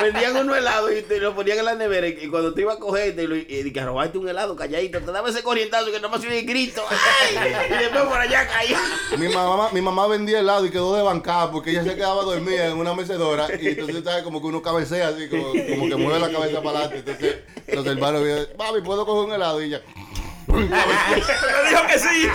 vendían 0.00 0.36
unos 0.36 0.56
helados 0.56 0.92
y 0.92 1.02
te 1.02 1.18
lo 1.18 1.34
ponían 1.34 1.58
en 1.58 1.64
la 1.64 1.74
nevera 1.74 2.06
y, 2.08 2.28
cuando 2.28 2.54
te 2.54 2.62
iba 2.62 2.74
a 2.74 2.78
coger 2.78 3.14
te 3.14 3.26
lo, 3.26 3.36
y, 3.36 3.72
que 3.72 3.80
robaste 3.80 4.18
un 4.18 4.28
helado 4.28 4.56
calladito, 4.56 5.00
te 5.00 5.12
daba 5.12 5.30
ese 5.30 5.42
corrientazo 5.42 5.90
que 5.90 6.00
nomás 6.00 6.20
se 6.20 6.28
oía 6.28 6.40
el 6.40 6.46
grito. 6.46 6.82
¡Ay! 6.90 7.54
Y 7.70 7.78
después 7.78 8.04
por 8.04 8.18
allá 8.18 8.46
caía. 8.48 8.80
Mi 9.18 9.28
mamá, 9.28 9.68
mi 9.72 9.80
mamá 9.80 10.06
vendía 10.06 10.40
helado 10.40 10.66
y 10.66 10.70
quedó 10.70 10.96
de 10.96 11.02
bancada 11.02 11.50
porque 11.50 11.70
ella 11.70 11.84
se 11.84 11.94
quedaba 11.94 12.22
dormida 12.22 12.66
en 12.66 12.78
una 12.78 12.94
mecedora 12.94 13.48
y 13.60 13.68
entonces 13.68 14.02
¿sabes? 14.04 14.22
como 14.22 14.40
que 14.40 14.46
uno 14.48 14.62
cabecea 14.62 15.08
así, 15.08 15.28
como, 15.28 15.48
como 15.48 15.88
que 15.88 15.96
mueve 15.96 16.20
la 16.20 16.30
cabeza 16.30 16.62
para 16.62 16.80
adelante. 16.80 16.98
Entonces 16.98 17.36
los 17.68 17.86
hermanos 17.86 18.24
vienen, 18.24 18.46
mami, 18.58 18.80
¿puedo 18.80 19.06
coger 19.06 19.28
un 19.28 19.34
helado? 19.34 19.62
Y 19.62 19.66
ella, 19.66 19.82
Me 20.52 20.60
dijo 20.60 21.86
que 21.88 21.98
sí. 21.98 22.28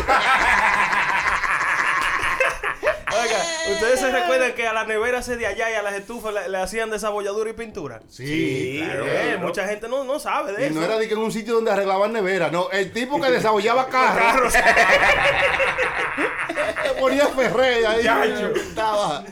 Oiga, 3.21 3.37
¿ustedes 3.71 3.99
se 3.99 4.11
recuerdan 4.11 4.53
que 4.53 4.67
a 4.67 4.73
la 4.73 4.83
nevera 4.85 5.21
se 5.21 5.37
de 5.37 5.47
allá 5.47 5.69
y 5.71 5.73
a 5.75 5.81
las 5.81 5.93
estufas 5.93 6.33
le, 6.33 6.49
le 6.49 6.57
hacían 6.57 6.89
desabolladura 6.89 7.49
y 7.49 7.53
pintura? 7.53 8.01
sí, 8.09 8.81
claro. 8.83 9.05
Eh, 9.07 9.37
mucha 9.39 9.67
gente 9.67 9.87
no, 9.87 10.03
no 10.03 10.19
sabe 10.19 10.51
de 10.53 10.61
Y 10.63 10.65
eso. 10.65 10.75
no 10.79 10.83
era 10.85 10.97
de 10.97 11.07
que 11.07 11.13
en 11.13 11.19
un 11.21 11.31
sitio 11.31 11.55
donde 11.55 11.71
arreglaban 11.71 12.11
nevera, 12.13 12.49
no, 12.51 12.69
el 12.71 12.91
tipo 12.91 13.19
que 13.21 13.31
desabollaba 13.31 13.87
carros. 13.89 14.53
Se 14.53 14.61
ponía 16.99 17.27
Ferrey 17.27 17.83
ahí. 17.85 18.03
Chacho. 18.03 18.47
Estaba. 18.55 19.23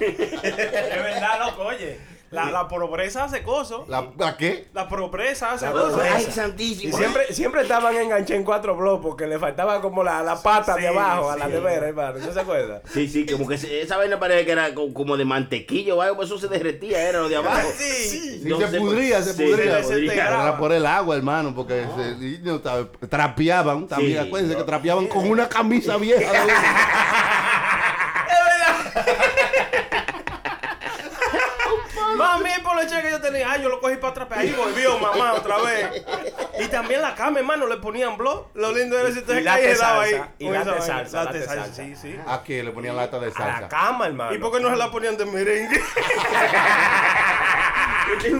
Es 0.00 1.02
verdad, 1.02 1.38
loco, 1.46 1.62
oye. 1.64 1.98
La, 2.32 2.50
la 2.50 2.66
pobreza 2.66 3.24
hace 3.24 3.42
cosas. 3.42 3.80
¿La, 3.88 4.08
¿La 4.18 4.36
qué? 4.36 4.68
La 4.72 4.88
pobreza 4.88 5.52
hace 5.52 5.66
La 5.66 5.72
cosas. 5.72 5.92
pobreza. 5.92 6.16
Ay, 6.16 6.24
Y 6.28 6.32
santísimo. 6.32 6.96
siempre, 6.96 7.32
siempre 7.34 7.62
estaban 7.62 7.94
enganchados 7.94 8.30
en 8.38 8.44
cuatro 8.44 8.74
bloques 8.74 9.02
porque 9.02 9.26
le 9.26 9.38
faltaba 9.38 9.80
como 9.82 10.02
la, 10.02 10.22
la 10.22 10.42
pata 10.42 10.74
Sí, 10.76 10.80
de 10.82 10.88
abajo 10.88 11.30
a 11.30 11.36
la 11.36 11.46
sí. 11.46 11.52
nevera, 11.52 11.88
hermano. 11.88 12.18
¿No 12.18 12.32
se 12.32 12.40
acuerda? 12.40 12.80
Sí, 12.92 13.06
sí, 13.08 13.26
como 13.26 13.46
que 13.46 13.54
esa 13.56 13.96
vaina 13.98 14.18
parece 14.18 14.44
que 14.46 14.52
era 14.52 14.74
co- 14.74 14.92
como 14.94 15.16
de 15.16 15.24
mantequilla 15.26 15.94
o 15.94 16.00
algo, 16.02 16.16
pues 16.16 16.28
eso 16.30 16.38
se 16.38 16.48
derretía, 16.48 17.06
era 17.08 17.18
lo 17.20 17.28
de 17.28 17.36
abajo. 17.36 17.68
Sí. 17.78 18.40
Sí, 18.42 18.42
No 18.44 18.58
se 18.60 18.78
pudría, 18.78 19.22
se 19.22 19.34
sí, 19.34 19.44
pudría. 19.44 19.82
se. 19.84 20.04
Era 20.04 20.56
por 20.58 20.72
el 20.72 20.86
agua, 20.86 21.16
hermano, 21.16 21.54
porque 21.54 21.84
se- 21.96 22.24
y 22.26 22.40
no, 22.42 22.60
trapeaban 23.08 23.86
también. 23.86 24.22
Sí. 24.22 24.26
Acuérdense 24.28 24.56
que 24.56 24.64
trapeaban 24.64 25.06
con 25.06 25.28
una 25.30 25.48
camisa 25.48 25.96
vieja. 25.98 26.32
uno. 32.36 32.44
Mami, 32.44 32.62
por 32.62 32.78
el 32.80 32.88
cheque 32.88 33.02
que 33.02 33.10
yo 33.10 33.20
tenía, 33.20 33.50
ay, 33.52 33.62
yo 33.62 33.68
lo 33.68 33.80
cogí 33.80 33.96
para 33.96 34.10
atrás, 34.24 34.28
ahí 34.32 34.52
volvió 34.56 34.98
mamá 34.98 35.34
otra 35.34 35.58
vez. 35.58 36.04
Y 36.60 36.66
también 36.68 37.00
la 37.02 37.14
cama, 37.14 37.38
hermano, 37.40 37.66
le 37.66 37.76
ponían 37.78 38.16
blog. 38.16 38.48
Lo 38.54 38.72
lindo 38.72 38.98
era 38.98 39.10
si 39.12 39.18
usted 39.18 39.44
caía 39.44 39.72
y 39.72 39.76
daba 39.76 40.02
ahí. 40.02 40.10
salsa, 40.12 40.28
y 40.38 40.48
lata 40.50 40.74
de 40.74 40.80
salsa, 40.82 41.24
Lata 41.24 41.32
de 41.38 41.44
salsa, 41.44 41.64
salsa. 41.66 41.82
sí, 41.84 41.96
sí. 41.96 42.16
Aquí 42.26 42.62
le 42.62 42.70
ponían 42.70 42.96
lata 42.96 43.18
de 43.18 43.26
A 43.26 43.28
la 43.30 43.34
salsa. 43.34 43.68
cama, 43.68 44.06
hermano. 44.06 44.34
¿Y 44.34 44.38
por 44.38 44.52
qué 44.52 44.60
no 44.60 44.70
se 44.70 44.76
la 44.76 44.90
ponían 44.90 45.16
de 45.16 45.24
merengue? 45.26 45.80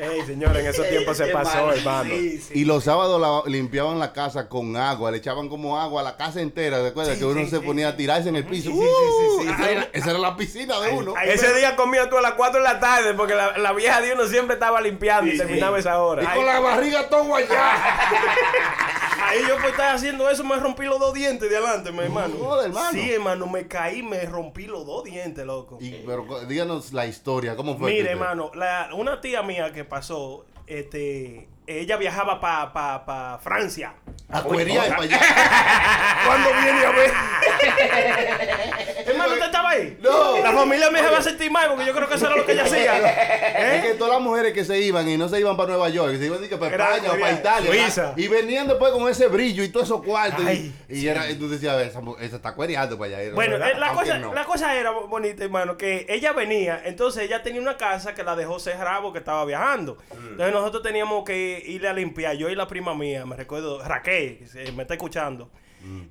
Ey, 0.01 0.21
señor, 0.25 0.55
en 0.57 0.65
esos 0.67 0.87
tiempos 0.87 1.17
se 1.17 1.25
pasó, 1.33 1.71
hermano. 1.73 2.13
Y 2.53 2.65
los 2.65 2.83
sábados 2.83 3.19
la- 3.19 3.49
limpiaban 3.51 3.99
la 3.99 4.13
casa 4.13 4.47
con 4.47 4.75
agua, 4.77 5.11
le 5.11 5.17
echaban 5.17 5.49
como 5.49 5.79
agua 5.79 6.01
a 6.01 6.03
la 6.03 6.17
casa 6.17 6.41
entera. 6.41 6.81
¿Recuerdas 6.81 7.17
que 7.17 7.25
uno 7.25 7.47
se 7.47 7.59
ponía 7.59 7.89
a 7.89 7.95
tirarse 7.97 8.29
en 8.29 8.35
el 8.37 8.45
piso? 8.45 8.71
¡Uh! 8.71 9.43
esa, 9.43 9.69
era, 9.71 9.89
esa 9.93 10.09
era 10.11 10.19
la 10.19 10.35
piscina 10.37 10.79
de 10.79 10.89
uno. 10.91 11.13
Ese 11.23 11.53
día 11.55 11.75
comía 11.75 12.09
tú 12.09 12.17
a 12.17 12.21
las 12.21 12.33
4 12.33 12.59
de 12.59 12.63
la 12.63 12.79
tarde 12.79 13.13
porque 13.13 13.35
la, 13.35 13.57
la 13.57 13.73
vieja 13.73 14.01
de 14.01 14.13
uno 14.13 14.25
siempre 14.27 14.53
estaba 14.55 14.79
limpiando 14.81 15.31
y 15.31 15.37
terminaba 15.37 15.77
esa 15.79 15.93
Y 15.93 15.97
hora. 15.97 16.33
con 16.33 16.45
la 16.45 16.59
barriga 16.59 17.09
todo 17.09 17.35
allá. 17.35 17.73
Ahí 19.29 19.39
yo 19.47 19.55
por 19.57 19.69
estar 19.69 19.95
haciendo 19.95 20.27
eso 20.29 20.43
me 20.43 20.55
rompí 20.55 20.85
los 20.85 20.99
dos 20.99 21.13
dientes 21.13 21.49
de 21.49 21.57
adelante, 21.57 21.91
mi 21.91 21.99
hermano. 21.99 22.35
Joder, 22.39 22.67
hermano. 22.69 22.91
Sí, 22.91 23.11
hermano, 23.11 23.45
me 23.47 23.67
caí, 23.67 24.01
me 24.01 24.21
rompí 24.25 24.65
los 24.65 24.85
dos 24.85 25.03
dientes, 25.03 25.45
loco. 25.45 25.77
Y, 25.79 25.91
pero 26.05 26.25
díganos 26.47 26.91
la 26.93 27.05
historia, 27.05 27.55
¿cómo 27.55 27.77
fue? 27.77 27.91
Mire, 27.91 28.11
hermano, 28.11 28.49
la- 28.55 28.89
una 28.95 29.21
tía 29.21 29.43
mía 29.43 29.71
que 29.71 29.85
pasó, 29.85 30.45
este, 30.67 31.47
ella 31.69 31.97
viajaba 31.97 32.39
para 32.41 32.73
pa, 32.73 33.05
pa 33.05 33.39
Francia. 33.43 33.93
A 34.31 34.41
cuería 34.43 34.85
y 34.85 34.89
para 34.89 35.03
allá. 35.03 35.19
¿Cuándo 36.25 36.49
viene 36.61 36.85
a 36.85 36.91
ver? 36.91 37.11
hermano, 39.07 39.33
¿usted 39.33 39.45
estaba 39.45 39.69
ahí? 39.69 39.97
No. 40.01 40.37
La 40.39 40.51
familia 40.51 40.91
mía 40.91 41.03
se 41.03 41.09
va 41.09 41.17
a 41.17 41.21
sentir 41.21 41.51
mal 41.51 41.69
porque 41.69 41.85
yo 41.85 41.93
creo 41.93 42.07
que 42.07 42.15
eso 42.15 42.27
era 42.27 42.35
lo 42.35 42.45
que 42.45 42.51
ella 42.53 42.63
hacía. 42.63 42.99
Es 43.59 43.83
¿Eh? 43.83 43.87
que 43.87 43.93
todas 43.95 44.13
las 44.13 44.21
mujeres 44.21 44.53
que 44.53 44.63
se 44.63 44.79
iban 44.79 45.07
y 45.09 45.17
no 45.17 45.27
se 45.27 45.39
iban 45.39 45.57
para 45.57 45.69
Nueva 45.69 45.89
York, 45.89 46.15
se 46.17 46.25
iban 46.25 46.39
que 46.47 46.57
para 46.57 46.75
Era 46.75 46.95
España 46.95 47.13
o 47.13 47.19
para 47.19 47.31
Italia. 47.33 48.13
Y 48.15 48.27
venían 48.27 48.67
después 48.67 48.91
con 48.93 49.09
ese 49.09 49.27
brillo 49.27 49.63
y 49.63 49.69
todos 49.69 49.87
esos 49.87 50.03
cuartos. 50.03 50.45
Ay, 50.45 50.73
y 50.87 50.99
y 50.99 51.07
era, 51.07 51.29
y 51.29 51.35
tú 51.35 51.49
decías, 51.49 51.81
esa, 51.81 51.99
mu- 52.01 52.15
esa 52.19 52.37
está 52.37 52.53
cuereando 52.53 52.97
para 52.97 53.17
allá. 53.17 53.33
Bueno, 53.33 53.53
¿verdad? 53.53 53.71
eh, 53.71 53.79
la, 53.79 53.93
cosa, 53.93 54.17
no. 54.19 54.33
la 54.33 54.45
cosa 54.45 54.75
era 54.75 54.91
bonita, 54.91 55.43
hermano, 55.43 55.77
que 55.77 56.05
ella 56.09 56.31
venía, 56.33 56.81
entonces 56.85 57.23
ella 57.23 57.41
tenía 57.43 57.61
una 57.61 57.77
casa 57.77 58.13
que 58.13 58.23
la 58.23 58.35
dejó 58.35 58.59
cerrada 58.59 59.01
porque 59.01 59.19
estaba 59.19 59.43
viajando. 59.45 59.97
Entonces 60.11 60.53
nosotros 60.53 60.83
teníamos 60.83 61.23
que 61.25 61.58
irle 61.65 61.87
a 61.87 61.93
limpiar, 61.93 62.35
yo 62.35 62.49
y 62.49 62.55
la 62.55 62.67
prima 62.67 62.95
mía, 62.95 63.25
me 63.25 63.35
recuerdo, 63.35 63.83
Raquel, 63.83 64.39
me 64.75 64.83
está 64.83 64.93
escuchando. 64.93 65.49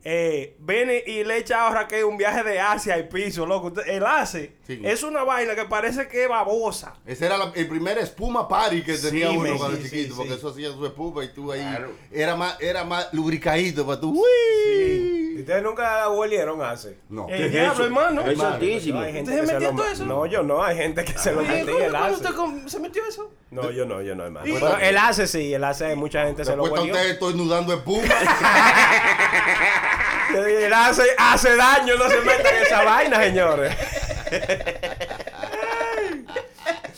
Eh, 0.05 0.57
viene 0.61 1.03
y 1.07 1.25
le 1.25 1.39
echa 1.39 1.67
a 1.67 1.71
Raquel 1.71 2.05
un 2.05 2.17
viaje 2.17 2.43
de 2.43 2.59
Asia 2.61 2.95
al 2.95 3.09
piso, 3.09 3.45
loco. 3.47 3.69
Usted- 3.69 3.87
El 3.89 4.05
ACE 4.07 4.53
Sí. 4.67 4.81
es 4.85 5.03
una 5.03 5.23
vaina 5.25 5.55
que 5.55 5.65
parece 5.65 6.09
que 6.09 6.25
es 6.25 6.29
babosa. 6.29 6.95
Ese 7.07 7.27
era 7.27 7.37
la- 7.39 7.53
el 7.55 7.69
primer 7.69 7.99
espuma 7.99 8.47
party 8.49 8.83
que 8.83 8.97
tenía 8.99 9.31
Sí, 9.31 9.37
uno 9.37 9.51
me- 9.53 9.59
cuando 9.59 9.77
sí, 9.79 9.85
chiquito, 9.85 10.09
sí, 10.09 10.13
porque 10.17 10.33
sí. 10.33 10.39
eso 10.39 10.49
hacía 10.49 10.71
su 10.73 10.87
espuma 10.87 11.25
y 11.25 11.29
tú 11.33 11.53
ahí. 11.53 11.61
Claro. 11.61 11.91
Era 12.13 12.37
más, 12.37 12.57
era 12.61 12.85
más 12.85 13.09
lubricadito 13.13 13.87
para 13.87 14.01
tú. 14.01 14.11
¡Uy! 14.21 15.25
¿Y 15.39 15.41
¿Ustedes 15.43 15.63
nunca 15.63 16.09
huelieron 16.11 16.61
hace? 16.63 16.99
No. 17.09 17.27
Eh, 17.29 17.37
¿Qué 17.37 17.47
es 17.47 17.53
diablo, 17.53 17.73
eso? 17.75 17.85
hermano. 17.85 18.21
Es 18.27 18.39
santísimo. 18.39 18.99
Hay 19.01 19.13
gente 19.13 19.31
¿Usted 19.31 19.41
que 19.43 19.47
se 19.47 19.53
metió 19.55 19.71
todo 19.77 19.87
eso? 19.87 20.05
No, 20.07 20.27
yo 20.27 20.43
no. 20.43 20.63
Hay 20.65 20.77
gente 20.77 21.05
que 21.05 21.17
se 21.17 21.31
lo 21.33 21.43
¿cómo- 21.43 21.53
el 21.53 22.13
usted 22.15 22.35
com- 22.35 22.69
se 22.69 22.81
metió 22.81 23.07
eso? 23.07 23.31
No, 23.51 23.71
yo 23.71 23.87
no, 23.87 24.03
yo 24.03 24.15
no, 24.17 24.25
hermano. 24.25 24.47
El 24.81 24.99
hace 24.99 25.27
sí, 25.29 25.55
el 25.55 25.63
hace 25.65 25.95
mucha 25.95 26.25
gente 26.27 26.45
se 26.45 26.57
lo 26.57 26.63
Después 26.65 26.83
huelió. 26.83 26.95
usted 26.97 27.11
estornudando 27.11 27.73
espuma. 27.75 28.03
Hace, 30.75 31.03
hace 31.19 31.57
daño, 31.57 31.97
no 31.97 32.09
se 32.09 32.21
metan 32.21 32.55
en 32.55 32.63
esa 32.63 32.85
vaina, 32.85 33.23
señores. 33.23 33.77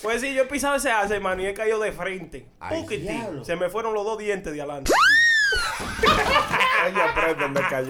Pues 0.02 0.20
sí, 0.20 0.32
yo 0.34 0.42
he 0.42 0.46
pisado 0.46 0.76
ese 0.76 0.90
ACE, 0.90 1.14
hermano, 1.16 1.42
y 1.42 1.46
he 1.46 1.54
caído 1.54 1.78
de 1.78 1.92
frente. 1.92 2.48
Ay, 2.58 2.86
diablo. 2.86 3.44
Se 3.44 3.56
me 3.56 3.68
fueron 3.68 3.94
los 3.94 4.04
dos 4.04 4.18
dientes 4.18 4.52
de 4.52 4.60
adelante. 4.60 4.92
Ella 6.86 7.10
aprende 7.10 7.42
donde 7.42 7.60
cayó. 7.68 7.88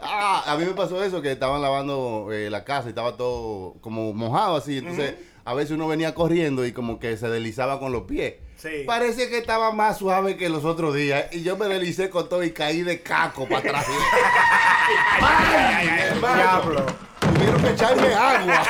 Ah, 0.00 0.42
a 0.46 0.56
mí 0.56 0.64
me 0.64 0.72
pasó 0.72 1.02
eso, 1.02 1.22
que 1.22 1.32
estaban 1.32 1.62
lavando 1.62 2.28
eh, 2.32 2.50
la 2.50 2.64
casa 2.64 2.88
y 2.88 2.90
estaba 2.90 3.16
todo 3.16 3.74
como 3.80 4.12
mojado 4.12 4.56
así. 4.56 4.78
Entonces, 4.78 5.14
a 5.48 5.54
veces 5.54 5.70
uno 5.70 5.88
venía 5.88 6.14
corriendo 6.14 6.66
y 6.66 6.72
como 6.72 7.00
que 7.00 7.16
se 7.16 7.26
deslizaba 7.30 7.80
con 7.80 7.90
los 7.90 8.02
pies. 8.02 8.34
Sí. 8.58 8.84
Parece 8.86 9.30
que 9.30 9.38
estaba 9.38 9.72
más 9.72 9.96
suave 9.96 10.36
que 10.36 10.50
los 10.50 10.66
otros 10.66 10.94
días. 10.94 11.24
Y 11.32 11.42
yo 11.42 11.56
me 11.56 11.68
deslicé 11.68 12.10
con 12.10 12.28
todo 12.28 12.44
y 12.44 12.52
caí 12.52 12.82
de 12.82 13.00
caco 13.00 13.48
para 13.48 13.60
atrás. 13.60 13.86
¡Ay! 15.22 15.88
Diablo. 16.20 16.84
Tuvieron 17.20 17.62
que 17.62 17.70
echarme 17.70 18.12
agua. 18.12 18.62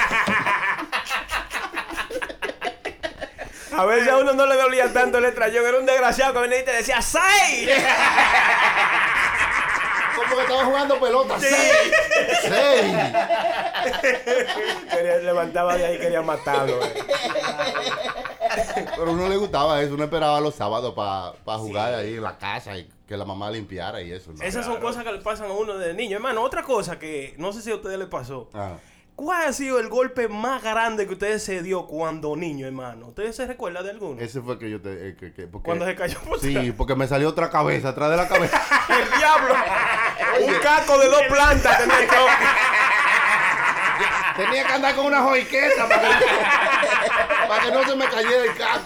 A 3.76 3.84
veces 3.84 4.08
a 4.08 4.18
uno 4.18 4.34
no 4.34 4.46
le 4.46 4.54
dolía 4.54 4.92
tanto 4.92 5.18
el 5.18 5.24
estrellón. 5.24 5.66
Era 5.66 5.80
un 5.80 5.86
desgraciado 5.86 6.34
que 6.34 6.40
venía 6.42 6.60
y 6.60 6.64
te 6.64 6.74
decía 6.74 7.02
¡Sai! 7.02 7.66
Como 10.14 10.36
que 10.36 10.42
estaba 10.42 10.64
jugando 10.64 11.00
pelota. 11.00 11.40
¡Seis! 11.40 11.92
¡Seis! 12.42 12.94
Quería, 14.90 15.16
levantaba 15.18 15.76
de 15.76 15.86
ahí 15.86 15.96
y 15.96 15.98
quería 15.98 16.22
matarlo. 16.22 16.82
eh. 16.84 16.94
Pero 18.96 19.06
a 19.08 19.10
uno 19.12 19.28
le 19.28 19.36
gustaba 19.36 19.80
eso. 19.82 19.94
Uno 19.94 20.04
esperaba 20.04 20.40
los 20.40 20.54
sábados 20.54 20.94
para 20.94 21.58
jugar 21.58 21.94
ahí 21.94 22.14
en 22.14 22.22
la 22.22 22.36
casa 22.38 22.76
y 22.76 22.88
que 23.06 23.16
la 23.16 23.24
mamá 23.24 23.50
limpiara 23.50 24.00
y 24.02 24.12
eso. 24.12 24.32
¿no? 24.32 24.42
Esas 24.42 24.64
son 24.66 24.80
cosas 24.80 25.04
que 25.04 25.12
le 25.12 25.18
pasan 25.20 25.50
a 25.50 25.54
uno 25.54 25.78
de 25.78 25.94
niño. 25.94 26.16
Hermano, 26.16 26.42
otra 26.42 26.62
cosa 26.62 26.98
que 26.98 27.34
no 27.38 27.52
sé 27.52 27.62
si 27.62 27.70
a 27.70 27.76
ustedes 27.76 27.98
les 27.98 28.08
pasó. 28.08 28.48
Ah. 28.54 28.76
¿Cuál 29.18 29.48
ha 29.48 29.52
sido 29.52 29.80
el 29.80 29.88
golpe 29.88 30.28
más 30.28 30.62
grande 30.62 31.04
que 31.08 31.14
ustedes 31.14 31.42
se 31.42 31.60
dio 31.60 31.88
cuando 31.88 32.36
niño, 32.36 32.68
hermano? 32.68 33.08
¿Ustedes 33.08 33.34
se 33.34 33.48
recuerdan 33.48 33.82
de 33.82 33.90
alguno? 33.90 34.20
Ese 34.20 34.40
fue 34.40 34.60
que 34.60 34.70
yo 34.70 34.80
te. 34.80 35.08
eh, 35.08 35.16
que- 35.18 35.32
que- 35.34 35.48
porque- 35.48 35.66
Cuando 35.66 35.86
se 35.86 35.96
cayó 35.96 36.20
por 36.20 36.38
Sí, 36.38 36.56
atrás. 36.56 36.74
porque 36.76 36.94
me 36.94 37.08
salió 37.08 37.28
otra 37.28 37.50
cabeza 37.50 37.88
atrás 37.88 38.10
de 38.10 38.16
la 38.16 38.28
cabeza. 38.28 38.62
¡El 38.88 39.18
diablo! 39.18 39.54
Un 40.46 40.54
caco 40.60 40.98
de 41.00 41.08
dos 41.08 41.22
plantas 41.28 41.78
tenía 41.78 41.98
el 41.98 42.06
choque. 42.08 42.46
Tenía 44.36 44.64
que 44.68 44.72
andar 44.72 44.94
con 44.94 45.06
una 45.06 45.20
joiqueta 45.22 45.88
para 45.88 46.18
que, 46.20 46.24
para 47.48 47.64
que 47.64 47.70
no 47.72 47.84
se 47.84 47.96
me 47.96 48.04
cayera 48.08 48.44
el 48.44 48.54
caco. 48.54 48.84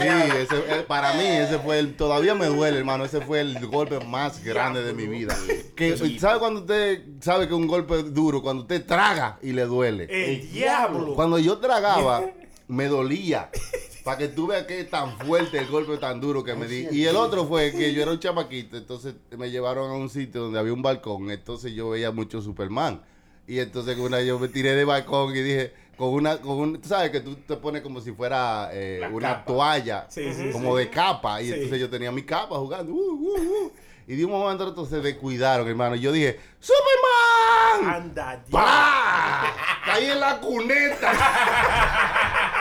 Sí, 0.00 0.08
ese, 0.38 0.56
eh, 0.56 0.84
para 0.86 1.14
mí 1.14 1.24
ese 1.24 1.58
fue 1.58 1.78
el, 1.78 1.96
todavía 1.96 2.34
me 2.34 2.46
duele, 2.46 2.78
hermano, 2.78 3.04
ese 3.04 3.20
fue 3.20 3.40
el 3.40 3.66
golpe 3.66 3.98
más 4.04 4.42
grande 4.42 4.82
de 4.82 4.92
mi 4.92 5.06
vida. 5.06 5.36
Que, 5.74 5.96
¿Sabe 6.18 6.38
cuando 6.38 6.60
usted 6.60 7.02
sabe 7.20 7.48
que 7.48 7.54
un 7.54 7.66
golpe 7.66 8.00
es 8.00 8.14
duro? 8.14 8.42
Cuando 8.42 8.62
usted 8.62 8.84
traga 8.84 9.38
y 9.42 9.52
le 9.52 9.64
duele. 9.64 10.06
¡El 10.10 10.50
diablo! 10.50 11.14
Cuando 11.14 11.38
yo 11.38 11.58
tragaba, 11.58 12.24
me 12.68 12.86
dolía. 12.86 13.50
Para 14.04 14.18
que 14.18 14.28
tú 14.28 14.46
veas 14.46 14.66
que 14.66 14.78
es 14.78 14.88
tan 14.88 15.18
fuerte 15.18 15.58
el 15.58 15.66
golpe 15.66 15.96
tan 15.96 16.20
duro 16.20 16.44
que 16.44 16.54
me 16.54 16.68
di. 16.68 16.86
Y 16.92 17.06
el 17.06 17.16
otro 17.16 17.44
fue 17.44 17.72
que 17.72 17.92
yo 17.92 18.02
era 18.02 18.12
un 18.12 18.20
chamaquito, 18.20 18.76
entonces 18.76 19.14
me 19.36 19.50
llevaron 19.50 19.90
a 19.90 19.94
un 19.94 20.08
sitio 20.08 20.42
donde 20.42 20.60
había 20.60 20.72
un 20.72 20.82
balcón, 20.82 21.28
entonces 21.32 21.72
yo 21.72 21.90
veía 21.90 22.12
mucho 22.12 22.40
Superman. 22.40 23.02
Y 23.48 23.58
entonces 23.58 23.98
una 23.98 24.20
yo 24.22 24.38
me 24.38 24.46
tiré 24.46 24.76
de 24.76 24.84
balcón 24.84 25.34
y 25.34 25.40
dije, 25.40 25.72
con 25.96 26.08
una, 26.10 26.36
con 26.38 26.58
un, 26.58 26.80
tú 26.80 26.88
sabes 26.88 27.10
que 27.10 27.20
tú 27.20 27.34
te 27.36 27.56
pones 27.56 27.82
como 27.82 28.00
si 28.00 28.12
fuera 28.12 28.68
eh, 28.72 29.00
una 29.12 29.44
toalla, 29.44 30.06
Sí, 30.08 30.32
sí, 30.32 30.50
como 30.52 30.76
de 30.76 30.88
capa. 30.90 31.40
Y 31.42 31.50
entonces 31.52 31.80
yo 31.80 31.88
tenía 31.90 32.12
mi 32.12 32.22
capa 32.22 32.56
jugando. 32.56 32.92
uh, 32.92 32.96
uh, 32.96 33.64
uh. 33.64 33.72
Y 34.08 34.14
de 34.14 34.24
un 34.24 34.30
momento 34.30 34.62
a 34.62 34.68
otro 34.68 34.86
se 34.86 35.00
descuidaron, 35.00 35.66
hermano. 35.66 35.96
Y 35.96 36.00
yo 36.00 36.12
dije, 36.12 36.38
¡Superman! 36.60 37.94
Anda, 37.96 38.36
diablo. 38.46 38.50
¡Pah! 38.52 39.52
Caí 39.84 40.04
en 40.10 40.20
la 40.20 40.38
cuneta. 40.40 41.12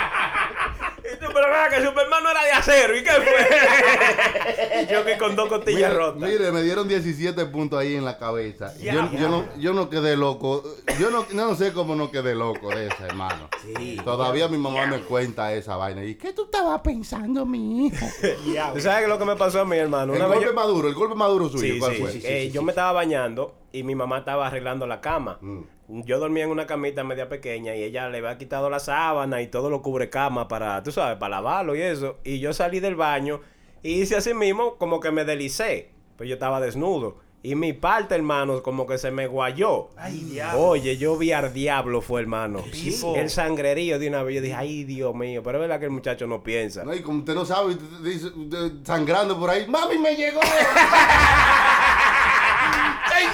Pero 1.36 1.50
nada, 1.52 1.70
que 1.70 1.84
Superman 1.86 2.24
no 2.24 2.32
era 2.32 2.44
de 2.44 2.52
acero. 2.52 2.98
¿Y 2.98 3.04
qué 3.04 3.12
fue? 3.12 4.84
Y 4.84 4.92
yo 4.92 5.06
que 5.06 5.18
con 5.18 5.36
dos 5.36 5.48
costillas 5.50 5.92
Mire, 5.92 5.94
rotas. 5.94 6.22
mire, 6.30 6.52
me 6.52 6.62
dieron 6.64 6.88
17 6.88 7.46
puntos 7.48 7.80
ahí 7.80 7.96
en 7.96 8.04
la 8.06 8.18
cabeza. 8.18 8.74
Yo, 8.78 8.84
Ya. 8.84 9.12
yo 9.14 9.30
no, 9.30 9.46
yo 9.58 9.74
no 9.74 9.90
quedé 9.90 10.16
loco. 10.18 10.64
Yo 11.00 11.10
no, 11.12 11.26
no 11.34 11.56
sé 11.56 11.74
cómo 11.74 11.96
no 11.96 12.12
quedé 12.12 12.36
loco 12.36 12.70
de 12.70 12.88
esa, 12.88 13.06
hermano. 13.06 13.50
Todavía 14.04 14.48
mi 14.48 14.58
mamá 14.58 14.86
me 14.88 15.00
cuenta 15.02 15.54
esa 15.54 15.76
vaina. 15.76 16.04
¿Y 16.04 16.16
qué 16.16 16.34
tú 16.34 16.46
estabas 16.46 16.82
pensando, 16.82 17.46
mi 17.46 17.88
hijo? 17.88 18.06
¿Tú 18.74 18.80
sabes 18.82 19.08
lo 19.08 19.18
que 19.20 19.26
me 19.26 19.36
pasó 19.36 19.62
a 19.62 19.66
mi 19.66 19.78
hermano? 19.78 20.14
El 20.14 20.20
Una 20.20 20.28
vez 20.28 20.36
golpe 20.40 20.50
yo- 20.52 20.56
maduro, 20.56 20.88
el 20.88 20.94
golpe 20.96 21.16
maduro 21.16 21.50
suyo, 21.50 21.74
Sí, 21.74 21.80
¿cuál 21.80 21.96
sí, 21.96 22.02
fue? 22.02 22.12
sí, 22.12 22.22
Eh, 22.24 22.52
yo 22.52 22.62
me 22.62 22.72
estaba 22.72 22.92
bañando 22.92 23.56
y 23.72 23.84
mi 23.84 23.96
mamá 23.96 24.20
estaba 24.20 24.48
arreglando 24.48 24.88
la 24.88 25.02
cama. 25.02 25.38
Mm. 25.42 25.62
Yo 25.88 26.20
dormía 26.20 26.46
en 26.46 26.50
una 26.50 26.66
camita 26.66 27.04
media 27.04 27.30
pequeña 27.30 27.76
y 27.76 27.84
ella 27.84 28.10
le 28.10 28.18
había 28.18 28.38
quitado 28.38 28.70
la 28.70 28.80
sábana 28.80 29.42
y 29.42 29.48
todo 29.48 29.70
lo 29.70 29.82
cubre 29.82 30.10
cama 30.10 30.48
para, 30.48 30.82
tú 30.82 30.92
sabes, 30.92 31.18
para 31.18 31.36
lavarlo 31.36 31.76
y 31.76 31.82
eso. 31.82 32.18
Y 32.24 32.40
yo 32.40 32.54
salí 32.54 32.80
del 32.80 32.96
baño 32.96 33.42
y 33.84 34.02
hice 34.02 34.16
así 34.16 34.34
mismo 34.34 34.78
como 34.78 35.00
que 35.00 35.12
me 35.12 35.26
deslicé. 35.26 35.92
Pues 36.18 36.28
yo 36.28 36.36
estaba 36.36 36.60
desnudo. 36.60 37.18
Y 37.44 37.54
mi 37.54 37.74
parte, 37.74 38.16
hermano, 38.16 38.64
como 38.64 38.88
que 38.88 38.98
se 38.98 39.12
me 39.12 39.28
guayó. 39.28 39.90
Ay, 39.98 40.22
diablo. 40.22 40.62
Oye, 40.62 40.98
yo 40.98 41.16
vi 41.16 41.32
al 41.32 41.54
diablo, 41.54 42.02
fue 42.02 42.22
hermano. 42.22 42.64
El 43.16 43.30
sangrerío 43.30 44.00
de 44.00 44.08
una 44.08 44.24
vez. 44.24 44.38
Yo 44.38 44.42
dije, 44.42 44.56
ay, 44.56 44.84
Dios 44.84 45.14
mío. 45.14 45.44
Pero 45.44 45.60
es 45.60 45.62
verdad 45.62 45.78
que 45.78 45.86
el 45.86 45.92
muchacho 45.92 46.26
no 46.26 46.42
piensa. 46.42 46.84
No, 46.84 46.96
y 46.96 47.04
como 47.04 47.20
usted 47.20 47.36
no 47.36 47.46
sabe, 47.46 47.78
dice, 48.02 48.30
sangrando 48.84 49.40
por 49.40 49.52
ahí, 49.52 49.68
¡Mami, 49.68 50.00
me 50.00 50.16
llegó! 50.16 50.40
¡Soy 53.12 53.26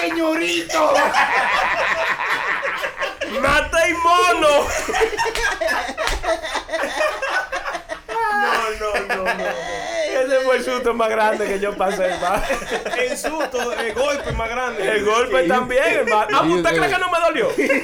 señorito! 0.00 0.94
¡Mata 3.40 3.88
y 3.88 3.92
mono! 3.94 4.66
No, 8.08 8.70
no, 8.80 8.90
no, 9.08 9.24
no. 9.34 9.79
Ese 10.12 10.40
fue 10.44 10.56
el 10.56 10.62
susto 10.64 10.94
más 10.94 11.08
grande 11.10 11.46
que 11.46 11.60
yo 11.60 11.76
pasé, 11.76 12.04
hermano. 12.12 12.42
El 12.98 13.16
susto, 13.16 13.72
el 13.72 13.94
golpe 13.94 14.32
más 14.32 14.48
grande. 14.50 14.88
El 14.88 15.04
golpe 15.04 15.42
también, 15.48 15.82
hermano. 15.84 16.28
Ah, 16.32 16.46
¿usted 16.46 16.70
cree 16.76 16.90
que 16.90 16.98
no 16.98 17.10
me 17.10 17.18
dolió? 17.20 17.48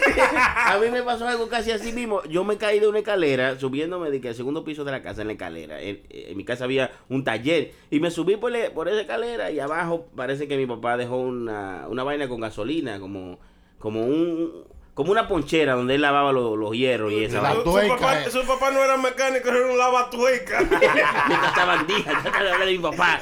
A 0.56 0.78
mí 0.78 0.90
me 0.90 1.02
pasó 1.02 1.26
algo 1.28 1.48
casi 1.48 1.70
así 1.72 1.92
mismo. 1.92 2.22
Yo 2.24 2.44
me 2.44 2.56
caí 2.56 2.80
de 2.80 2.88
una 2.88 2.98
escalera, 2.98 3.58
subiéndome 3.58 4.10
de 4.10 4.20
que 4.20 4.28
al 4.28 4.34
segundo 4.34 4.64
piso 4.64 4.84
de 4.84 4.92
la 4.92 5.02
casa, 5.02 5.20
en 5.22 5.28
la 5.28 5.32
escalera. 5.34 5.80
En, 5.80 6.02
en 6.10 6.36
mi 6.36 6.44
casa 6.44 6.64
había 6.64 6.90
un 7.08 7.24
taller. 7.24 7.72
Y 7.90 8.00
me 8.00 8.10
subí 8.10 8.36
por, 8.36 8.52
le- 8.52 8.70
por 8.70 8.88
esa 8.88 9.00
escalera 9.00 9.50
y 9.50 9.60
abajo 9.60 10.06
parece 10.16 10.48
que 10.48 10.56
mi 10.56 10.66
papá 10.66 10.96
dejó 10.96 11.16
una, 11.18 11.86
una 11.88 12.02
vaina 12.04 12.28
con 12.28 12.40
gasolina, 12.40 12.98
como, 13.00 13.38
como 13.78 14.04
un 14.04 14.64
como 14.96 15.12
una 15.12 15.28
ponchera 15.28 15.74
donde 15.74 15.96
él 15.96 16.00
lavaba 16.00 16.32
los, 16.32 16.56
los 16.56 16.72
hierros 16.72 17.12
y 17.12 17.22
esa 17.24 17.42
La. 17.42 17.52
Su, 17.52 17.64
papá, 17.64 18.22
eh. 18.22 18.30
su 18.30 18.40
papá 18.46 18.70
no 18.70 18.82
era 18.82 18.96
mecánico, 18.96 19.50
era 19.50 19.66
un 19.70 19.76
lavatueca. 19.76 20.60
Mientras 21.28 21.48
estaban 21.48 21.86
días, 21.86 22.02
trata 22.22 22.42
de 22.42 22.50
hablar 22.50 22.66
de 22.66 22.72
mi 22.72 22.78
papá. 22.78 23.20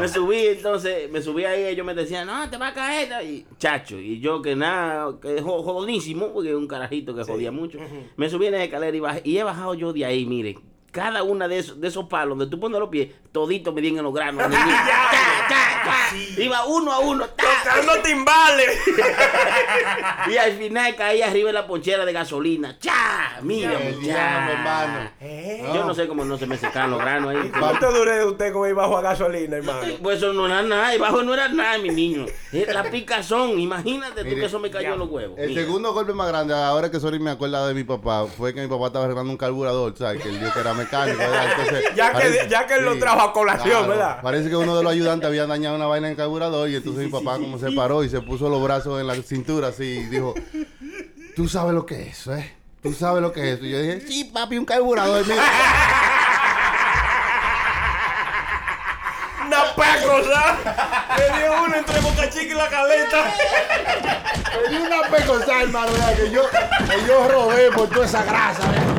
Me 0.00 0.08
subí, 0.08 0.48
entonces, 0.48 1.08
me 1.08 1.22
subí 1.22 1.44
ahí, 1.44 1.66
ellos 1.66 1.86
me 1.86 1.94
decían, 1.94 2.26
no, 2.26 2.50
te 2.50 2.56
va 2.56 2.66
a 2.66 2.74
caer. 2.74 3.24
Y, 3.24 3.46
chacho, 3.58 3.96
y 3.96 4.18
yo 4.18 4.42
que 4.42 4.56
nada, 4.56 5.14
que 5.22 5.40
jo- 5.40 5.62
jodísimo, 5.62 6.32
porque 6.32 6.52
un 6.56 6.66
carajito 6.66 7.14
que 7.14 7.22
jodía 7.22 7.52
mucho. 7.52 7.78
Me 8.16 8.28
subí 8.28 8.46
en 8.46 8.52
la 8.54 8.64
escalera 8.64 8.96
y 8.96 9.00
bajé, 9.00 9.20
y 9.22 9.38
he 9.38 9.44
bajado 9.44 9.74
yo 9.74 9.92
de 9.92 10.04
ahí, 10.04 10.26
mire. 10.26 10.58
Cada 10.90 11.22
una 11.22 11.46
de 11.48 11.58
esos, 11.58 11.80
de 11.80 11.88
esos 11.88 12.06
palos 12.06 12.38
donde 12.38 12.50
tú 12.50 12.58
pones 12.58 12.80
los 12.80 12.88
pies, 12.88 13.10
todito 13.30 13.72
me 13.72 13.80
dieron 13.82 13.98
en 13.98 14.04
los 14.04 14.14
granos. 14.14 14.42
Cha, 14.50 15.48
cha, 15.48 15.82
cha. 15.84 16.42
Iba 16.42 16.64
uno 16.66 16.92
a 16.92 16.98
uno. 16.98 17.26
ta. 17.26 17.44
Tocando 17.64 18.02
timbales. 18.02 18.78
Y 20.30 20.36
al 20.36 20.52
final 20.52 20.94
caí 20.96 21.22
arriba 21.22 21.46
de 21.48 21.52
la 21.54 21.66
ponchera 21.66 22.04
de 22.04 22.12
gasolina. 22.12 22.78
¡Cha! 22.78 23.38
Mira, 23.42 23.72
El 23.80 24.04
hermano. 24.08 25.10
Yo 25.74 25.84
no 25.84 25.94
sé 25.94 26.06
cómo 26.06 26.24
no 26.24 26.36
se 26.36 26.46
me 26.46 26.56
secaron 26.56 26.90
los 26.92 27.00
granos 27.00 27.34
ahí. 27.34 27.50
¿Cuánto 27.58 27.90
duré 27.92 28.24
usted 28.24 28.52
con 28.52 28.68
ir 28.68 28.74
bajo 28.74 28.96
a 28.98 29.02
gasolina, 29.02 29.56
hermano? 29.56 29.80
Pues 30.02 30.18
eso 30.18 30.32
no 30.32 30.46
era 30.46 30.62
nada, 30.62 30.94
y 30.94 30.98
bajo 30.98 31.22
no 31.22 31.34
era 31.34 31.48
nada, 31.48 31.78
mi 31.78 31.90
niño. 31.90 32.26
La 32.68 32.84
picazón, 32.90 33.58
imagínate 33.58 34.24
tú 34.24 34.34
que 34.34 34.44
eso 34.44 34.58
me 34.58 34.70
cayó 34.70 34.92
en 34.94 34.98
los 34.98 35.08
huevos. 35.08 35.38
El 35.38 35.50
Mira. 35.50 35.62
segundo 35.62 35.92
golpe 35.92 36.12
más 36.12 36.28
grande, 36.28 36.54
ahora 36.54 36.90
que 36.90 37.00
Sori 37.00 37.18
me 37.18 37.30
acuerda 37.30 37.66
de 37.66 37.74
mi 37.74 37.84
papá, 37.84 38.26
fue 38.26 38.54
que 38.54 38.60
mi 38.60 38.68
papá 38.68 38.86
estaba 38.88 39.04
arreglando 39.06 39.30
un 39.30 39.38
carburador, 39.38 39.96
¿sabes? 39.96 40.22
Que 40.22 40.28
él 40.28 40.38
dijo 40.40 40.52
que 40.52 40.60
era 40.60 40.74
mecánico, 40.78 41.18
¿verdad? 41.18 41.46
Entonces, 41.50 41.84
Ya 41.94 42.12
que- 42.12 42.46
ya 42.48 42.66
que 42.66 42.74
él 42.74 42.84
lo 42.84 42.98
trajo 42.98 43.20
a 43.20 43.32
colación, 43.32 43.88
¿verdad? 43.88 44.20
Parece 44.22 44.48
que 44.48 44.56
uno 44.56 44.76
de 44.76 44.82
los 44.82 44.92
ayudantes 44.92 45.26
había 45.26 45.46
dañado 45.46 45.76
una 45.76 45.86
vaina 45.86 46.06
en 46.06 46.12
el 46.12 46.16
carburador 46.16 46.68
y 46.70 46.76
entonces 46.76 47.04
mi 47.04 47.10
papá 47.10 47.38
como 47.38 47.58
se 47.58 47.70
paró 47.72 48.02
y 48.04 48.08
se 48.08 48.20
puso 48.20 48.48
los 48.48 48.62
brazos 48.62 49.00
en 49.00 49.06
la 49.06 49.14
cintura 49.16 49.68
así 49.68 49.84
y 49.84 50.04
dijo, 50.04 50.34
tú 51.36 51.48
sabes 51.48 51.74
lo 51.74 51.84
que 51.84 52.02
es 52.02 52.18
eso, 52.20 52.34
¿eh? 52.34 52.54
Tú 52.82 52.92
sabes 52.92 53.20
lo 53.20 53.32
que 53.32 53.40
es 53.52 53.56
eso. 53.56 53.66
Y 53.66 53.70
yo 53.72 53.80
dije, 53.80 54.00
sí, 54.06 54.24
papi, 54.24 54.56
un 54.56 54.64
carburador. 54.64 55.26
mira". 55.26 55.42
Una 59.46 59.74
pecosa. 59.74 60.56
Le 61.16 61.38
dio 61.38 61.62
uno 61.64 61.74
entre 61.74 62.00
Boca 62.00 62.28
Chica 62.30 62.52
y 62.52 62.54
la 62.54 62.68
caleta. 62.68 63.24
Me 64.62 64.68
dio 64.76 64.84
una 64.84 65.02
pecosa, 65.08 65.62
hermano, 65.62 65.90
¿verdad? 65.92 66.16
Que 66.16 66.30
yo, 66.30 66.42
que 66.50 67.06
yo 67.06 67.28
robé 67.28 67.70
por 67.72 67.88
toda 67.88 68.04
esa 68.06 68.22
grasa, 68.24 68.62
¿verdad? 68.70 68.97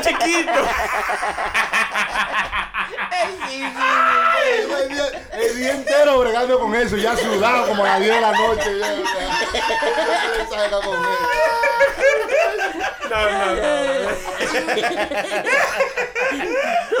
Chiquito. 0.00 0.68
El 3.18 4.88
día, 4.88 5.04
el 5.32 5.56
día 5.56 5.72
entero 5.72 6.18
bregando 6.20 6.58
con 6.60 6.74
eso, 6.74 6.96
ya 6.96 7.16
sudado 7.16 7.66
como 7.68 7.84
a 7.84 7.88
las 7.88 8.00
10 8.00 8.14
de 8.14 8.20
la 8.20 8.32
noche. 8.32 8.78
Ya, 8.78 8.94
con 10.70 10.96
eso. 10.96 11.97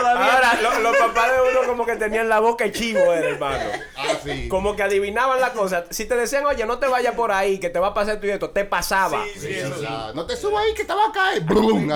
Ahora, 0.00 0.58
lo- 0.62 0.80
los 0.80 0.96
papás 0.96 1.32
de 1.32 1.40
uno 1.50 1.66
como 1.66 1.84
que 1.86 1.96
tenían 1.96 2.28
la 2.28 2.40
boca 2.40 2.70
chivo, 2.70 3.12
era, 3.12 3.28
hermano. 3.30 3.64
Ah, 3.96 4.14
sí. 4.22 4.48
Como 4.48 4.74
que 4.76 4.82
adivinaban 4.82 5.40
la 5.40 5.52
cosa. 5.52 5.84
Si 5.90 6.06
te 6.06 6.16
decían, 6.16 6.46
oye, 6.46 6.64
no 6.66 6.78
te 6.78 6.86
vayas 6.86 7.14
por 7.14 7.32
ahí, 7.32 7.58
que 7.58 7.68
te 7.70 7.78
va 7.78 7.88
a 7.88 7.94
pasar 7.94 8.14
esto 8.14 8.26
y 8.26 8.30
esto, 8.30 8.50
te 8.50 8.64
pasaba. 8.64 9.24
No 10.14 10.26
te 10.26 10.36
subas 10.36 10.64
ahí 10.64 10.74
que 10.74 10.84
te 10.84 10.94
va 10.94 11.06
a 11.08 11.12
caer. 11.12 11.40
Brum. 11.42 11.90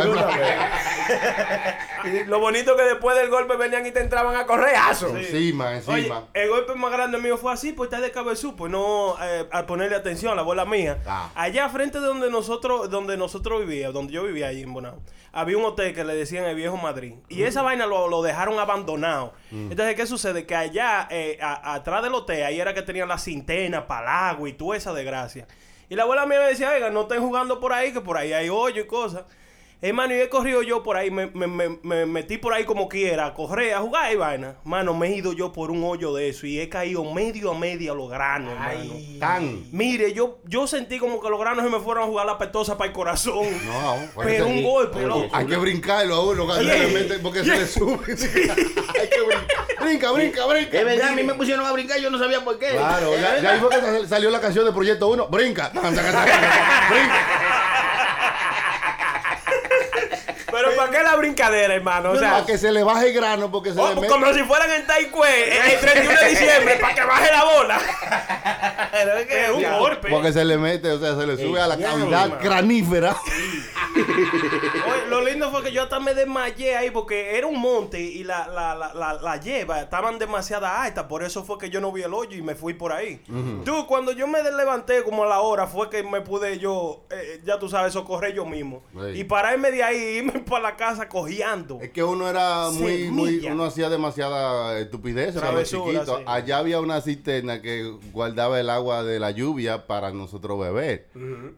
Y 2.04 2.24
lo 2.24 2.40
bonito 2.40 2.76
que 2.76 2.82
después 2.82 3.16
del 3.16 3.28
golpe 3.30 3.56
venían 3.56 3.86
y 3.86 3.92
te 3.92 4.00
entraban 4.00 4.34
a 4.36 4.44
correazo. 4.46 5.16
Encima, 5.16 5.68
Oye, 5.68 5.76
encima. 6.00 6.24
el 6.34 6.48
golpe 6.50 6.74
más 6.74 6.90
grande 6.90 7.18
mío 7.18 7.36
fue 7.38 7.52
así, 7.52 7.72
pues 7.72 7.88
está 7.88 8.00
de 8.00 8.10
cabezú, 8.10 8.56
pues 8.56 8.72
no 8.72 9.16
eh, 9.22 9.46
a 9.52 9.66
ponerle 9.66 9.94
atención 9.96 10.32
a 10.32 10.34
la 10.34 10.42
bola 10.42 10.64
mía. 10.64 10.98
Ah. 11.06 11.30
Allá 11.36 11.68
frente 11.68 12.00
de 12.00 12.06
donde 12.06 12.28
nosotros, 12.30 12.90
donde 12.90 13.16
nosotros 13.16 13.60
vivíamos, 13.60 13.94
donde 14.02 14.12
yo 14.12 14.24
vivía 14.24 14.48
allí 14.48 14.62
en 14.62 14.72
Bonao, 14.72 15.00
había 15.32 15.56
un 15.56 15.64
hotel 15.64 15.94
que 15.94 16.04
le 16.04 16.14
decían 16.14 16.44
el 16.44 16.54
viejo 16.56 16.76
Madrid. 16.76 17.14
Y 17.28 17.42
esa 17.44 17.62
vaina 17.62 17.86
lo, 17.86 18.08
lo 18.08 18.22
dejaron 18.22 18.58
abandonado. 18.58 19.32
Entonces, 19.50 19.94
¿qué 19.94 20.06
sucede? 20.06 20.46
Que 20.46 20.54
allá, 20.54 21.08
eh, 21.10 21.38
a- 21.40 21.74
atrás 21.74 22.02
del 22.02 22.14
hotel, 22.14 22.44
ahí 22.44 22.60
era 22.60 22.74
que 22.74 22.82
tenían 22.82 23.08
la 23.08 23.18
cinterna, 23.18 23.86
palagua 23.86 24.48
y 24.48 24.52
toda 24.52 24.76
esa 24.76 24.92
desgracia. 24.92 25.46
Y 25.88 25.94
la 25.94 26.02
abuela 26.04 26.26
mía 26.26 26.38
me 26.40 26.46
decía, 26.46 26.70
oiga, 26.70 26.90
no 26.90 27.02
estén 27.02 27.20
jugando 27.20 27.60
por 27.60 27.72
ahí, 27.72 27.92
que 27.92 28.00
por 28.00 28.16
ahí 28.16 28.32
hay 28.32 28.48
hoyo 28.48 28.82
y 28.82 28.86
cosas. 28.86 29.24
Hermano, 29.84 30.14
y 30.14 30.20
he 30.20 30.28
corrido 30.28 30.62
yo 30.62 30.84
por 30.84 30.96
ahí, 30.96 31.10
me, 31.10 31.26
me- 31.26 31.48
me- 31.48 31.78
me 31.82 32.06
metí 32.06 32.38
por 32.38 32.54
ahí 32.54 32.64
como 32.64 32.88
quiera, 32.88 33.26
a 33.26 33.34
correr, 33.34 33.74
a 33.74 33.80
jugar 33.80 34.12
y 34.12 34.16
vaina. 34.16 34.54
Mano, 34.62 34.94
me 34.94 35.08
he 35.08 35.16
ido 35.16 35.32
yo 35.32 35.52
por 35.52 35.72
un 35.72 35.82
hoyo 35.82 36.14
de 36.14 36.28
eso 36.28 36.46
y 36.46 36.60
he 36.60 36.68
caído 36.68 37.02
medio 37.12 37.50
a 37.50 37.58
medio 37.58 37.92
a 37.92 37.96
los 37.96 38.08
granos, 38.08 38.52
hermano. 38.52 38.94
Tan. 39.18 39.64
Mire, 39.72 40.12
yo, 40.12 40.38
yo 40.44 40.68
sentí 40.68 40.98
como 41.00 41.20
que 41.20 41.28
los 41.28 41.40
granos 41.40 41.64
se 41.64 41.70
me 41.70 41.80
fueron 41.80 42.04
a 42.04 42.06
jugar 42.06 42.26
la 42.26 42.38
petosa 42.38 42.78
para 42.78 42.88
el 42.88 42.94
corazón. 42.94 43.44
No, 43.66 43.96
pues, 44.14 44.26
Pero 44.28 44.46
un 44.46 44.54
sí. 44.58 44.62
golpe, 44.62 45.02
loco. 45.02 45.28
Hay 45.32 45.46
que 45.46 45.56
brincarlo 45.56 46.14
a 46.14 46.24
uno 46.26 46.44
cuando 46.46 46.62
le 46.64 46.86
mete 46.88 47.18
porque 47.18 47.40
se 47.42 47.56
le 47.56 47.66
sube. 47.66 47.98
Hay 48.06 49.08
que 49.08 49.20
brincar. 49.20 49.66
Brinca, 49.80 50.12
brinca, 50.12 50.46
brinca. 50.46 50.78
Es 50.78 50.84
verdad, 50.84 51.08
a 51.08 51.12
mí 51.12 51.24
me 51.24 51.34
pusieron 51.34 51.66
a 51.66 51.72
brincar, 51.72 51.98
yo 51.98 52.08
no 52.08 52.18
sabía 52.18 52.44
por 52.44 52.56
qué. 52.56 52.68
Claro, 52.70 53.16
ya, 53.16 53.40
ya 53.42 53.50
ahí 53.54 53.60
fue 53.60 53.68
que 53.70 53.80
sal- 53.80 54.08
salió 54.08 54.30
la 54.30 54.40
canción 54.40 54.64
de 54.64 54.70
Proyecto 54.70 55.08
1. 55.08 55.26
Brinca. 55.26 55.70
Brinca. 55.74 57.51
Pero 61.02 61.10
¿para 61.10 61.10
qué 61.10 61.10
la 61.10 61.16
brincadera, 61.16 61.74
hermano? 61.74 62.10
O 62.10 62.16
sea, 62.16 62.32
Para 62.32 62.46
que 62.46 62.58
se 62.58 62.72
le 62.72 62.82
baje 62.82 63.08
el 63.08 63.14
grano 63.14 63.50
porque 63.50 63.72
se 63.72 63.80
oh, 63.80 63.88
le 63.88 63.94
mete. 63.96 64.08
como 64.08 64.32
si 64.32 64.42
fueran 64.42 64.70
en 64.72 64.86
Taekwondo 64.86 65.32
el 65.32 65.80
31 65.80 66.20
de 66.20 66.28
diciembre, 66.28 66.76
para 66.80 66.94
que 66.94 67.04
baje 67.04 67.32
la 67.32 67.44
bola. 67.44 67.80
Pero 68.92 69.16
es 69.16 69.26
que 69.26 69.44
es 69.44 69.50
un 69.50 69.78
golpe. 69.78 70.10
Porque 70.10 70.32
se 70.32 70.44
le 70.44 70.58
mete, 70.58 70.90
o 70.90 71.00
sea, 71.00 71.16
se 71.16 71.26
le 71.26 71.36
sube 71.36 71.60
a 71.60 71.66
la 71.66 71.76
cavidad 71.76 72.28
man. 72.28 72.38
lo 75.22 75.30
lindo 75.30 75.50
fue 75.50 75.62
que 75.62 75.72
yo 75.72 75.82
hasta 75.82 76.00
me 76.00 76.14
desmayé 76.14 76.76
ahí 76.76 76.90
porque 76.90 77.36
era 77.36 77.46
un 77.46 77.60
monte 77.60 78.00
y 78.00 78.24
la, 78.24 78.48
la, 78.48 78.74
la, 78.74 78.92
la, 78.94 79.14
la 79.14 79.36
hierba 79.40 79.80
estaban 79.80 80.18
demasiado 80.18 80.66
altas. 80.66 81.04
Por 81.04 81.22
eso 81.22 81.44
fue 81.44 81.58
que 81.58 81.70
yo 81.70 81.80
no 81.80 81.92
vi 81.92 82.02
el 82.02 82.12
hoyo 82.14 82.36
y 82.36 82.42
me 82.42 82.54
fui 82.54 82.74
por 82.74 82.92
ahí. 82.92 83.20
Tú, 83.64 83.86
cuando 83.86 84.12
yo 84.12 84.26
me 84.26 84.42
levanté 84.42 85.02
como 85.02 85.24
a 85.24 85.26
la 85.26 85.40
hora, 85.40 85.66
fue 85.66 85.88
que 85.90 86.02
me 86.02 86.20
pude 86.20 86.58
yo, 86.58 87.04
eh, 87.10 87.40
ya 87.44 87.58
tú 87.58 87.68
sabes, 87.68 87.92
socorrer 87.92 88.34
yo 88.34 88.44
mismo. 88.44 88.82
Sí. 88.92 89.20
Y 89.20 89.24
pararme 89.24 89.70
de 89.70 89.82
ahí 89.82 89.96
y 89.96 90.18
irme 90.18 90.40
para 90.48 90.62
la 90.62 90.76
casa 90.76 91.08
cojeando. 91.08 91.78
Es 91.80 91.90
que 91.90 92.02
uno 92.02 92.28
era 92.28 92.70
muy, 92.70 93.10
muy, 93.10 93.46
uno 93.46 93.64
hacía 93.64 93.88
demasiada 93.88 94.78
estupidez 94.78 95.34
Travesura, 95.34 95.92
chiquito. 95.92 96.18
sí. 96.18 96.24
Allá 96.26 96.58
había 96.58 96.80
una 96.80 97.00
cisterna 97.00 97.62
que 97.62 97.92
guardaba 98.12 98.58
el 98.60 98.70
agua 98.70 99.02
de 99.04 99.18
la 99.20 99.30
lluvia 99.30 99.86
para 99.86 100.10
nosotros 100.12 100.58
beber. 100.58 101.08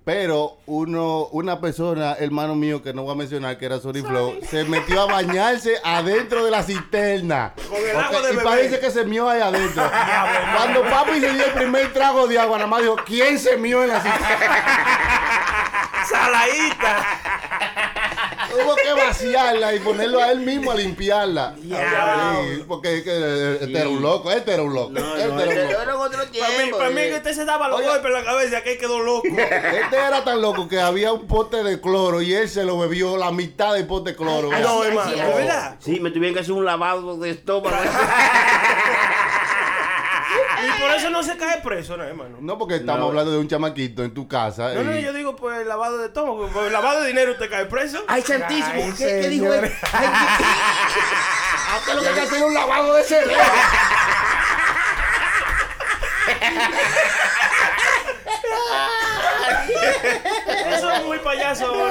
Pero 0.05 0.57
uno, 0.67 1.27
una 1.33 1.61
persona, 1.61 2.15
hermano 2.19 2.55
mío, 2.55 2.83
que 2.83 2.93
no 2.93 3.03
voy 3.05 3.13
a 3.13 3.17
mencionar, 3.17 3.54
que 3.59 3.67
era 3.67 3.79
Sony 3.79 4.03
Flow, 4.07 4.39
se 4.49 4.65
metió 4.65 5.03
a 5.03 5.07
bañarse 5.07 5.77
adentro 5.83 6.45
de 6.45 6.51
la 6.51 6.63
cisterna. 6.63 7.55
Con 7.69 7.79
el 7.79 7.97
agua 7.97 8.23
de 8.23 8.35
y 8.35 8.37
parece 8.39 8.81
que 8.81 8.91
se 8.91 9.05
mió 9.05 9.29
ahí 9.29 9.41
adentro. 9.41 9.83
Cuando 10.57 10.83
papi 10.83 11.21
se 11.21 11.33
dio 11.33 11.45
el 11.45 11.53
primer 11.53 11.93
trago 11.93 12.27
de 12.27 12.39
agua, 12.39 12.59
nada 12.59 12.69
más 12.69 12.83
dijo, 12.83 12.97
¿quién 13.07 13.39
se 13.39 13.57
mió 13.57 13.83
en 13.83 13.89
la 13.89 14.01
cisterna? 14.01 15.51
Saladita. 16.09 17.21
Hubo 18.55 18.77
que 18.77 18.93
vaciarla 18.93 19.75
y 19.75 19.81
ponerlo 19.81 20.21
a 20.23 20.31
él 20.31 20.41
mismo 20.41 20.71
a 20.71 20.75
limpiarla. 20.75 21.55
Sí, 21.57 22.65
porque 22.69 22.99
es 22.99 23.05
que 23.05 23.55
este 23.61 23.79
era 23.79 23.89
un 23.89 24.01
loco, 24.03 24.31
este 24.31 24.55
era 24.55 24.63
un 24.63 24.75
loco. 24.75 24.91
No, 24.93 25.17
este 25.17 25.29
no, 25.29 25.41
era 25.41 25.53
un 25.53 25.59
este 25.59 25.83
era 25.83 25.97
Para 25.97 26.65
mí, 26.65 26.71
para 26.71 26.91
mí 26.91 27.01
eh. 27.01 27.11
que 27.11 27.17
usted 27.17 27.33
se 27.33 27.45
daba 27.45 27.69
los 27.69 27.81
Oye. 27.81 27.89
golpes 27.89 28.07
en 28.07 28.13
la 28.13 28.25
cabeza, 28.25 28.63
que 28.63 28.73
él 28.73 28.79
quedó 28.79 29.01
loco. 29.01 29.27
Este 29.85 29.97
era 29.97 30.23
tan 30.25 30.41
loco 30.41 30.69
que 30.69 30.81
había 30.81 31.13
un 31.13 31.27
pote 31.27 31.63
de 31.63 31.81
cloro 31.81 32.23
y 32.23 32.33
él 32.35 32.49
se 32.49 32.65
lo 32.65 32.79
bebió 32.79 33.17
la 33.17 33.31
mitad 33.31 33.75
del 33.75 33.87
pote 33.87 34.11
de 34.11 34.17
cloro. 34.17 34.51
Ay, 34.53 34.63
No, 34.63 34.83
sí, 34.83 34.89
hermano. 34.89 35.77
Sí, 35.81 36.01
me 36.01 36.11
tuvieron 36.11 36.35
que 36.35 36.41
hacer 36.41 36.53
un 36.53 36.65
lavado 36.65 37.17
de 37.19 37.31
estómago. 37.31 37.77
Y 40.63 40.81
por 40.81 40.91
eso 40.93 41.11
no 41.11 41.23
se 41.23 41.37
cae 41.37 41.61
preso, 41.63 41.97
¿no, 41.97 42.05
hermano? 42.05 42.39
No, 42.41 42.57
porque 42.59 42.77
estamos 42.77 43.01
No. 43.01 43.07
hablando 43.09 43.33
de 43.33 43.39
un 43.39 43.49
chamaquito 43.49 44.03
en 44.05 44.15
tu 44.15 44.27
casa. 44.29 44.73
No, 44.75 44.83
no, 44.85 44.97
yo 44.99 45.13
digo, 45.13 45.35
pues, 45.37 45.61
el 45.61 45.69
lavado 45.69 45.99
de 45.99 46.07
estómago. 46.07 46.49
Por 46.49 46.67
el 46.67 46.73
lavado 46.73 47.01
de 47.03 47.09
dinero 47.09 47.33
usted 47.33 47.51
cae 47.51 47.67
preso. 47.67 48.03
Ay, 48.09 48.23
santísimo. 48.23 48.69
Ay, 48.75 48.95
¿Qué, 48.97 49.07
qué 49.07 49.29
dijo 49.29 49.53
él? 49.53 49.61
señor. 49.61 49.73
Ay, 49.93 50.07
¿A 51.73 51.77
usted 51.79 51.95
lo 51.95 52.03
que 52.03 52.09
hay 52.09 52.15
que 52.15 52.21
hacer 52.21 52.45
un 52.45 52.55
lavado 52.55 52.95
de 52.95 53.03
cerebro? 53.05 53.35
Eso 60.77 60.91
es 60.93 61.05
muy 61.05 61.19
payaso. 61.19 61.73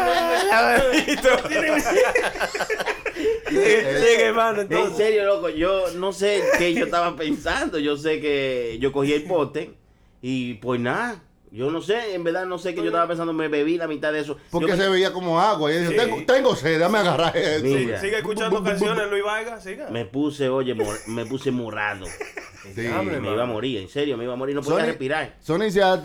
Sigue, 3.50 4.22
hermano, 4.26 4.62
En 4.62 4.96
serio, 4.96 5.26
loco, 5.26 5.50
yo 5.50 5.92
no 5.96 6.12
sé 6.14 6.42
qué 6.58 6.74
yo 6.74 6.86
estaba 6.86 7.16
pensando. 7.16 7.80
Yo 7.80 7.98
sé 7.98 8.20
que 8.20 8.78
yo 8.80 8.92
cogí 8.92 9.14
el 9.14 9.24
bote 9.26 9.74
y 10.22 10.56
pues 10.56 10.80
nada. 10.80 11.22
Yo 11.52 11.70
no 11.70 11.82
sé, 11.84 12.16
en 12.16 12.24
verdad 12.24 12.48
no 12.48 12.58
sé 12.58 12.74
qué 12.74 12.80
yo 12.82 12.88
estaba 12.88 13.08
pensando. 13.08 13.32
Me 13.32 13.48
bebí 13.48 13.78
la 13.78 13.88
mitad 13.88 14.12
de 14.12 14.22
eso. 14.22 14.38
Porque 14.50 14.72
Yo- 14.72 14.78
se 14.78 14.90
veía 14.90 15.14
como 15.14 15.40
agua. 15.40 15.72
Y 15.72 15.76
él 15.76 15.88
dijo, 15.90 16.02
tengo, 16.04 16.18
tengo 16.26 16.56
sed, 16.56 16.80
dame 16.80 16.98
agarrar 16.98 17.38
eso. 17.38 17.64
Mira. 17.64 18.02
Sigue 18.02 18.18
escuchando 18.18 18.64
canciones, 18.64 19.08
Luis 19.12 19.24
Vargas, 19.24 19.64
siga. 19.64 19.88
Me 19.92 20.06
puse, 20.06 20.50
oye, 20.50 20.74
mor- 20.74 20.98
me 21.08 21.26
puse 21.26 21.52
morado. 21.52 22.08
Sí. 22.74 22.82
me 22.82 23.32
iba 23.32 23.44
a 23.44 23.46
morir, 23.46 23.80
en 23.82 23.90
serio, 23.90 24.18
me 24.18 24.24
iba 24.24 24.34
a 24.34 24.36
morir. 24.38 24.56
No 24.56 24.62
podía 24.62 24.80
Sony- 24.80 24.86
respirar. 24.88 25.36
Sony 25.42 25.70
se 25.70 25.82
ha- 25.84 26.02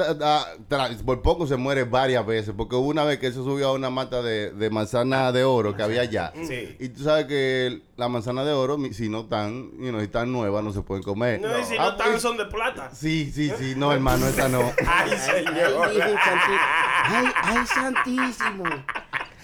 por 1.04 1.22
poco 1.22 1.46
se 1.46 1.56
muere 1.56 1.84
varias 1.84 2.24
veces, 2.26 2.54
porque 2.56 2.76
hubo 2.76 2.88
una 2.88 3.04
vez 3.04 3.18
que 3.18 3.26
él 3.28 3.32
se 3.32 3.38
subió 3.40 3.68
a 3.68 3.72
una 3.72 3.90
mata 3.90 4.22
de, 4.22 4.50
de 4.50 4.70
manzana 4.70 5.30
de 5.32 5.44
oro 5.44 5.76
que 5.76 5.82
había 5.82 6.02
allá. 6.02 6.32
Sí. 6.46 6.76
Y 6.78 6.88
tú 6.90 7.02
sabes 7.04 7.26
que 7.26 7.82
la 7.96 8.08
manzana 8.08 8.44
de 8.44 8.52
oro, 8.52 8.76
si 8.92 9.08
no 9.08 9.20
están, 9.20 9.70
you 9.78 9.88
know, 9.88 10.00
si 10.00 10.06
están 10.06 10.30
nuevas, 10.32 10.62
no 10.64 10.72
se 10.72 10.82
pueden 10.82 11.02
comer. 11.02 11.40
No, 11.40 11.58
y 11.58 11.64
si 11.64 11.74
Ah, 11.76 11.82
no 11.84 11.88
están, 11.90 12.10
pues, 12.10 12.22
son 12.22 12.36
de 12.36 12.44
plata. 12.46 12.90
Sí, 12.94 13.30
sí, 13.34 13.50
sí, 13.58 13.74
no, 13.76 13.92
hermano, 13.92 14.26
esa 14.26 14.48
no. 14.48 14.60
Ay, 14.86 15.10
Ay, 15.12 15.18
señor. 15.18 15.90
Ay, 17.04 17.24
ay, 17.42 17.66
santísimo. 17.66 18.64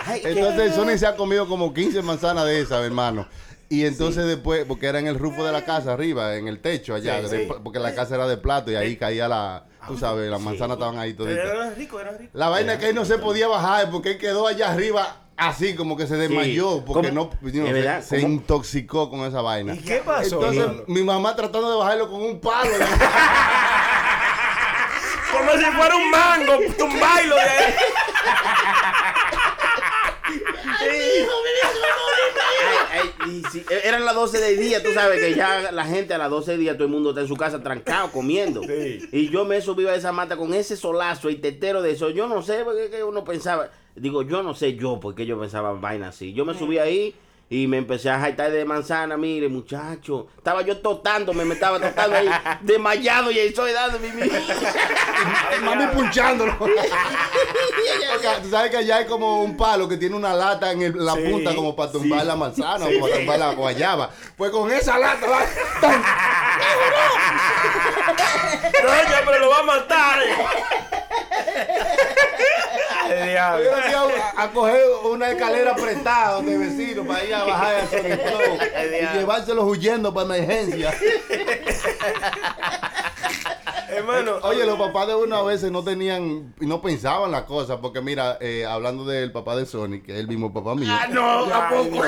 Ay, 0.06 0.20
Entonces 0.24 0.74
Sony 0.74 0.98
se 0.98 1.06
ha 1.06 1.16
comido 1.16 1.48
como 1.48 1.72
15 1.72 2.02
manzanas 2.02 2.44
de 2.44 2.60
esas, 2.60 2.84
hermano. 2.84 3.26
Y 3.68 3.84
entonces 3.86 4.26
después, 4.26 4.64
porque 4.66 4.86
era 4.86 4.98
en 4.98 5.06
el 5.06 5.18
rufo 5.18 5.44
de 5.44 5.52
la 5.52 5.64
casa 5.64 5.92
arriba, 5.94 6.36
en 6.36 6.48
el 6.48 6.60
techo 6.60 6.94
allá, 6.94 7.20
Sí, 7.22 7.28
de- 7.36 7.46
sí. 7.46 7.52
porque 7.62 7.78
la 7.78 7.94
casa 7.94 8.14
era 8.14 8.26
de 8.28 8.36
plato 8.36 8.70
y 8.70 8.76
ahí 8.76 8.96
caía 8.96 9.26
la, 9.28 9.64
tú 9.86 9.98
sabes, 9.98 10.30
las 10.30 10.40
manzanas 10.40 10.76
estaban 10.76 10.98
ahí 10.98 11.14
toditas. 11.14 11.44
Eran 11.50 11.74
ricos, 11.74 12.00
eran 12.00 12.18
ricos. 12.18 12.34
La 12.34 12.48
vaina 12.48 12.78
que 12.78 12.90
él 12.90 12.94
no 12.94 13.04
se 13.04 13.18
podía 13.18 13.48
bajar 13.48 13.90
porque 13.90 14.12
él 14.12 14.18
quedó 14.18 14.46
allá 14.46 14.70
arriba 14.72 15.16
así 15.36 15.74
como 15.74 15.96
que 15.96 16.06
se 16.06 16.14
desmayó 16.16 16.84
porque 16.84 17.08
¿Cómo? 17.08 17.30
no, 17.42 18.02
se 18.02 18.20
intoxicó 18.20 19.10
con 19.10 19.20
esa 19.20 19.40
vaina. 19.40 19.74
¿Y 19.74 19.78
qué 19.78 19.96
pasó? 20.04 20.36
Entonces 20.44 20.86
mi 20.86 21.02
mamá 21.02 21.34
tratando 21.34 21.70
de 21.72 21.76
bajarlo 21.78 22.08
con 22.10 22.22
un 22.22 22.40
palo. 22.40 22.70
Como 25.32 25.50
si 25.58 25.64
fuera 25.64 25.96
un 25.96 26.10
mango, 26.12 26.52
tumbailo 26.78 27.34
de 27.34 27.40
ahí. 27.40 27.74
Ay, 30.80 31.26
ay, 32.92 33.13
y 33.28 33.42
si- 33.50 33.60
e, 33.70 33.88
eran 33.88 34.04
las 34.04 34.14
12 34.14 34.38
del 34.40 34.58
día, 34.58 34.82
tú 34.82 34.90
sabes 34.92 35.20
que 35.20 35.34
ya 35.34 35.70
la 35.72 35.84
gente 35.84 36.14
a 36.14 36.18
las 36.18 36.30
12 36.30 36.52
del 36.52 36.60
día 36.60 36.74
todo 36.74 36.84
el 36.84 36.90
mundo 36.90 37.10
está 37.10 37.22
en 37.22 37.28
su 37.28 37.36
casa 37.36 37.62
trancado 37.62 38.10
comiendo. 38.12 38.62
Sí. 38.62 39.00
Y 39.12 39.30
yo 39.30 39.44
me 39.44 39.60
subí 39.60 39.86
a 39.86 39.94
esa 39.94 40.12
mata 40.12 40.36
con 40.36 40.54
ese 40.54 40.76
solazo 40.76 41.30
y 41.30 41.36
tetero 41.36 41.82
de 41.82 41.92
eso. 41.92 42.10
Yo 42.10 42.26
no 42.28 42.42
sé 42.42 42.62
porque 42.64 43.02
uno 43.04 43.24
pensaba, 43.24 43.70
digo, 43.96 44.22
yo 44.22 44.42
no 44.42 44.54
sé 44.54 44.74
yo 44.76 45.00
por 45.00 45.14
qué 45.14 45.26
yo 45.26 45.38
pensaba 45.40 45.72
vaina 45.72 46.08
así. 46.08 46.32
Yo 46.32 46.44
me 46.44 46.58
subí 46.58 46.78
ahí 46.78 47.14
y 47.50 47.66
me 47.66 47.76
empecé 47.78 48.10
a 48.10 48.18
jaitar 48.18 48.50
de 48.50 48.64
manzana, 48.64 49.16
mire, 49.16 49.48
muchacho. 49.48 50.26
Estaba 50.36 50.62
yo 50.62 50.78
totándome, 50.78 51.44
me 51.44 51.54
estaba 51.54 51.78
totando 51.78 52.16
ahí, 52.16 52.28
desmayado 52.62 53.30
y 53.30 53.38
estoy 53.38 53.72
dando 53.72 53.98
mi 54.00 54.08
mi- 54.08 54.30
Mami 55.62 55.86
punchándolo. 55.94 56.56
Porque 56.58 56.74
tú 58.42 58.50
sabes 58.50 58.70
que 58.70 58.78
allá 58.78 58.96
hay 58.96 59.06
como 59.06 59.42
un 59.42 59.56
palo 59.56 59.86
que 59.88 59.96
tiene 59.98 60.16
una 60.16 60.34
lata 60.34 60.72
en 60.72 60.82
el- 60.82 61.04
la 61.04 61.14
Sí, 61.14 61.20
punta 61.30 61.54
como 61.54 61.76
para 61.76 61.92
tumbar 61.92 62.24
la 62.26 62.34
manzana 62.34 62.86
o 62.86 63.00
para 63.00 63.14
tumbar 63.16 63.38
la 63.38 63.52
guayaba. 63.54 64.10
Pues 64.36 64.50
con 64.50 64.72
esa 64.72 64.98
lata, 64.98 65.26
va. 65.26 65.40
Doña, 68.82 69.22
pero 69.24 69.38
lo 69.38 69.50
va 69.50 69.58
a 69.58 69.62
matar. 69.62 70.18
Ay, 73.04 73.28
diablo. 73.30 73.70
A 74.36 74.50
coger 74.52 74.82
una 75.04 75.30
escalera 75.30 75.74
prestada 75.76 76.42
de 76.42 76.58
vecino 76.58 77.04
para 77.04 77.24
ir 77.24 77.34
a 77.34 77.44
bajar 77.44 77.74
al 77.76 77.88
Sonic 77.88 78.20
Flow 78.20 78.58
y 79.14 79.18
llevárselos 79.18 79.64
huyendo 79.64 80.12
para 80.12 80.36
emergencia. 80.36 80.92
Hermano, 83.88 84.38
Oye, 84.42 84.66
los 84.66 84.78
papás 84.78 85.08
de 85.08 85.14
uno 85.14 85.36
a 85.36 85.42
veces 85.44 85.70
no 85.70 85.84
tenían 85.84 86.54
y 86.60 86.66
no 86.66 86.82
pensaban 86.82 87.30
las 87.30 87.42
cosas, 87.42 87.78
porque 87.80 88.00
mira, 88.00 88.38
eh, 88.40 88.64
hablando 88.66 89.04
del 89.04 89.32
papá 89.32 89.56
de 89.56 89.66
Sonic, 89.66 90.04
que 90.04 90.12
es 90.12 90.18
el 90.18 90.28
mismo 90.28 90.52
papá 90.52 90.74
mío. 90.74 90.88
Ah, 90.90 91.06
no, 91.10 91.44
¿a 91.44 91.68
poco? 91.68 92.02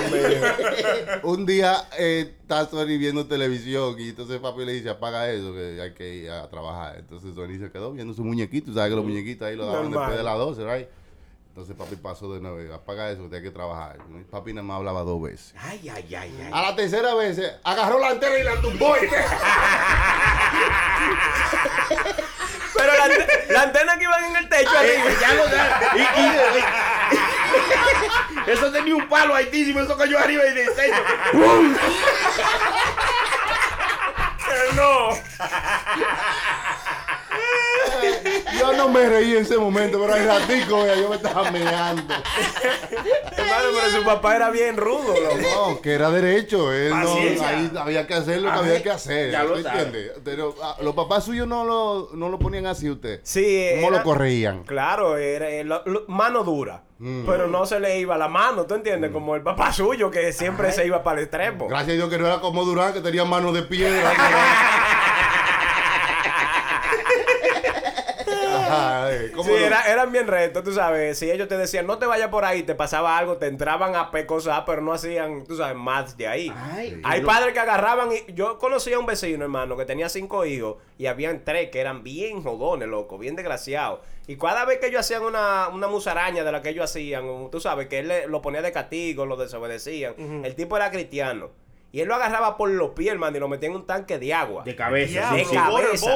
Un 1.23 1.47
día 1.47 1.77
eh, 1.99 2.35
está 2.43 2.67
Sony 2.67 2.99
viendo 2.99 3.27
televisión 3.27 3.95
y 3.99 4.11
entonces 4.11 4.39
papi 4.41 4.65
le 4.65 4.73
dice, 4.73 4.91
apaga 4.91 5.31
eso, 5.31 5.53
que 5.53 5.81
hay 5.81 5.93
que 5.95 6.15
ir 6.15 6.31
a 6.31 6.49
trabajar. 6.49 6.97
Entonces 6.99 7.35
Sony 7.35 7.59
se 7.59 7.71
quedó 7.71 7.93
viendo 7.93 8.15
su 8.15 8.25
muñequito, 8.25 8.73
¿sabes 8.73 8.91
que 8.91 8.97
los 8.97 9.05
muñequitos 9.05 9.47
ahí 9.47 9.57
lo 9.57 9.67
daban 9.67 9.91
Normal. 9.91 10.01
después 10.01 10.19
de 10.19 10.25
las 10.25 10.39
12, 10.39 10.77
right? 10.77 10.89
Entonces 11.57 11.75
papi 11.75 11.97
pasó 11.97 12.31
de 12.35 12.39
nuevo, 12.41 12.75
apaga 12.75 13.09
eso, 13.11 13.31
hay 13.33 13.41
que 13.43 13.51
trabajar. 13.51 13.97
Papi 14.31 14.53
nada 14.53 14.63
más 14.67 14.77
hablaba 14.77 15.01
dos 15.05 15.23
veces. 15.23 15.55
Ay, 15.59 15.89
ay, 15.89 16.15
ay, 16.15 16.39
ay. 16.45 16.51
A 16.53 16.61
la 16.61 16.77
tercera 16.77 17.15
vez 17.15 17.41
agarró 17.65 17.99
la 17.99 18.09
antena 18.11 18.39
y 18.39 18.43
la 18.43 18.61
tumbó. 18.61 18.95
y- 18.99 19.09
Pero 22.77 22.93
la, 22.93 23.05
ante- 23.05 23.47
la 23.49 23.63
antena 23.63 23.97
que 23.97 24.03
iban 24.05 24.25
en 24.27 24.37
el 24.37 24.49
techo 24.51 24.79
arriba. 24.79 25.05
ya 25.19 25.33
lo 25.33 25.47
da- 25.49 25.93
y- 25.97 26.01
y- 28.47 28.51
Eso 28.51 28.71
tenía 28.71 28.95
un 28.95 29.09
palo 29.09 29.35
altísimo, 29.35 29.81
eso 29.81 29.97
cayó 29.97 30.19
arriba 30.19 30.45
y 30.45 30.53
de 30.53 30.67
techo. 30.67 31.03
No. 34.75 35.09
Yo 38.73 38.77
no 38.77 38.89
me 38.89 39.09
reí 39.09 39.33
en 39.37 39.43
ese 39.43 39.57
momento, 39.59 40.01
pero 40.01 40.15
al 40.15 40.25
ratico, 40.27 40.83
vea, 40.83 40.97
yo 40.97 41.09
me 41.09 41.17
estaba 41.17 41.51
meando. 41.51 42.15
Hermano, 43.37 43.65
pero 43.75 43.99
su 43.99 44.05
papá 44.05 44.37
era 44.37 44.51
bien 44.51 44.77
rudo, 44.77 45.15
loco. 45.21 45.37
No, 45.71 45.81
que 45.81 45.93
era 45.95 46.11
derecho. 46.11 46.73
Él 46.73 46.91
no, 46.91 47.15
ahí 47.15 47.71
había 47.79 48.07
que 48.07 48.15
hacer 48.15 48.41
lo 48.43 48.51
que 48.53 48.59
había 48.59 48.83
que 48.83 48.91
hacer. 48.91 49.31
ya 49.31 49.45
lo 49.45 49.55
¿tú 49.57 49.63
sabe. 49.63 49.83
entiendes? 49.83 50.13
Pero 50.25 50.55
ah, 50.63 50.77
los 50.83 50.95
papás 50.95 51.25
suyos 51.25 51.47
no 51.47 51.65
lo, 51.65 52.11
no 52.15 52.29
lo 52.29 52.39
ponían 52.39 52.67
así 52.67 52.91
usted. 52.91 53.21
Sí, 53.23 53.69
¿Cómo 53.77 53.89
era- 53.89 53.99
lo 53.99 54.03
corregían? 54.05 54.65
Claro, 54.65 55.17
era, 55.17 55.49
eh, 55.51 55.65
lo- 55.65 55.83
lo- 55.87 56.05
mano 56.09 56.43
dura. 56.45 56.83
Pero 56.99 57.47
no 57.47 57.67
se 57.67 57.79
le 57.79 57.99
iba 57.99 58.17
la 58.17 58.27
mano, 58.27 58.65
¿tú 58.65 58.75
entiendes? 58.75 59.11
Como 59.11 59.37
el 59.37 59.43
papá 59.43 59.71
suyo 59.71 60.11
que 60.11 60.33
siempre 60.33 60.73
se 60.73 60.87
iba 60.87 61.03
para 61.03 61.19
el 61.19 61.25
extremo. 61.27 61.69
Gracias 61.69 61.91
a 61.91 61.93
Dios 61.93 62.09
que 62.09 62.17
no 62.17 62.27
era 62.27 62.41
como 62.41 62.65
Durán, 62.65 62.95
que 62.95 63.03
tenía 63.03 63.23
manos 63.27 63.53
de 63.53 63.63
piedra. 63.65 64.15
Ajá, 68.69 69.13
eh, 69.15 69.31
¿cómo 69.33 69.45
Sí, 69.45 69.51
no? 69.51 69.57
era- 69.67 69.83
eran 69.91 70.13
bien 70.13 70.27
retos, 70.27 70.63
tú 70.65 70.73
sabes. 70.73 71.19
Si 71.19 71.31
ellos 71.31 71.49
te 71.49 71.57
decían, 71.57 71.87
no 71.87 71.99
te 71.99 72.07
vayas 72.07 72.29
por 72.29 72.45
ahí, 72.45 72.63
te 72.63 72.75
pasaba 72.75 73.17
algo, 73.17 73.37
te 73.37 73.47
entraban 73.47 73.95
a 73.97 74.11
pecosar, 74.11 74.65
pero 74.67 74.83
no 74.83 74.93
hacían, 74.93 75.45
tú 75.45 75.57
sabes, 75.57 75.77
más 75.77 76.17
de 76.17 76.29
ahí. 76.29 76.53
Ay, 76.73 77.01
Hay 77.05 77.21
padres 77.23 77.53
que 77.53 77.61
agarraban 77.61 78.09
y 78.13 78.33
yo 78.35 78.59
conocí 78.59 78.93
a 78.93 78.99
un 78.99 79.07
vecino, 79.07 79.45
hermano, 79.45 79.77
que 79.77 79.85
tenía 79.85 80.09
cinco 80.09 80.45
hijos 80.45 80.77
y 80.99 81.07
habían 81.07 81.45
tres 81.45 81.71
que 81.71 81.81
eran 81.81 82.03
bien 82.03 82.43
jodones, 82.43 82.89
loco, 82.89 83.19
bien 83.19 83.37
desgraciados. 83.37 84.01
Y 84.27 84.37
cada 84.37 84.65
vez 84.65 84.79
que 84.79 84.87
ellos 84.89 85.01
hacían 85.01 85.23
una, 85.23 85.69
una 85.69 85.87
musaraña 85.87 86.43
de 86.43 86.51
la 86.53 86.61
que 86.63 86.71
ellos 86.71 86.85
hacían, 86.85 87.49
tú 87.51 87.61
sabes, 87.61 87.87
que 87.87 88.01
él 88.01 88.09
le- 88.09 88.27
lo 88.27 88.43
ponía 88.43 88.63
de 88.63 88.73
castigo, 88.73 89.25
lo 89.27 89.37
desobedecían. 89.37 90.15
El 90.45 90.55
tipo 90.57 90.77
era 90.77 90.91
cristiano. 90.91 91.51
Y 91.97 92.03
él 92.03 92.09
lo 92.09 92.15
agarraba 92.15 92.59
por 92.59 92.69
los 92.69 92.91
pies, 92.91 93.11
hermano, 93.11 93.39
y 93.39 93.41
lo 93.41 93.49
metía 93.49 93.71
en 93.71 93.77
un 93.77 93.87
tanque 93.87 94.19
de 94.19 94.35
agua. 94.35 94.65
De 94.65 94.77
cabeza. 94.77 95.33
De 95.33 95.47
sí, 95.47 95.55
cabeza. 95.55 96.11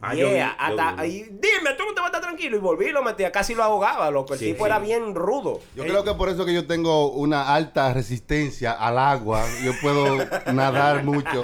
Ah, 0.00 0.14
yo 0.14 0.28
vi, 0.28 0.34
Yeah, 0.34 0.56
yo 0.56 0.64
hasta 0.64 0.92
vi. 0.92 1.00
ahí, 1.02 1.22
dime, 1.28 1.74
tú 1.76 1.82
no 1.88 1.92
te 1.92 2.00
vas 2.00 2.04
a 2.04 2.06
estar 2.06 2.20
tranquilo. 2.20 2.56
Y 2.56 2.60
volví 2.60 2.84
y 2.86 2.92
lo 2.92 3.02
metía, 3.02 3.32
casi 3.32 3.52
lo 3.56 3.64
ahogaba, 3.64 4.12
loco. 4.12 4.34
El 4.34 4.38
Sí, 4.38 4.44
tipo 4.52 4.58
sí. 4.64 4.66
era 4.70 4.78
bien 4.78 5.12
rudo. 5.12 5.58
Yo 5.74 5.82
creo 5.82 6.04
que 6.04 6.14
por 6.14 6.28
eso 6.28 6.46
que 6.46 6.54
yo 6.54 6.68
tengo 6.68 7.08
una 7.10 7.52
alta 7.52 7.92
resistencia 7.92 8.70
al 8.74 8.96
agua. 8.96 9.42
Yo 9.64 9.72
puedo 9.82 10.18
nadar 10.52 11.02
mucho. 11.02 11.42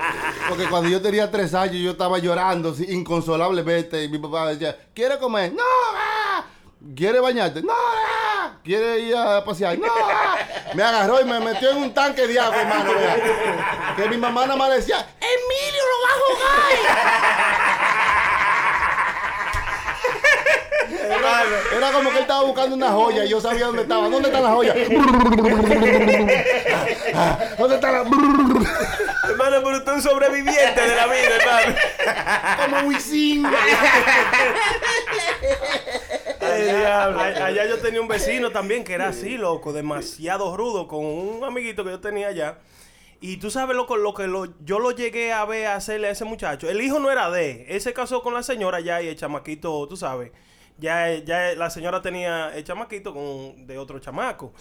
Porque 0.49 0.66
cuando 0.68 0.88
yo 0.88 1.03
tenía 1.03 1.28
tres 1.28 1.53
años, 1.55 1.82
yo 1.82 1.91
estaba 1.91 2.18
llorando 2.18 2.70
así, 2.70 2.86
inconsolablemente. 2.91 4.05
Y 4.05 4.09
mi 4.09 4.18
papá 4.20 4.51
decía, 4.51 4.78
¿quiere 4.95 5.18
comer? 5.18 5.53
¡No! 5.53 5.64
ah". 5.97 6.45
¿Quiere 6.95 7.18
bañarte? 7.18 7.61
¡No! 7.61 7.72
ah". 7.72 8.59
¿Quiere 8.62 9.01
ir 9.01 9.16
a 9.16 9.45
pasear? 9.45 9.76
¡No! 9.78 9.86
ah". 9.88 10.30
Me 10.74 10.82
agarró 10.82 11.20
y 11.20 11.24
me 11.24 11.40
metió 11.40 11.70
en 11.70 11.76
un 11.78 11.92
tanque 11.94 12.26
de 12.26 12.38
agua, 12.38 12.60
hermano. 12.60 12.92
vea. 12.94 13.16
Que 13.96 14.08
mi 14.08 14.16
mamá 14.16 14.42
nada 14.42 14.56
más 14.56 14.70
decía, 14.70 15.06
¡Emilio 15.20 15.82
lo 15.90 15.96
va 16.02 16.10
a 16.10 16.14
jugar! 16.26 17.70
Era, 21.10 21.44
era 21.76 21.92
como 21.92 22.10
que 22.10 22.16
él 22.16 22.22
estaba 22.22 22.42
buscando 22.42 22.76
una 22.76 22.90
joya 22.90 23.24
y 23.24 23.28
yo 23.28 23.40
sabía 23.40 23.66
dónde 23.66 23.82
estaba. 23.82 24.08
¿Dónde 24.08 24.28
está 24.28 24.40
la 24.40 24.50
joya? 24.50 24.74
¿Dónde 27.58 27.74
está 27.74 27.90
la.? 27.92 27.98
Hermano, 28.00 29.62
pero 29.64 29.76
usted 29.78 29.92
es 29.92 29.96
un 29.96 30.02
sobreviviente 30.02 30.80
de 30.80 30.96
la 30.96 31.06
vida, 31.06 31.36
hermano. 31.40 31.74
Como 32.64 32.88
Wisin. 32.88 33.46
Allá, 37.44 37.66
yo 37.66 37.78
tenía 37.78 38.01
un 38.01 38.09
vecino 38.09 38.51
también 38.51 38.84
que 38.84 38.94
era 38.94 39.09
así, 39.09 39.36
loco, 39.36 39.72
demasiado 39.72 40.57
rudo, 40.57 40.86
con 40.88 41.05
un 41.05 41.44
amiguito 41.44 41.84
que 41.84 41.90
yo 41.90 42.01
tenía 42.01 42.28
allá. 42.28 42.59
Y 43.20 43.36
tú 43.36 43.51
sabes, 43.51 43.76
loco, 43.76 43.96
lo 43.96 44.14
que 44.14 44.26
lo- 44.26 44.46
yo 44.64 44.78
lo 44.78 44.92
llegué 44.92 45.32
a 45.32 45.44
ver 45.44 45.66
hacerle 45.66 46.09
a 46.09 46.11
ese 46.11 46.24
muchacho. 46.24 46.68
El 46.70 46.80
hijo 46.80 46.98
no 47.01 47.11
era 47.11 47.30
de 47.30 47.51
él. 47.51 47.64
Él 47.68 47.80
se 47.80 47.92
casó 47.92 48.22
con 48.22 48.32
la 48.32 48.42
señora 48.42 48.80
ya 48.80 49.03
y 49.03 49.09
el 49.09 49.16
chamaquito, 49.16 49.86
tú 49.88 49.96
sabes. 49.96 50.32
Ya, 50.81 51.14
ya 51.18 51.55
la 51.55 51.68
señora 51.70 52.01
tenía 52.03 52.55
el 52.57 52.64
chamaquito 52.64 53.12
con, 53.12 53.66
de 53.66 53.78
otro 53.78 53.99
chamaco. 53.99 54.53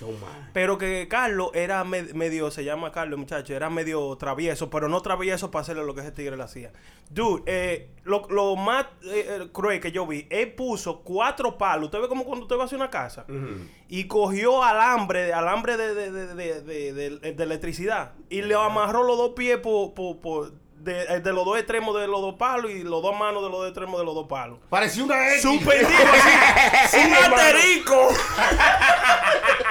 Pero 0.53 0.77
que 0.77 1.07
Carlos 1.09 1.49
era 1.53 1.83
me- 1.83 2.13
medio, 2.13 2.51
se 2.51 2.63
llama 2.63 2.91
Carlos, 2.91 3.17
muchacho, 3.19 3.53
era 3.55 3.69
medio 3.69 4.15
travieso, 4.17 4.69
pero 4.69 4.89
no 4.89 5.01
travieso 5.01 5.49
para 5.49 5.61
hacerle 5.61 5.85
lo 5.85 5.95
que 5.95 6.01
ese 6.01 6.11
tigre 6.11 6.35
le 6.37 6.43
hacía. 6.43 6.71
Dude, 7.09 7.43
eh, 7.47 7.89
lo, 8.03 8.27
lo 8.29 8.55
más 8.55 8.85
eh, 9.03 9.25
eh, 9.43 9.47
cruel 9.51 9.79
que 9.79 9.91
yo 9.91 10.05
vi, 10.05 10.27
él 10.29 10.53
puso 10.53 11.01
cuatro 11.01 11.57
palos. 11.57 11.85
Usted 11.85 12.01
ve 12.01 12.07
como 12.07 12.25
cuando 12.25 12.43
usted 12.45 12.57
va 12.57 12.63
a 12.63 12.65
hacer 12.65 12.77
una 12.77 12.89
casa. 12.89 13.25
Y 13.87 14.03
cogió 14.05 14.61
alambre, 14.63 15.33
alambre 15.33 15.77
de, 15.77 15.95
de, 15.95 16.11
de, 16.11 16.35
de, 16.35 16.93
de- 16.93 17.09
de- 17.19 17.33
de 17.33 17.43
electricidad. 17.43 18.11
Y 18.29 18.41
le 18.41 18.53
amarró 18.55 19.03
los 19.03 19.17
dos 19.17 19.31
pies 19.35 19.57
por, 19.57 19.93
por- 19.93 20.19
por- 20.19 20.51
de, 20.79 21.01
eh, 21.03 21.19
de 21.19 21.33
los 21.33 21.45
dos 21.45 21.57
extremos 21.57 21.99
de 21.99 22.07
los 22.07 22.21
dos 22.21 22.35
palos 22.35 22.71
y 22.71 22.83
los 22.83 23.01
dos 23.01 23.17
manos 23.17 23.43
de 23.43 23.49
los 23.49 23.59
dos 23.59 23.67
extremos 23.67 23.99
de 23.99 24.05
los 24.05 24.15
dos 24.15 24.27
palos. 24.27 24.59
Parecía 24.69 25.03
una 25.03 25.29
X. 25.33 25.41
Suspendido 25.41 25.89
así. 26.83 26.97
un 27.05 27.13
aterico. 27.13 28.09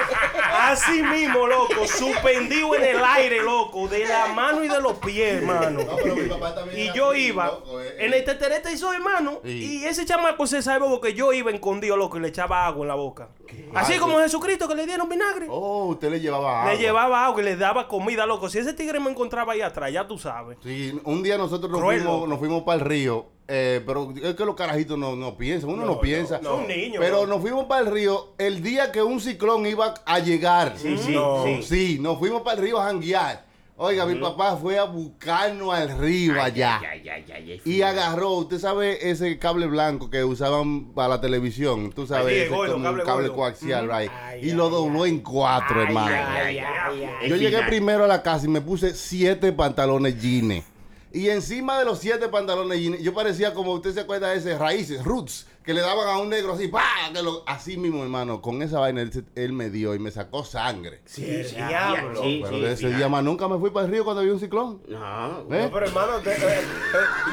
Así 0.73 1.03
mismo, 1.03 1.47
loco. 1.47 1.87
Suspendido 1.87 2.75
en 2.75 2.85
el 2.85 3.05
aire, 3.05 3.43
loco. 3.43 3.89
De 3.89 4.07
la 4.07 4.29
mano 4.29 4.63
y 4.65 4.69
de 4.69 4.81
los 4.81 4.99
pies, 4.99 5.37
hermano. 5.37 5.81
No, 5.85 5.97
pero 5.97 6.17
mi 6.17 6.29
papá 6.29 6.55
también 6.55 6.79
Y 6.79 6.97
yo 6.97 7.15
iba 7.15 7.47
loco, 7.47 7.81
eh, 7.81 7.97
en 7.99 8.13
eh. 8.13 8.19
el 8.19 8.25
teterete 8.25 8.73
hizo 8.73 8.93
hermano. 8.93 9.41
Sí. 9.45 9.81
Y 9.81 9.85
ese 9.85 10.05
chamaco 10.05 10.47
se 10.47 10.63
sabe 10.63 10.87
porque 10.89 11.15
yo 11.15 11.33
iba 11.33 11.51
escondido, 11.51 11.97
loco, 11.97 12.19
y 12.19 12.21
le 12.21 12.29
echaba 12.29 12.67
agua 12.67 12.83
en 12.83 12.89
la 12.89 12.95
boca. 12.95 13.29
Así 13.75 13.99
como 13.99 14.19
Jesucristo 14.19 14.69
que 14.69 14.75
le 14.75 14.87
dieron 14.87 15.09
vinagre. 15.09 15.47
Oh, 15.49 15.87
usted 15.87 16.11
le 16.11 16.21
llevaba 16.21 16.61
agua. 16.61 16.73
Le 16.73 16.79
llevaba 16.79 17.25
agua 17.25 17.41
y 17.41 17.45
le 17.45 17.57
daba 17.57 17.89
comida, 17.89 18.27
loco. 18.27 18.49
Si 18.49 18.59
ese 18.59 18.75
tigre 18.75 19.01
me 19.01 19.11
encontraba 19.11 19.53
ahí 19.53 19.61
atrás, 19.61 19.93
ya 19.93 20.07
tú 20.07 20.19
sabes. 20.19 20.59
Sí, 20.63 20.99
un 21.05 21.23
día 21.23 21.39
nosotros 21.39 21.71
nos 21.71 21.81
Cruel, 21.81 22.03
fuimos, 22.03 22.29
nos 22.29 22.39
fuimos 22.39 22.63
para 22.63 22.81
el 22.81 22.85
río, 22.85 23.27
eh, 23.49 23.83
pero 23.87 24.13
es 24.23 24.35
que 24.35 24.45
los 24.45 24.55
carajitos 24.55 24.99
no, 24.99 25.17
no 25.17 25.37
piensan, 25.37 25.71
uno 25.71 25.85
no, 25.87 26.01
piensa. 26.01 26.39
no. 26.43 26.57
Son 26.59 26.69
niños, 26.69 26.99
Pero 27.01 27.23
no. 27.23 27.35
nos 27.35 27.41
fuimos 27.41 27.65
para 27.67 27.81
el 27.87 27.91
río 27.93 28.35
el 28.39 28.63
día 28.63 28.93
que 28.93 29.03
un 29.03 29.21
ciclón 29.21 29.65
iba 29.67 29.95
a 30.05 30.19
llegar. 30.19 30.75
Sí, 30.77 30.97
sí, 30.99 31.13
No. 31.13 31.45
sí. 31.45 31.63
Sí, 31.63 31.99
nos 32.01 32.19
fuimos 32.19 32.43
para 32.43 32.57
el 32.59 32.63
río 32.63 32.79
a 32.81 32.85
janguear. 32.85 33.49
Oiga, 33.81 34.05
mi 34.07 34.17
papá 34.17 34.57
fue 34.57 34.77
a 34.77 34.83
buscarnos 34.85 35.73
al 35.73 35.97
río 35.99 36.43
allá. 36.43 36.81
Ay, 36.81 37.09
ay, 37.09 37.09
ay, 37.09 37.25
ay, 37.33 37.53
ay, 37.53 37.61
Y 37.65 37.83
agarró, 37.83 38.33
usted 38.33 38.59
sabe 38.59 39.09
ese 39.09 39.39
cable 39.39 39.67
blanco 39.67 40.11
que 40.11 40.25
usaban 40.25 40.87
para 40.95 41.11
la 41.11 41.21
televisión, 41.21 41.93
tú 41.93 42.05
sabes, 42.05 42.27
Ay, 42.27 42.35
sí, 42.35 42.41
ese 42.47 42.55
gordo, 42.57 42.73
como 42.73 42.85
cable 42.87 43.03
un 43.03 43.07
cable 43.07 43.29
gordo. 43.29 43.37
coaxial, 43.41 43.85
right? 43.89 44.11
Ay, 44.13 44.41
y 44.43 44.51
ay, 44.51 44.57
lo 44.57 44.69
dobló 44.69 45.07
en 45.07 45.21
cuatro, 45.21 45.81
hermano. 45.81 46.09
ay, 46.13 46.59
ay, 46.59 47.05
ay. 47.23 47.29
Yo 47.31 47.37
llegué 47.37 47.51
final. 47.59 47.67
primero 47.69 48.03
a 48.05 48.09
la 48.09 48.21
casa 48.21 48.47
y 48.47 48.49
me 48.49 48.61
puse 48.61 48.95
siete 48.97 49.53
pantalones 49.53 50.21
jeans. 50.21 50.65
Y 51.13 51.29
encima 51.31 51.79
de 51.79 51.85
los 51.85 52.01
siete 52.01 52.29
pantalones 52.29 52.81
yo 53.01 53.15
parecía 53.15 53.55
como 53.55 53.73
usted 53.73 53.95
se 53.95 54.01
acuerda 54.01 54.29
de 54.29 54.39
ese 54.39 54.59
raíces, 54.59 55.05
roots, 55.05 55.47
que 55.69 55.75
le 55.75 55.83
daban 55.83 56.09
a 56.09 56.17
un 56.17 56.31
negro 56.31 56.55
así, 56.55 56.67
¡pa! 56.69 56.83
Que 57.13 57.21
lo- 57.23 57.43
así 57.47 57.77
mismo, 57.77 58.03
hermano, 58.03 58.41
con 58.41 58.63
esa 58.63 58.81
vaina 58.81 59.03
él, 59.03 59.13
se- 59.13 59.25
él 59.35 59.53
me 59.53 59.69
dio 59.69 59.95
y 59.95 59.99
me 59.99 60.11
sacó 60.11 60.43
sangre. 60.43 61.03
Sí, 61.05 61.45
sí, 61.45 61.57
diablo. 61.57 62.23
sí, 62.23 62.41
Pero 62.43 62.57
sí, 62.57 62.63
de 62.63 62.73
ese 62.73 62.89
día 62.95 63.11
más 63.11 63.23
nunca 63.23 63.49
me 63.49 63.59
fui 63.59 63.69
para 63.69 63.85
el 63.85 63.93
río 63.93 64.03
cuando 64.03 64.23
había 64.23 64.33
un 64.33 64.41
ciclón. 64.41 64.81
No, 64.89 65.41
¿Eh? 65.55 65.61
No, 65.65 65.71
pero 65.71 65.85
hermano, 65.85 66.21
te- 66.21 66.31
eh, 66.33 66.37
eh, 66.41 66.63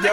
yo, 0.04 0.10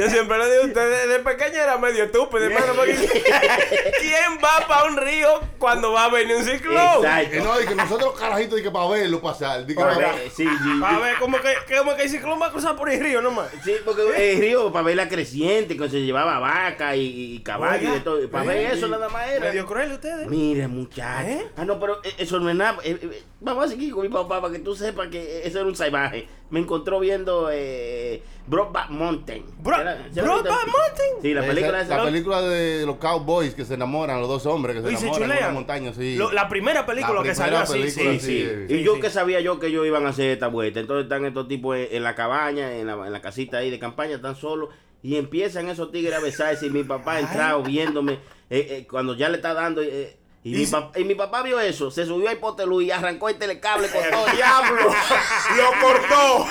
yo, 0.00 0.08
siempre 0.08 0.38
le 0.38 0.50
digo 0.52 0.62
a 0.62 0.66
usted, 0.68 0.90
de, 0.90 1.06
de 1.06 1.18
pequeño 1.18 1.54
era 1.62 1.76
medio 1.76 2.04
estúpido, 2.04 2.44
hermano. 2.46 2.72
Porque, 2.74 2.94
¿Quién 4.00 4.38
va 4.42 4.66
para 4.66 4.84
un 4.84 4.96
río 4.96 5.28
cuando 5.58 5.92
va 5.92 6.04
a 6.06 6.08
venir 6.08 6.36
un 6.36 6.44
ciclón? 6.44 7.02
Y 7.02 7.06
Exacto. 7.06 7.44
no, 7.44 7.60
y 7.60 7.66
que 7.66 7.74
nosotros 7.74 8.18
carajitos, 8.18 8.58
y 8.58 8.62
que 8.62 8.70
para 8.70 8.88
verlo 8.88 9.20
pasar. 9.20 9.66
di 9.66 9.74
que 9.74 9.80
Para 9.80 9.94
para- 9.96 10.12
ver, 10.14 10.30
sí, 10.30 10.44
sí. 10.46 10.80
Para 10.80 10.98
ver 10.98 11.16
cómo 11.18 11.38
que, 11.40 11.76
cómo 11.76 11.94
que 11.94 12.04
el 12.04 12.08
ciclón 12.10 12.40
va 12.40 12.46
a 12.46 12.50
cruzar 12.52 12.74
por 12.76 12.88
el 12.88 13.00
río 13.00 13.20
nomás. 13.20 13.48
Sí, 13.64 13.74
porque 13.84 14.32
el 14.32 14.40
río 14.40 14.72
para 14.72 14.84
ver 14.84 14.96
la 14.96 15.08
creciente, 15.08 15.76
que 15.76 15.90
se 15.90 16.00
llevaba 16.00 16.38
vaca 16.38 16.96
y, 16.96 17.17
y, 17.34 17.38
caballo 17.40 17.96
y 17.96 18.00
todo. 18.00 18.28
Para 18.30 18.44
ver 18.44 18.72
eso 18.72 18.88
nada 18.88 19.08
más 19.08 19.28
era. 19.30 19.46
Medio 19.46 19.66
cruel 19.66 19.92
ustedes. 19.92 20.28
Mire, 20.28 20.68
muchacho. 20.68 21.28
¿Eh? 21.28 21.46
Ah, 21.56 21.64
no, 21.64 21.78
pero 21.80 22.02
eh, 22.04 22.12
eso 22.18 22.38
no 22.40 22.48
es 22.50 22.56
nada. 22.56 22.78
Eh, 22.84 22.98
eh, 23.02 23.22
vamos 23.40 23.64
a 23.64 23.68
seguir 23.68 23.92
con 23.92 24.02
mi 24.02 24.08
papá 24.08 24.40
para 24.40 24.52
que 24.52 24.60
tú 24.60 24.74
sepas 24.76 25.08
que 25.08 25.46
eso 25.46 25.58
era 25.60 25.68
un 25.68 25.76
salvaje. 25.76 26.26
Me 26.50 26.60
encontró 26.60 26.98
viendo 26.98 27.50
eh, 27.52 28.22
Brokeback 28.46 28.88
Mountain. 28.90 29.44
Bro- 29.62 29.80
¿Era- 29.80 29.98
¿se 30.12 30.22
la 30.22 30.28
Brokeback 30.28 30.64
viste? 30.64 30.78
Mountain. 30.78 31.22
Sí, 31.22 31.34
la 31.34 31.40
película 31.42 31.80
Esa- 31.80 31.86
esa. 31.86 31.96
la 31.98 32.04
película 32.04 32.40
de 32.42 32.86
los 32.86 32.96
cowboys 32.96 33.54
que 33.54 33.64
se 33.66 33.74
enamoran, 33.74 34.20
los 34.20 34.28
dos 34.28 34.46
hombres 34.46 34.76
que 34.76 34.82
se 34.82 34.92
Y 34.92 34.96
se 34.96 35.06
enamoran 35.08 35.30
en 35.32 35.38
una 35.44 35.52
montaña, 35.52 35.92
sí. 35.92 36.16
Lo- 36.16 36.32
la 36.32 36.48
primera 36.48 36.86
película 36.86 37.14
La 37.16 37.22
que 37.22 37.30
primera 37.34 37.66
salió 37.66 37.82
así, 37.84 37.90
sí, 37.90 38.00
Sí, 38.00 38.20
sí. 38.20 38.20
sí. 38.20 38.48
Y 38.74 38.78
Sí, 38.78 38.82
yo 38.82 38.94
sí. 38.94 39.00
que 39.02 39.10
sabía 39.10 39.40
yo 39.40 39.58
que 39.60 39.66
ellos 39.66 39.86
iban 39.86 40.06
a 40.06 40.10
hacer 40.10 40.30
esta 40.30 40.46
vuelta. 40.46 40.80
Entonces 40.80 41.04
están 41.04 41.24
estos 41.26 41.48
tipos 41.48 41.76
en, 41.76 41.88
en 41.90 42.02
la 42.02 42.14
cabaña, 42.14 42.72
en 42.76 42.86
la, 42.86 42.94
en 43.06 43.12
la 43.12 43.20
casita 43.20 43.58
ahí 43.58 43.70
de 43.70 43.78
campaña, 43.78 44.16
están 44.16 44.34
solos. 44.36 44.70
Y 45.02 45.16
empiezan 45.16 45.68
esos 45.68 45.90
tigres 45.92 46.14
a 46.16 46.20
besarse. 46.20 46.66
Y 46.66 46.70
mi 46.70 46.84
papá 46.84 47.20
entrado 47.20 47.62
viéndome 47.62 48.14
eh, 48.50 48.66
eh, 48.70 48.86
cuando 48.90 49.14
ya 49.16 49.28
le 49.28 49.36
está 49.36 49.54
dando. 49.54 49.82
eh, 49.82 50.16
y, 50.44 50.50
mi 50.54 50.64
pap- 50.66 50.96
y 50.98 51.04
mi 51.04 51.14
papá 51.14 51.42
vio 51.42 51.58
eso, 51.60 51.90
se 51.90 52.06
subió 52.06 52.28
a 52.28 52.32
hipoteluz 52.32 52.84
y 52.84 52.90
arrancó 52.90 53.28
el 53.28 53.36
telecable 53.36 53.88
con 53.88 54.00
todo. 54.10 54.26
¡Diablo! 54.34 54.76
¡Lo 55.56 55.80
cortó! 55.80 56.46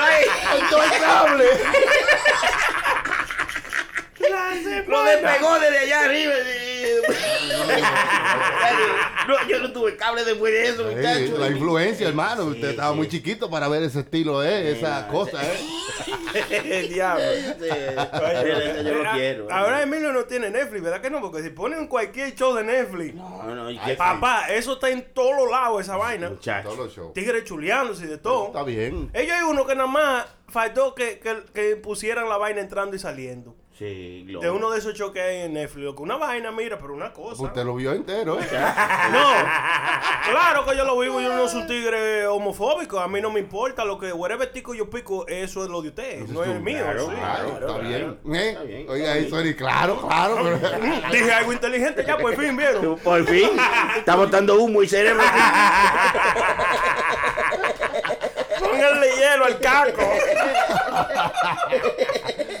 ¡Ay, 0.00 0.24
con 0.60 0.70
todo 0.70 0.82
el 0.84 0.90
cable! 1.00 1.44
Lo 4.88 5.02
despegó 5.04 5.58
desde 5.58 5.78
allá 5.78 6.04
arriba. 6.04 6.32
No, 9.26 9.34
yo 9.48 9.58
no 9.58 9.72
tuve 9.72 9.96
cable 9.96 10.24
después 10.24 10.52
de 10.52 10.68
eso, 10.68 10.88
Sí, 10.88 10.94
muchacho. 10.94 11.38
la 11.38 11.48
influencia, 11.48 12.06
hermano. 12.08 12.44
Usted 12.44 12.60
Sí, 12.62 12.70
estaba 12.70 12.90
sí. 12.92 12.96
muy 12.96 13.08
chiquito 13.08 13.50
para 13.50 13.66
ver 13.66 13.82
ese 13.82 14.00
estilo, 14.00 14.44
eh, 14.44 14.70
esa 14.70 15.08
cosa, 15.08 15.42
eh. 15.42 15.58
El 16.50 16.88
diablo. 16.88 17.24
Sí, 17.58 18.84
yo 18.84 18.94
lo 19.02 19.10
quiero. 19.12 19.46
Ahora 19.50 19.82
Emilio 19.82 20.12
no 20.12 20.24
tiene 20.24 20.50
Netflix, 20.50 20.82
¿verdad 20.82 21.00
que 21.00 21.10
no? 21.10 21.20
Porque 21.20 21.42
si 21.42 21.50
ponen 21.50 21.86
cualquier 21.86 22.34
show 22.34 22.54
de 22.54 22.64
Netflix, 22.64 23.14
No, 23.14 23.54
no, 23.54 23.70
¿y 23.70 23.78
qué? 23.78 23.94
papá, 23.94 24.46
eso 24.50 24.74
está 24.74 24.90
en 24.90 25.12
todos 25.12 25.34
los 25.36 25.50
lados, 25.50 25.80
esa 25.82 25.96
vaina. 25.96 26.30
Muchacho. 26.30 26.68
Todos 26.68 26.78
los 26.86 26.94
shows. 26.96 27.12
Tigres 27.12 27.44
chuleándose 27.44 28.04
y 28.04 28.08
de 28.08 28.18
todo. 28.18 28.46
Está 28.48 28.62
bien. 28.62 29.10
Ellos 29.14 29.36
hay 29.36 29.42
uno 29.42 29.66
que 29.66 29.74
nada 29.74 29.88
más 29.88 30.26
faltó 30.48 30.94
que, 30.94 31.18
que, 31.18 31.42
que 31.52 31.76
pusieran 31.76 32.28
la 32.28 32.36
vaina 32.36 32.60
entrando 32.60 32.96
y 32.96 32.98
saliendo. 32.98 33.54
Sí, 33.78 34.22
De 34.40 34.48
uno 34.50 34.70
de 34.70 34.78
esos 34.78 34.94
shows 34.94 35.12
que 35.12 35.20
hay 35.20 35.40
en 35.42 35.52
Netflix. 35.52 35.84
loco. 35.84 36.02
Una 36.02 36.16
vaina, 36.16 36.50
mira, 36.50 36.78
pero 36.78 36.94
una 36.94 37.12
cosa. 37.12 37.42
Usted 37.42 37.62
lo 37.62 37.74
vio 37.74 37.92
entero, 37.92 38.40
eh. 38.40 38.46
No, 39.12 40.30
claro 40.30 40.64
que 40.64 40.74
yo 40.74 40.84
lo 40.86 40.98
vivo, 40.98 41.20
yo 41.20 41.28
no 41.36 41.46
soy 41.46 41.60
un 41.60 41.66
tigre 41.66 42.26
homofóbico, 42.26 42.98
a 42.98 43.06
mí 43.06 43.20
no 43.20 43.30
me 43.30 43.40
importa 43.40 43.84
lo 43.84 43.98
que 43.98 44.14
whatever 44.14 44.50
tico 44.50 44.72
yo 44.72 44.88
pico, 44.88 45.26
eso 45.28 45.62
es 45.62 45.68
lo 45.68 45.82
de 45.82 45.88
ustedes, 45.90 46.26
no 46.30 46.42
es 46.42 46.48
el 46.50 46.60
mío. 46.60 46.84
Claro, 46.84 47.06
sí. 47.10 47.14
Claro, 47.16 47.48
claro, 47.50 47.66
está 47.66 47.78
bien. 47.80 48.18
¿eh? 48.34 48.48
Está 48.48 48.62
bien. 48.62 48.86
Oiga, 48.88 49.16
eso 49.18 49.40
es 49.40 49.56
claro, 49.56 50.00
claro. 50.00 50.36
pero- 50.42 50.58
Dije 51.12 51.32
algo 51.32 51.52
inteligente 51.52 52.02
ya, 52.06 52.16
por 52.16 52.34
fin, 52.34 52.56
¿vieron? 52.56 52.96
Por 53.04 53.26
fin, 53.26 53.50
está 53.98 54.14
botando 54.14 54.54
humo 54.58 54.82
y 54.82 54.88
cerebro. 54.88 55.22
Pónganle 58.58 59.06
hielo 59.16 59.44
al 59.44 59.58
caco. 59.60 60.02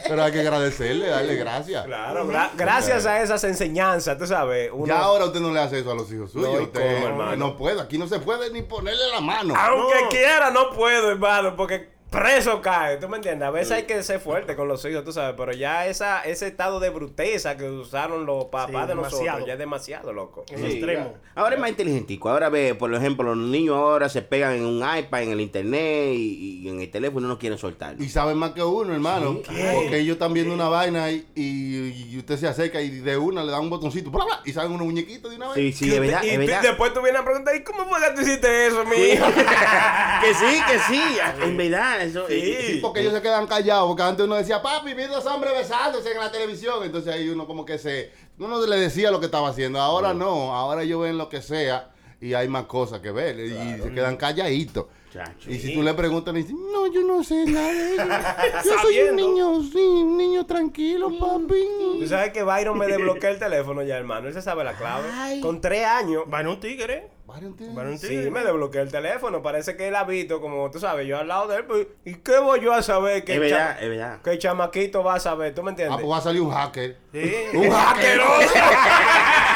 Pero 0.08 0.22
hay 0.22 0.32
que 0.32 0.40
agradecerle, 0.40 1.06
darle 1.08 1.34
gracias. 1.36 1.84
Claro, 1.84 2.26
gra- 2.28 2.50
gracias 2.56 3.06
a 3.06 3.22
esas 3.22 3.42
enseñanzas, 3.44 4.16
tú 4.18 4.26
sabes. 4.26 4.70
Uno, 4.72 4.86
Ya 4.86 4.98
ahora 5.00 5.26
usted 5.26 5.40
no 5.40 5.52
le 5.52 5.60
hace 5.60 5.78
eso 5.80 5.90
a 5.90 5.94
los 5.94 6.10
hijos 6.12 6.30
suyos. 6.32 6.48
No, 6.52 6.60
¿y 6.60 6.64
usted 6.64 6.94
cómo, 6.94 7.06
hermano? 7.08 7.36
no 7.36 7.56
puede, 7.56 7.80
aquí 7.80 7.98
no 7.98 8.06
se 8.08 8.18
puede 8.20 8.50
ni 8.50 8.62
ponerle 8.62 9.08
la 9.12 9.20
mano. 9.20 9.54
Aunque 9.56 10.02
No. 10.02 10.08
quiera, 10.08 10.50
no 10.50 10.70
puedo, 10.70 11.10
hermano, 11.10 11.56
porque 11.56 11.95
preso 12.10 12.62
cae. 12.62 12.96
¿Tú 12.98 13.08
me 13.08 13.16
entiendes? 13.16 13.46
A 13.46 13.50
veces 13.50 13.72
hay 13.72 13.82
que 13.84 14.02
ser 14.02 14.20
fuerte 14.20 14.56
con 14.56 14.68
los 14.68 14.84
hijos, 14.84 15.04
tú 15.04 15.12
sabes. 15.12 15.34
Pero 15.36 15.52
ya 15.52 15.86
esa, 15.86 16.22
ese 16.22 16.46
estado 16.46 16.80
de 16.80 16.88
bruteza 16.90 17.56
que 17.56 17.68
usaron 17.68 18.24
los 18.26 18.46
papás 18.46 18.82
Sí, 18.82 18.88
de 18.88 18.94
nosotros 18.94 19.20
demasiado. 19.20 19.46
ya 19.46 19.52
es 19.54 19.58
demasiado, 19.58 20.12
loco. 20.12 20.44
En 20.50 20.64
extremo. 20.64 21.14
Ahora 21.34 21.54
es 21.56 21.60
más 21.60 21.70
inteligentico. 21.70 22.28
Ahora 22.30 22.48
ve, 22.48 22.74
por 22.74 22.94
ejemplo, 22.94 23.34
los 23.34 23.48
niños 23.48 23.76
ahora 23.76 24.08
se 24.08 24.22
pegan 24.22 24.52
en 24.54 24.64
un 24.64 24.76
iPad, 24.98 25.22
en 25.24 25.30
el 25.32 25.40
internet 25.40 26.12
y, 26.14 26.62
y 26.64 26.68
en 26.68 26.80
el 26.80 26.90
teléfono 26.90 27.26
y 27.26 27.30
no 27.30 27.38
quieren 27.38 27.58
soltarlo. 27.58 28.02
Y 28.02 28.08
saben 28.08 28.38
más 28.38 28.52
que 28.52 28.62
uno, 28.62 28.92
hermano. 28.94 29.40
Porque 29.44 29.98
ellos 29.98 30.14
están 30.14 30.32
viendo 30.32 30.54
una 30.54 30.68
vaina 30.68 31.10
y, 31.10 31.26
y- 31.34 32.06
y 32.12 32.18
usted 32.18 32.36
se 32.38 32.46
acerca 32.48 32.80
y 32.80 32.90
de 32.90 33.16
una 33.16 33.42
le 33.44 33.52
dan 33.52 33.60
un 33.62 33.70
botoncito 33.70 34.10
bla, 34.10 34.24
bla, 34.24 34.40
y 34.44 34.52
salen 34.52 34.72
unos 34.72 34.86
muñequitos 34.86 35.30
de 35.30 35.36
una 35.36 35.48
vez. 35.48 35.56
Sí, 35.56 35.72
sí, 35.86 35.94
es 35.94 36.00
verdad, 36.00 36.22
y 36.22 36.28
es 36.30 36.34
tú- 36.34 36.40
verdad. 36.40 36.62
después 36.62 36.94
tú 36.94 37.02
vienes 37.02 37.20
a 37.20 37.24
preguntar, 37.24 37.54
¿y 37.56 37.62
cómo 37.62 37.84
fue 37.84 37.98
que 38.00 38.14
tú 38.14 38.20
hiciste 38.22 38.66
eso, 38.66 38.84
mi 38.84 38.96
hijo? 38.96 39.26
que 40.22 40.34
sí, 40.34 40.60
que 40.66 40.78
sí. 40.88 41.02
En 41.42 41.56
verdad, 41.56 41.95
eso. 42.02 42.26
Sí. 42.28 42.56
Sí, 42.60 42.78
porque 42.82 43.00
ellos 43.00 43.12
se 43.14 43.22
quedan 43.22 43.46
callados, 43.46 43.88
porque 43.88 44.02
antes 44.02 44.24
uno 44.24 44.34
decía, 44.36 44.60
papi, 44.62 44.94
vi 44.94 45.04
dos 45.04 45.24
hombres 45.26 45.52
besándose 45.54 46.12
en 46.12 46.18
la 46.18 46.30
televisión. 46.30 46.82
Entonces 46.84 47.12
ahí 47.12 47.28
uno 47.28 47.46
como 47.46 47.64
que 47.64 47.78
se, 47.78 48.10
uno 48.38 48.64
le 48.66 48.76
decía 48.78 49.10
lo 49.10 49.20
que 49.20 49.26
estaba 49.26 49.48
haciendo. 49.48 49.80
Ahora 49.80 50.14
no, 50.14 50.54
ahora 50.54 50.82
ellos 50.82 51.00
ven 51.02 51.18
lo 51.18 51.28
que 51.28 51.42
sea 51.42 51.90
y 52.20 52.32
hay 52.34 52.48
más 52.48 52.64
cosas 52.64 53.00
que 53.00 53.10
ver 53.10 53.38
y 53.40 53.50
se 53.82 53.92
quedan 53.92 54.16
calladitos. 54.16 54.86
Chacho. 55.12 55.50
Y 55.50 55.58
si 55.58 55.72
tú 55.72 55.82
le 55.82 55.94
preguntas, 55.94 56.34
le 56.34 56.40
dicen, 56.42 56.56
no, 56.72 56.86
yo 56.92 57.00
no 57.02 57.22
sé 57.22 57.46
nada 57.46 57.72
de 57.72 57.94
eso. 57.94 58.04
Yo 58.04 58.62
soy 58.62 58.74
un 58.74 59.06
Sabiendo. 59.06 59.14
niño, 59.22 59.62
sí, 59.62 59.78
un 59.78 60.05
niño 60.05 60.05
tranquilo, 60.70 61.10
papi. 61.18 61.98
Tú 62.00 62.06
sabes 62.06 62.30
que 62.32 62.42
Byron 62.42 62.76
me 62.78 62.86
desbloquea 62.86 63.30
el 63.30 63.38
teléfono 63.38 63.82
ya, 63.82 63.96
hermano. 63.96 64.28
Él 64.28 64.34
se 64.34 64.42
sabe 64.42 64.64
la 64.64 64.74
clave. 64.74 65.08
Ay. 65.12 65.40
Con 65.40 65.60
tres 65.60 65.84
años. 65.84 66.24
Un 66.26 66.60
tigre. 66.60 67.08
Varios 67.26 67.56
tienen- 67.56 67.74
Van 67.74 67.88
un 67.88 67.98
Sí, 67.98 68.06
tigre. 68.08 68.30
me 68.30 68.44
desbloqueó 68.44 68.82
el 68.82 68.90
teléfono. 68.92 69.42
Parece 69.42 69.76
que 69.76 69.88
él 69.88 69.96
ha 69.96 70.04
visto, 70.04 70.40
como 70.40 70.70
tú 70.70 70.78
sabes, 70.78 71.06
yo 71.08 71.18
al 71.18 71.26
lado 71.28 71.48
de 71.48 71.56
él. 71.56 71.64
pues, 71.64 71.86
¿Y 72.04 72.14
qué 72.16 72.38
voy 72.38 72.60
yo 72.60 72.72
a 72.72 72.82
saber? 72.82 73.24
Que 73.24 73.32
Es 73.32 73.36
el 73.36 73.42
verdad, 73.42 73.58
chama- 73.76 73.80
es 73.80 73.88
verdad. 73.88 74.22
Que 74.22 74.30
el 74.30 74.38
chamaquito 74.38 75.02
va 75.02 75.14
a 75.14 75.20
saber, 75.20 75.52
¿tú 75.54 75.62
me 75.64 75.70
Ah, 75.70 75.72
entiendes? 75.72 75.96
pues 76.00 76.10
va 76.12 76.18
a 76.18 76.20
salir 76.20 76.40
un 76.42 76.50
hacker. 76.52 76.96
Sí. 77.12 77.32
Un 77.54 77.70
hacker. 77.72 78.20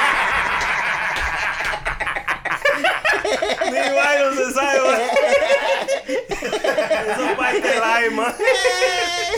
Eso 6.90 7.36
parte 7.36 7.60
del 7.60 7.82
alma. 7.82 8.34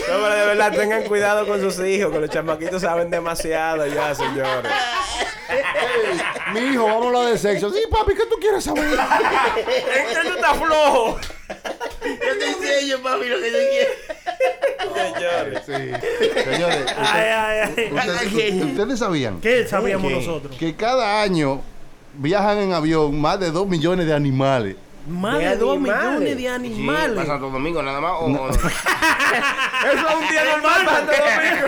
No, 0.09 0.13
pero 0.21 0.35
de 0.35 0.45
verdad, 0.47 0.71
tengan 0.73 1.03
cuidado 1.03 1.47
con 1.47 1.59
sus 1.61 1.79
hijos, 1.85 2.11
que 2.11 2.19
los 2.19 2.29
chamaquitos 2.29 2.81
saben 2.81 3.09
demasiado 3.09 3.85
ya, 3.87 4.13
señores. 4.15 4.71
Mi 6.53 6.59
hijo, 6.73 6.85
vamos 6.85 7.03
a 7.03 7.07
hablar 7.07 7.25
de 7.31 7.37
sexo. 7.37 7.69
Sí, 7.71 7.81
papi, 7.89 8.13
¿qué 8.15 8.25
tú 8.29 8.35
quieres 8.39 8.63
saber? 8.63 8.83
¿En 8.85 8.95
qué 8.95 10.19
tú 10.23 10.35
estás 10.35 10.57
flojo? 10.57 11.19
Yo 12.03 12.37
te 12.39 12.45
enseño, 12.47 12.99
papi, 13.01 13.25
lo 13.27 13.39
que 13.39 13.51
yo 13.51 13.57
quiero. 13.69 13.91
Sí. 15.65 16.43
Señores, 16.43 16.85
Ay, 16.97 17.29
ay, 17.29 17.59
ay. 17.77 17.91
ustedes, 17.93 18.63
ustedes 18.65 18.99
sabían 18.99 19.39
¿Qué 19.41 19.65
sabíamos 19.67 20.11
¿Qué? 20.11 20.17
nosotros? 20.17 20.55
que 20.57 20.75
cada 20.75 21.21
año 21.21 21.61
viajan 22.15 22.57
en 22.59 22.73
avión 22.73 23.19
más 23.19 23.39
de 23.39 23.51
2 23.51 23.67
millones 23.67 24.05
de 24.05 24.13
animales. 24.13 24.75
Más 25.05 25.37
De 25.37 25.57
de 25.57 25.65
millones 25.65 26.19
de 26.21 26.37
Sí, 26.37 26.47
animales. 26.47 27.15
para 27.15 27.27
Santo 27.27 27.49
Domingo 27.49 27.83
nada 27.83 27.99
más. 27.99 28.11
o- 28.13 28.25
o- 28.25 28.49
Eso 28.49 28.59
es 30.09 30.15
un 30.15 30.27
día 30.29 30.43
normal 30.45 30.85
para 30.85 30.97
Santo 30.97 31.11
Domingo. 31.11 31.67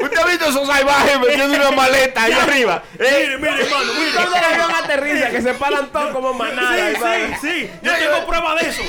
¿Usted 0.00 0.18
ha 0.18 0.26
visto 0.26 0.44
esos 0.46 0.66
salvajes 0.66 1.20
metiendo 1.20 1.56
una 1.56 1.70
maleta 1.72 2.22
ahí 2.24 2.32
arriba? 2.32 2.82
Mire, 2.98 3.38
mire, 3.38 3.62
hermano, 3.62 3.92
mire. 3.98 4.12
Cuando 4.14 4.36
el 4.36 4.44
avión 4.44 4.70
aterriza, 4.82 5.30
que 5.30 5.42
se 5.42 5.54
paran 5.54 5.92
todos 5.92 6.10
como 6.12 6.32
manada. 6.34 6.74
Sí, 6.76 6.96
sí, 6.96 7.48
sí. 7.48 7.70
Yo 7.82 7.92
tengo 7.94 8.26
prueba 8.26 8.54
de 8.56 8.68
eso. 8.68 8.82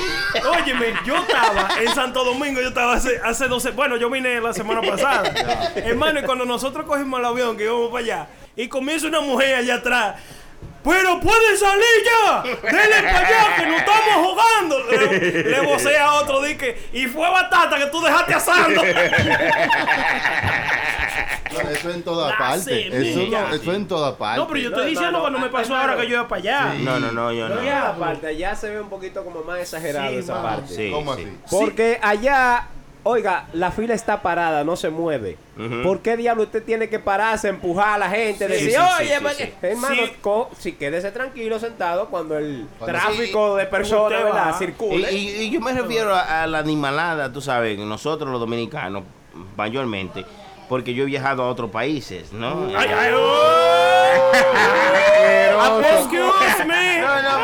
Óyeme, 0.50 0.94
yo 1.04 1.16
estaba 1.16 1.68
en 1.80 1.94
Santo 1.94 2.24
Domingo, 2.24 2.60
yo 2.60 2.68
estaba 2.68 2.94
hace, 2.94 3.20
hace 3.22 3.46
12... 3.48 3.70
Bueno, 3.72 3.96
yo 3.96 4.08
vine 4.10 4.40
la 4.40 4.52
semana 4.54 4.80
pasada. 4.80 5.30
Hermano, 5.76 6.20
y 6.20 6.22
cuando 6.24 6.44
nosotros 6.44 6.86
cogimos 6.86 7.20
el 7.20 7.26
avión, 7.26 7.56
que 7.56 7.64
íbamos 7.64 7.90
para 7.90 8.04
allá, 8.04 8.26
y 8.56 8.68
comienza 8.68 9.06
una 9.06 9.20
mujer 9.20 9.56
allá 9.56 9.74
atrás... 9.76 10.14
¡Pero 10.84 11.18
pueden 11.18 11.56
salir 11.58 11.82
ya! 12.04 12.42
¡Denle 12.42 13.02
para 13.10 13.18
allá 13.26 13.56
que 13.56 13.66
no 13.66 13.76
estamos 13.78 14.26
jugando! 14.28 14.78
Le, 14.90 15.42
le 15.44 15.60
vocea 15.62 16.04
a 16.04 16.14
otro, 16.20 16.42
dice, 16.42 16.76
y 16.92 17.06
fue 17.06 17.28
batata 17.30 17.78
que 17.78 17.86
tú 17.86 18.02
dejaste 18.02 18.34
asando. 18.34 18.82
No, 21.52 21.60
Eso 21.70 21.90
en 21.90 22.02
todas 22.02 22.30
La 22.32 22.38
partes. 22.38 22.68
Eso, 22.92 23.20
no, 23.30 23.54
eso 23.54 23.72
en 23.72 23.86
todas 23.88 24.14
partes. 24.16 24.38
No, 24.38 24.48
pero 24.48 24.60
yo 24.60 24.68
estoy 24.70 24.82
No, 24.84 24.88
diciendo 24.90 25.12
no, 25.12 25.20
cuando 25.20 25.38
me 25.38 25.48
pasó 25.48 25.76
ahora 25.76 25.96
que 25.96 26.02
yo 26.08 26.14
iba 26.14 26.28
para 26.28 26.40
allá. 26.40 26.74
No, 26.78 26.98
no, 26.98 27.12
no, 27.12 27.32
yo 27.32 27.48
no. 27.48 27.62
Ya 27.62 27.88
aparte, 27.90 28.36
ya 28.36 28.54
se 28.56 28.70
ve 28.70 28.80
un 28.80 28.88
poquito 28.88 29.24
como 29.24 29.42
más 29.42 29.60
exagerado 29.60 30.10
Sí, 30.10 30.16
esa 30.16 30.42
parte. 30.42 30.74
Sí, 30.74 30.90
¿Cómo 30.90 31.14
sí. 31.14 31.22
así? 31.22 31.56
Porque 31.56 31.98
allá, 32.02 32.68
oiga, 33.04 33.46
la 33.52 33.70
fila 33.70 33.94
está 33.94 34.20
parada, 34.22 34.64
no 34.64 34.74
se 34.76 34.90
mueve. 34.90 35.36
¿Por 35.84 36.00
qué 36.00 36.16
diablo 36.16 36.42
usted 36.44 36.64
tiene 36.64 36.88
que 36.88 36.98
pararse, 36.98 37.48
empujar 37.48 37.90
a 37.94 37.98
la 37.98 38.10
gente? 38.10 38.48
decir, 38.48 38.70
sí, 38.72 38.76
sí, 38.76 38.82
oye, 39.00 39.18
sí, 39.18 39.44
sí. 39.44 39.52
hermano, 39.62 39.94
Sí. 39.94 40.12
co- 40.20 40.50
si 40.58 40.72
quédese 40.72 41.12
tranquilo 41.12 41.58
sentado 41.60 42.06
cuando 42.08 42.36
el 42.36 42.66
Cuando- 42.78 42.98
tráfico 42.98 43.54
de 43.56 43.66
personas, 43.66 44.24
¿verdad? 44.24 44.46
va. 44.46 44.50
Y, 44.50 44.54
Circule. 44.58 45.12
y- 45.12 45.28
y 45.44 45.50
yo 45.50 45.60
me 45.60 45.72
refiero 45.72 46.12
a, 46.14 46.42
a 46.42 46.46
la 46.46 46.58
animalada, 46.58 47.32
tú 47.32 47.40
sabes, 47.40 47.78
nosotros 47.78 48.30
los 48.30 48.40
dominicanos, 48.40 49.04
mayormente, 49.56 50.24
porque 50.68 50.92
yo 50.94 51.04
he 51.04 51.06
viajado 51.06 51.42
a 51.44 51.48
otros 51.48 51.70
países, 51.70 52.32
¿no? 52.32 52.66
Ay, 52.76 52.88
ay, 52.98 53.12
oh. 53.14 53.40
Excuse 55.94 56.64
me. 56.66 57.00
No, 57.00 57.22
no, 57.22 57.38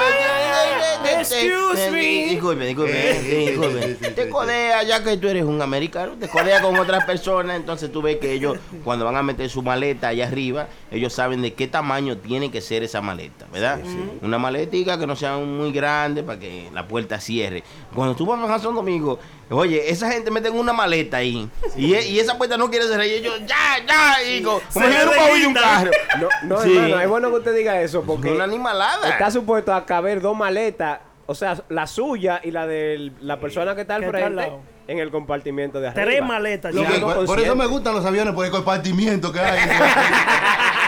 Excuse 1.04 1.84
te- 1.86 1.90
me. 1.90 2.00
Disculpe, 2.30 2.66
disculpe, 2.66 3.96
Te 4.14 4.28
codea, 4.28 4.82
ya 4.82 5.02
que 5.02 5.16
tú 5.16 5.28
eres 5.28 5.44
un 5.44 5.60
americano, 5.62 6.12
te 6.18 6.28
codea 6.28 6.60
con 6.60 6.76
otras 6.78 7.04
personas, 7.04 7.56
entonces 7.56 7.90
tú 7.90 8.02
ves 8.02 8.16
que 8.18 8.32
ellos, 8.32 8.58
cuando 8.84 9.04
van 9.04 9.16
a 9.16 9.22
meter 9.22 9.48
su 9.48 9.62
maleta 9.62 10.08
allá 10.08 10.26
arriba, 10.26 10.68
ellos 10.90 11.12
saben 11.12 11.42
de 11.42 11.54
qué 11.54 11.66
tamaño 11.68 12.18
tiene 12.18 12.50
que 12.50 12.60
ser 12.60 12.82
esa 12.82 13.00
maleta, 13.00 13.46
¿verdad? 13.52 13.80
Una 14.22 14.38
maletica 14.38 14.98
que 14.98 15.06
no 15.06 15.16
sea 15.16 15.36
muy 15.38 15.72
grande 15.72 16.22
para 16.22 16.38
que 16.38 16.68
la 16.72 16.86
puerta 16.86 17.20
cierre. 17.20 17.62
Cuando 17.94 18.14
tú 18.14 18.26
vas 18.26 18.50
a 18.50 18.58
San 18.58 18.74
Domingo, 18.74 19.18
oye, 19.50 19.90
esa 19.90 20.10
gente 20.10 20.30
mete 20.30 20.48
una 20.50 20.72
maleta 20.72 21.18
ahí, 21.18 21.48
y, 21.76 21.94
e- 21.94 22.08
y 22.08 22.18
esa 22.20 22.38
puerta 22.38 22.56
no 22.56 22.70
quiere 22.70 22.86
cerrar, 22.86 23.06
y 23.06 23.10
ellos, 23.12 23.34
ya, 23.46 23.84
ya, 23.86 24.22
y 24.24 24.42
co- 24.42 24.60
como 24.72 24.86
Se 24.86 24.92
si 24.92 25.42
un 25.42 25.46
un 25.48 25.54
carro. 25.54 25.90
No, 26.20 26.28
no 26.44 26.62
Sí. 26.62 26.76
hermano, 26.76 27.00
es 27.00 27.08
bueno 27.08 27.30
que 27.30 27.36
usted 27.36 27.54
diga 27.56 27.80
eso 27.82 28.02
porque 28.02 28.30
Una 28.32 28.44
animalada. 28.44 29.08
está 29.10 29.30
supuesto 29.30 29.72
a 29.74 29.84
caber 29.86 30.20
dos 30.20 30.36
maletas, 30.36 31.00
o 31.26 31.34
sea, 31.34 31.62
la 31.68 31.86
suya 31.86 32.40
y 32.42 32.50
la 32.50 32.66
de 32.66 33.12
la 33.20 33.38
persona 33.40 33.74
que 33.74 33.82
está 33.82 33.96
al 33.96 34.00
Que 34.02 34.06
está 34.06 34.18
al 34.18 34.24
frente 34.24 34.42
lado. 34.48 34.60
en 34.88 34.98
el 34.98 35.10
compartimiento 35.10 35.80
de 35.80 35.88
arriba. 35.88 36.04
Tres 36.04 36.22
maletas. 36.22 36.74
Ya. 36.74 36.86
que- 36.88 36.98
por, 37.00 37.24
por 37.26 37.40
eso 37.40 37.54
me 37.56 37.66
gustan 37.66 37.94
los 37.94 38.04
aviones, 38.04 38.34
por 38.34 38.44
el 38.44 38.50
compartimiento 38.50 39.30
que 39.32 39.38
hay. 39.40 39.60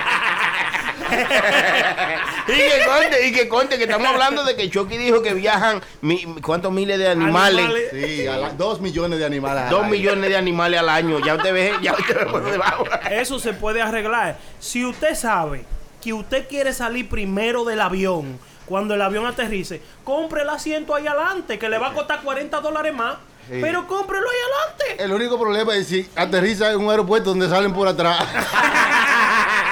Y 2.49 2.53
que 2.53 2.85
conte, 2.87 3.27
y 3.29 3.33
que 3.33 3.49
conte 3.49 3.79
que 3.79 3.85
estamos 3.85 4.07
hablando 4.09 4.45
de 4.45 4.57
que 4.57 4.69
Chucky 4.69 4.97
dijo 4.97 5.23
que 5.23 5.33
viajan 5.33 5.81
mi- 6.01 6.25
cuántos 6.43 6.73
miles 6.73 6.99
de 6.99 7.09
animales. 7.09 7.59
Animales. 7.65 7.91
sí, 7.93 8.27
a 8.27 8.37
la- 8.37 8.51
dos 8.51 8.81
millones 8.81 9.19
de 9.21 9.25
animales. 9.27 9.63
al 9.65 9.71
Dos 9.71 9.87
millones 9.87 10.29
de 10.29 10.37
animales 10.37 10.81
al 10.81 10.89
año. 10.89 11.21
Ya 11.25 11.35
usted 11.37 11.53
ve, 11.53 11.73
ya 11.83 11.93
usted 11.93 12.17
ve 12.19 12.27
por 12.27 12.45
debajo. 12.51 12.85
Eso 13.11 13.39
se 13.39 13.53
puede 13.53 13.81
arreglar. 13.81 14.37
Si 14.59 14.85
usted 14.85 15.15
sabe 15.15 15.65
que 16.03 16.13
usted 16.13 16.49
quiere 16.49 16.73
salir 16.73 17.09
primero 17.09 17.65
del 17.65 17.81
avión, 17.81 18.39
cuando 18.67 18.95
el 18.95 19.03
avión 19.03 19.25
aterrice, 19.27 19.81
compre 20.03 20.43
el 20.43 20.49
asiento 20.49 20.95
ahí 20.97 21.07
adelante, 21.07 21.59
que 21.61 21.69
le 21.69 21.79
va 21.79 21.89
a 21.89 21.93
costar 21.93 22.23
40 22.23 22.61
dólares 22.61 22.93
más. 22.93 23.17
Sí. 23.49 23.59
Pero 23.61 23.87
cómprelo 23.89 24.25
ahí 24.29 24.37
adelante. 24.37 25.05
El 25.05 25.13
único 25.13 25.39
problema 25.39 25.75
es 25.77 25.87
si 25.89 26.09
aterriza 26.17 26.71
en 26.73 26.79
un 26.81 26.91
aeropuerto 26.91 27.31
donde 27.31 27.49
salen 27.49 27.73
por 27.73 27.87
atrás. 27.89 28.19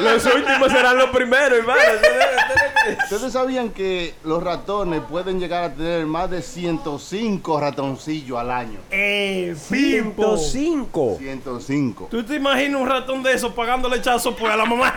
Los 0.00 0.24
últimos 0.26 0.72
serán 0.72 0.96
los 0.96 1.10
primeros, 1.10 1.58
hermano. 1.58 1.80
¿Ustedes 3.04 3.32
sabían 3.32 3.70
que 3.70 4.14
los 4.24 4.42
ratones 4.42 5.00
pueden 5.08 5.38
llegar 5.38 5.64
a 5.64 5.72
tener 5.72 6.04
más 6.06 6.30
de 6.30 6.42
105 6.42 7.60
ratoncillos 7.60 8.38
al 8.38 8.50
año? 8.50 8.80
Eh, 8.90 9.54
Pipo. 9.70 10.36
105. 10.36 11.16
105. 11.18 12.08
¿Tú 12.10 12.24
te 12.24 12.36
imaginas 12.36 12.80
un 12.80 12.88
ratón 12.88 13.22
de 13.22 13.32
esos 13.34 13.52
pagándole 13.52 14.00
chazo 14.00 14.34
pues 14.34 14.52
a 14.52 14.56
la 14.56 14.64
mamá? 14.64 14.92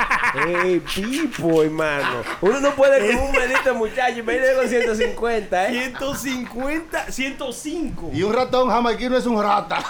Ey, 0.47 0.79
pipo, 0.79 1.61
hermano. 1.63 2.23
Uno 2.41 2.59
no 2.59 2.71
puede 2.71 3.13
con 3.13 3.25
un 3.25 3.31
medito 3.31 3.73
muchacho 3.75 4.19
y 4.19 4.21
venir 4.21 4.55
con 4.55 4.67
150, 4.67 5.67
¿eh? 5.67 5.71
150, 5.71 7.11
105. 7.11 8.09
Y 8.13 8.23
un 8.23 8.33
ratón 8.33 8.69
jamaiquino 8.69 9.17
es 9.17 9.25
un 9.25 9.41
rata. 9.41 9.77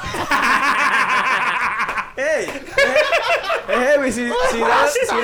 Ey, 2.18 2.48
es- 3.70 3.80
heavy. 3.80 4.12
Si, 4.12 4.28
si, 4.52 4.60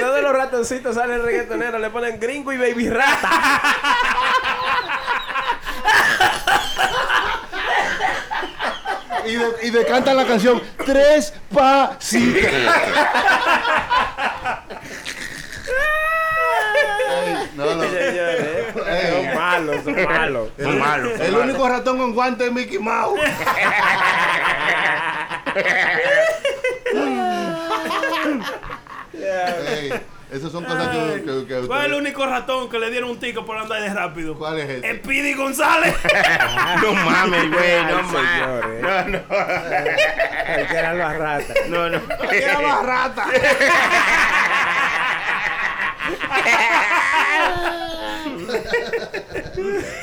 no 0.01 0.11
de 0.13 0.21
los 0.21 0.33
ratoncitos 0.33 0.95
sale 0.95 1.15
el 1.15 1.23
reggaetonero, 1.23 1.79
le 1.79 1.89
ponen 1.89 2.19
gringo 2.19 2.51
y 2.53 2.57
baby 2.57 2.89
rata. 2.89 3.29
Y, 9.25 9.35
de, 9.35 9.45
y 9.63 9.69
de 9.69 9.85
cantan 9.85 10.17
la 10.17 10.25
canción 10.25 10.61
Tres 10.85 11.33
pasitos. 11.53 12.41
No, 17.55 17.75
no. 17.75 17.83
Ey. 17.83 19.11
son 19.11 19.35
malos, 19.35 19.83
son 19.83 20.03
malos. 20.05 20.49
Son 20.59 20.79
malos. 20.79 21.19
El 21.19 21.35
único 21.35 21.67
ratón 21.69 21.97
con 21.97 22.13
guante 22.13 22.45
es 22.47 22.51
Mickey 22.51 22.79
Mouse. 22.79 23.19
Ey, 29.47 29.93
esas 30.31 30.51
son 30.51 30.63
cosas 30.63 30.87
que, 30.89 31.23
que, 31.23 31.45
que 31.45 31.67
¿Cuál 31.67 31.81
es 31.81 31.87
el 31.87 31.93
único 31.95 32.25
ratón 32.25 32.69
que 32.69 32.79
le 32.79 32.89
dieron 32.89 33.09
un 33.09 33.19
tico 33.19 33.45
por 33.45 33.57
andar 33.57 33.81
de 33.81 33.93
rápido? 33.93 34.37
¿Cuál 34.37 34.59
es 34.59 34.69
ese? 34.69 34.97
Speedy 34.99 35.33
González. 35.33 35.93
No 36.81 36.93
mames, 36.93 37.51
güey, 37.51 37.83
no 37.85 38.01
mames. 38.03 38.31
señores. 38.31 38.81
No, 38.81 39.07
no. 39.09 39.19
Ay, 40.47 40.65
que 40.67 40.75
eran 40.77 40.97
las 40.97 41.17
ratas. 41.17 41.57
No, 41.67 41.89
no. 41.89 42.01
Era 42.31 42.61
más 42.61 42.85
rata. 42.85 43.25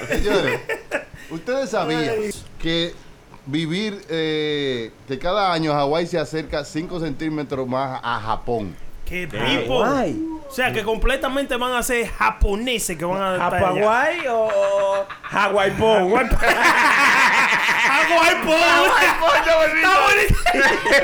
Señores, 0.09 0.61
ustedes 1.31 1.71
sabían 1.71 2.15
que 2.59 2.95
vivir, 3.47 4.01
eh, 4.09 4.93
que 5.07 5.19
cada 5.19 5.53
año 5.53 5.73
Hawái 5.73 6.07
se 6.07 6.19
acerca 6.19 6.65
5 6.65 7.01
centímetros 7.01 7.67
más 7.67 8.01
a 8.03 8.21
Japón. 8.21 8.75
¡Qué! 9.09 9.27
Hawái. 9.67 10.29
O 10.49 10.51
sea, 10.51 10.73
que 10.73 10.83
completamente 10.83 11.57
van 11.57 11.75
a 11.75 11.83
ser 11.83 12.09
japoneses 12.09 12.97
que 12.97 13.05
van 13.05 13.21
a. 13.21 13.47
¿Hawaii 13.47 14.27
o, 14.29 14.45
o 14.45 15.07
Hawaii 15.31 15.73
Hawái, 18.07 18.35
po. 18.45 18.55
Está 19.35 19.57
bonito. 19.57 20.99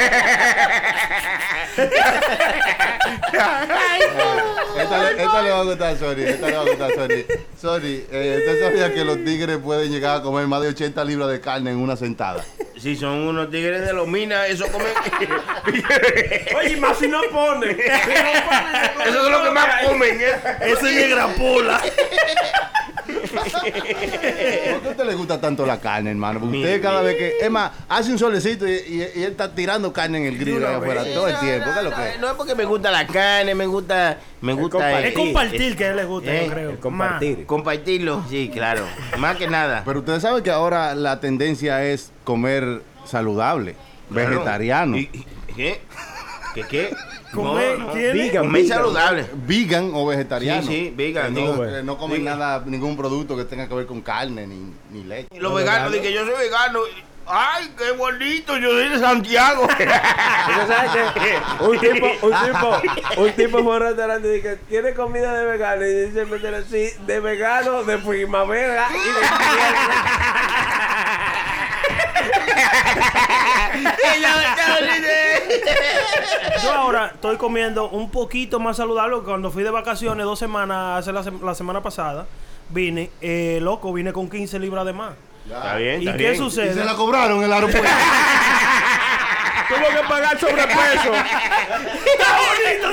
Esta, 4.77 4.99
le- 5.03 5.23
esta 5.23 5.43
le 5.43 5.51
va 5.51 5.61
a 5.61 5.63
gustar 5.65 5.95
a 5.95 5.97
Sony, 5.99 6.21
esta 6.27 6.47
le 6.49 6.57
va 6.57 6.63
a 6.63 6.65
gustar 6.65 6.91
a 6.91 6.95
Sony. 6.95 7.25
Sony, 7.61 8.01
eh, 8.11 8.37
¿usted 8.39 8.61
sabía 8.65 8.93
que 8.93 9.05
los 9.05 9.25
tigres 9.25 9.59
pueden 9.59 9.91
llegar 9.91 10.19
a 10.19 10.23
comer 10.23 10.47
más 10.47 10.63
de 10.63 10.69
80 10.69 11.05
libras 11.05 11.29
de 11.31 11.41
carne 11.41 11.71
en 11.71 11.77
una 11.79 11.97
sentada? 11.97 12.45
Si 12.79 12.97
son 12.97 13.13
unos 13.29 13.51
tigres 13.51 13.87
de 13.87 13.93
los 13.93 14.07
minas, 14.07 14.49
eso 14.49 14.67
comen. 14.71 14.89
Oye, 16.57 16.77
más 16.77 16.99
si 16.99 17.09
no 17.09 17.21
pone. 17.33 17.71
Eso 17.71 19.25
es 19.27 19.31
lo 19.31 19.43
que 19.45 19.51
más 19.51 19.83
comen. 19.85 20.21
¿eh? 20.21 20.33
Ese 20.61 20.73
es 20.91 20.95
negra 20.97 21.29
pola. 21.29 21.81
¿Por 23.33 23.43
qué 24.83 24.87
a 24.87 24.91
usted 24.91 25.05
le 25.05 25.15
gusta 25.15 25.41
tanto 25.41 25.65
la 25.67 25.81
carne, 25.81 26.11
hermano? 26.11 26.41
Porque 26.41 26.59
usted 26.59 26.83
cada 26.83 27.03
vez 27.03 27.17
que, 27.17 27.37
es 27.41 27.51
más, 27.51 27.73
hace 27.89 28.13
un 28.13 28.19
solecito 28.19 28.67
y, 28.69 28.73
y- 28.73 29.09
y 29.17 29.23
él 29.23 29.33
está 29.33 29.55
tirando 29.55 29.93
carne 29.93 30.19
en 30.19 30.25
el 30.27 30.39
grill 30.39 30.65
allá 30.65 30.77
afuera 30.79 31.05
todo 31.13 31.29
el 31.29 31.39
tiempo. 31.39 31.71
¿Qué 31.73 31.79
es 31.79 31.85
lo 31.85 31.95
que 31.95 32.09
es? 32.11 32.21
No 32.21 32.29
es 32.29 32.35
porque 32.35 32.55
me 32.55 32.65
gusta 32.65 32.91
la 32.91 33.07
carne, 33.07 33.55
me 33.55 33.67
gusta. 33.67 34.19
Me 34.41 34.53
gusta. 34.53 34.79
compartir. 34.79 35.07
Es 35.07 35.15
compartir 35.15 35.77
que 35.77 35.85
a 35.85 35.91
él 35.91 35.97
le 35.97 36.05
gusta, 36.05 36.33
Eh, 36.35 36.45
yo 36.47 36.53
creo. 36.53 36.71
El 36.71 36.79
compartir. 36.79 37.47
Compartirlo, 37.47 38.25
sí, 38.29 38.51
claro. 38.53 38.85
Más 39.19 39.37
que 39.37 39.49
nada. 39.49 39.83
Pero 39.85 40.01
ustedes 40.01 40.23
saben 40.23 40.43
que 40.43 40.51
ahora 40.51 40.95
la 40.95 41.21
tendencia 41.21 41.85
es 41.85 42.13
comer 42.25 42.83
saludable, 43.05 43.77
Claro. 44.13 44.31
vegetariano, 44.31 44.97
¿Y- 44.99 45.11
y- 45.13 45.27
¿Qué? 45.55 45.81
¿Qué 46.55 46.63
qué? 46.63 46.95
Comer, 47.33 47.79
No, 47.81 47.87
no. 47.89 47.93
Vegan, 47.95 48.45
Comer 48.45 48.63
vegan. 48.63 48.79
saludable. 48.79 49.27
vegan 49.47 49.91
o 49.93 50.07
vegetariano. 50.07 50.63
Sí, 50.63 50.69
sí, 50.69 50.93
vegan, 50.97 51.35
Que 51.35 51.41
digo. 51.41 51.55
no, 51.57 51.63
que 51.73 51.83
no 51.83 51.99
comen 51.99 52.25
Vegan. 52.25 52.39
nada, 52.39 52.63
ningún 52.65 52.97
producto 52.97 53.37
que 53.37 53.45
tenga 53.45 53.67
que 53.69 53.75
ver 53.75 53.87
con 53.87 54.01
carne 54.03 54.47
ni, 54.47 54.73
ni 54.91 55.03
leche. 55.05 55.29
Y 55.35 55.41
los 55.41 55.53
veganos, 55.55 55.91
de 55.91 56.01
que 56.01 56.13
yo 56.13 56.25
soy 56.25 56.35
vegano. 56.39 56.81
¡Ay, 57.27 57.73
qué 57.79 57.91
bonito! 57.93 58.57
Yo 58.59 58.69
soy 58.71 58.89
de 58.91 58.99
Santiago. 58.99 59.63
¿Usted 59.69 59.89
sabe 60.69 61.13
que 61.15 61.65
un 61.65 61.81
tipo, 61.81 62.07
un 62.27 62.33
tipo, 62.45 62.83
un 63.23 63.33
tipo 63.33 63.63
fue 63.65 63.73
a 63.73 63.77
un 63.79 63.83
restaurante 63.83 64.29
y 64.29 64.33
dice, 64.37 64.57
¿tiene 64.69 64.93
comida 64.93 65.33
de 65.39 65.47
vegano? 65.47 65.87
Y 65.87 65.93
dice 66.05 66.21
el 66.21 66.27
mesero, 66.27 66.59
sí, 66.71 66.91
de 67.07 67.21
vegano, 67.21 67.83
de 67.83 67.97
primavera 67.99 68.87
y 68.91 68.93
de 68.95 69.27
Yo 76.63 76.73
ahora 76.73 77.11
estoy 77.15 77.37
comiendo 77.37 77.89
un 77.91 78.11
poquito 78.11 78.59
más 78.61 78.77
saludable 78.77 79.17
que 79.19 79.25
cuando 79.25 79.51
fui 79.51 79.63
de 79.63 79.71
vacaciones 79.71 80.25
dos 80.25 80.39
semanas, 80.39 81.01
hace 81.01 81.13
la, 81.13 81.23
sem- 81.23 81.41
la 81.43 81.55
semana 81.55 81.83
pasada, 81.83 82.27
vine, 82.71 83.11
eh, 83.21 83.59
loco, 83.63 83.93
vine 83.93 84.13
con 84.13 84.29
15 84.31 84.59
libras 84.59 84.85
de 84.87 84.93
más. 84.93 85.15
Está 85.47 85.77
bien, 85.77 86.03
¿Y 86.03 86.07
está 86.07 86.17
qué 86.17 86.31
bien. 86.31 86.35
Y 86.35 86.39
sucede? 86.39 86.75
se 86.75 86.85
la 86.85 86.95
cobraron 86.95 87.39
en 87.39 87.45
el 87.45 87.53
aeropuerto. 87.53 87.89
Tuvo 89.69 89.89
que 89.89 90.09
pagar 90.09 90.39
sobrepeso. 90.39 91.15
¡Está 91.15 92.37
bonito, 92.37 92.89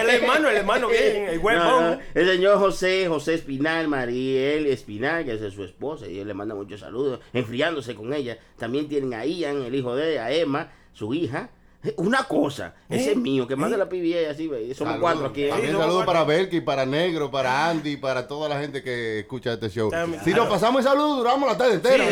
El 0.00 0.08
hermano, 0.10 0.48
el 0.48 0.56
hermano 0.56 0.88
bien, 0.88 1.28
el 1.28 1.38
buen 1.38 1.56
No, 1.58 1.80
no, 1.92 1.98
El 2.14 2.26
señor 2.26 2.58
José, 2.58 3.06
José 3.08 3.34
Espinal, 3.34 3.86
Mariel 3.88 4.66
Espinal, 4.66 5.24
que 5.24 5.34
es 5.34 5.52
su 5.52 5.62
esposa, 5.64 6.06
y 6.08 6.18
él 6.20 6.28
le 6.28 6.34
manda 6.34 6.54
muchos 6.54 6.80
saludos, 6.80 7.20
enfriándose 7.32 7.94
con 7.94 8.12
ella. 8.14 8.38
También 8.58 8.88
tienen 8.88 9.12
a 9.14 9.24
Ian, 9.26 9.62
el 9.62 9.74
hijo 9.74 9.94
de 9.94 10.12
ella, 10.12 10.24
a 10.26 10.32
Emma, 10.32 10.72
su 10.94 11.12
hija. 11.12 11.50
Eh, 11.82 11.94
Una 11.96 12.24
cosa, 12.24 12.74
ese 12.90 13.12
es 13.12 13.16
mío, 13.16 13.46
que 13.46 13.56
manda 13.56 13.74
la 13.78 13.88
PBA 13.88 14.30
así, 14.30 14.46
ve, 14.48 14.74
somos 14.74 14.98
cuatro 15.00 15.26
aquí. 15.28 15.44
¿eh? 15.44 15.48
También 15.48 15.76
cuatro. 15.76 16.04
para 16.04 16.24
Belki, 16.24 16.60
para 16.60 16.84
Negro, 16.84 17.30
para 17.30 17.70
Andy, 17.70 17.96
para 17.96 18.26
toda 18.28 18.50
la 18.50 18.60
gente 18.60 18.82
que 18.82 19.20
escucha 19.20 19.54
este 19.54 19.70
show. 19.70 19.90
También, 19.90 20.22
Si 20.22 20.34
nos 20.34 20.46
pasamos 20.46 20.80
el 20.84 20.88
saludo, 20.90 21.16
duramos 21.16 21.48
la 21.50 21.56
tarde 21.56 21.74
entera. 21.76 22.04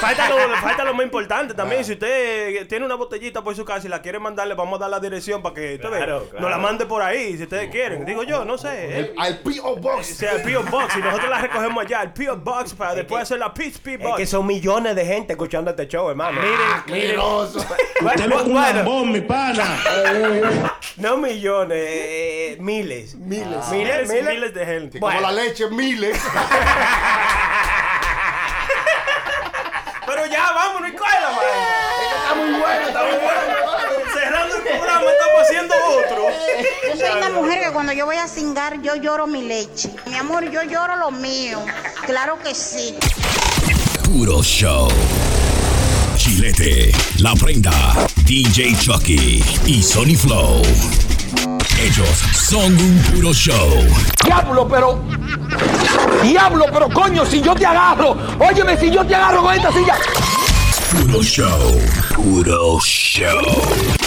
Falta 0.00 0.28
lo, 0.30 0.36
falta 0.56 0.84
lo 0.84 0.94
más 0.94 1.04
importante 1.04 1.52
también. 1.54 1.84
Si 1.84 1.92
usted 1.92 2.66
tiene 2.68 2.86
una 2.86 2.94
botellita 2.94 3.44
por 3.44 3.54
su 3.54 3.64
casa 3.66 3.86
y 3.86 3.90
la 3.90 4.00
quiere 4.00 4.18
mandarle, 4.18 4.54
vamos 4.54 4.76
a 4.78 4.80
dar 4.82 4.90
la 4.90 5.00
dirección 5.00 5.42
para 5.42 5.54
que 5.54 5.74
usted 5.74 5.90
vea, 5.90 5.98
Claro, 5.98 6.24
claro. 6.30 6.40
nos 6.40 6.50
la 6.50 6.58
mande 6.58 6.86
por 6.86 7.02
ahí, 7.02 7.36
si 7.36 7.42
ustedes 7.42 7.70
quieren. 7.70 8.04
Digo 8.06 8.22
yo, 8.22 8.44
no 8.46 8.56
sé. 8.56 8.98
El- 8.98 9.04
eh. 9.06 9.14
al 9.18 9.38
P.O. 9.40 9.76
Box. 9.76 10.06
sea 10.06 10.32
el 10.36 10.42
P.O. 10.42 10.62
Box 10.64 10.96
y 10.96 11.00
nosotros 11.00 11.28
la 11.28 11.38
recogemos 11.38 11.84
allá, 11.84 12.02
el 12.02 12.12
P.O. 12.14 12.36
Box, 12.38 12.72
para 12.72 12.94
después 12.94 13.22
hacer 13.22 13.38
la 13.38 13.52
Peach 13.52 13.78
P. 13.80 13.94
Es 13.94 14.00
Box. 14.00 14.16
que 14.16 14.26
son 14.26 14.46
millones 14.46 14.96
de 14.96 15.04
gente 15.04 15.34
escuchando 15.34 15.70
este 15.70 15.86
show, 15.86 16.08
hermano. 16.08 16.40
Bueno, 18.28 18.84
bueno, 18.84 19.04
mi 19.04 19.20
pana. 19.20 19.82
No 20.96 21.16
millones, 21.16 21.78
eh, 21.80 22.56
miles. 22.60 23.14
Miles. 23.16 23.68
miles 23.70 24.08
miles 24.08 24.54
de 24.54 24.66
gente. 24.66 25.00
Como 25.00 25.20
la 25.20 25.32
leche, 25.32 25.68
miles. 25.68 26.16
Pero 30.06 30.26
ya, 30.26 30.52
vámonos 30.52 30.90
y 30.90 30.92
cuela, 30.92 31.30
man. 31.30 31.42
Está 32.16 32.34
muy 32.34 32.60
bueno, 32.60 32.86
está 32.86 33.02
muy 33.02 33.18
bueno. 33.18 33.40
Cerrando 34.12 34.56
el 34.56 34.62
programa, 34.62 35.10
estamos 35.10 35.42
haciendo 35.42 35.74
otro. 35.74 36.28
Yo 36.88 36.96
soy 36.96 37.16
una 37.18 37.30
mujer 37.30 37.64
que 37.64 37.70
cuando 37.72 37.92
yo 37.92 38.06
voy 38.06 38.16
a 38.16 38.28
cingar, 38.28 38.80
yo 38.82 38.94
lloro 38.96 39.26
mi 39.26 39.42
leche. 39.42 39.90
Mi 40.06 40.16
amor, 40.16 40.48
yo 40.50 40.62
lloro 40.62 40.96
lo 40.96 41.10
mío. 41.10 41.58
Claro 42.06 42.38
que 42.38 42.54
sí. 42.54 42.96
Puro 44.04 44.42
Show. 44.42 44.88
Chilete, 46.22 46.92
La 47.18 47.34
Prenda, 47.34 47.72
DJ 48.24 48.76
Chucky 48.76 49.42
y 49.66 49.82
Sony 49.82 50.14
Flow. 50.16 50.62
Ellos 51.80 52.16
son 52.32 52.78
un 52.78 53.02
puro 53.10 53.34
show. 53.34 53.68
Diablo, 54.24 54.68
pero. 54.68 55.02
Diablo, 56.22 56.66
pero 56.72 56.88
coño, 56.90 57.26
si 57.26 57.42
yo 57.42 57.56
te 57.56 57.66
agarro. 57.66 58.16
Óyeme, 58.38 58.78
si 58.78 58.88
yo 58.88 59.04
te 59.04 59.16
agarro 59.16 59.42
con 59.42 59.52
esta 59.52 59.72
silla. 59.72 59.96
Puro 60.92 61.20
show. 61.24 61.80
Puro 62.14 62.78
show. 62.78 64.01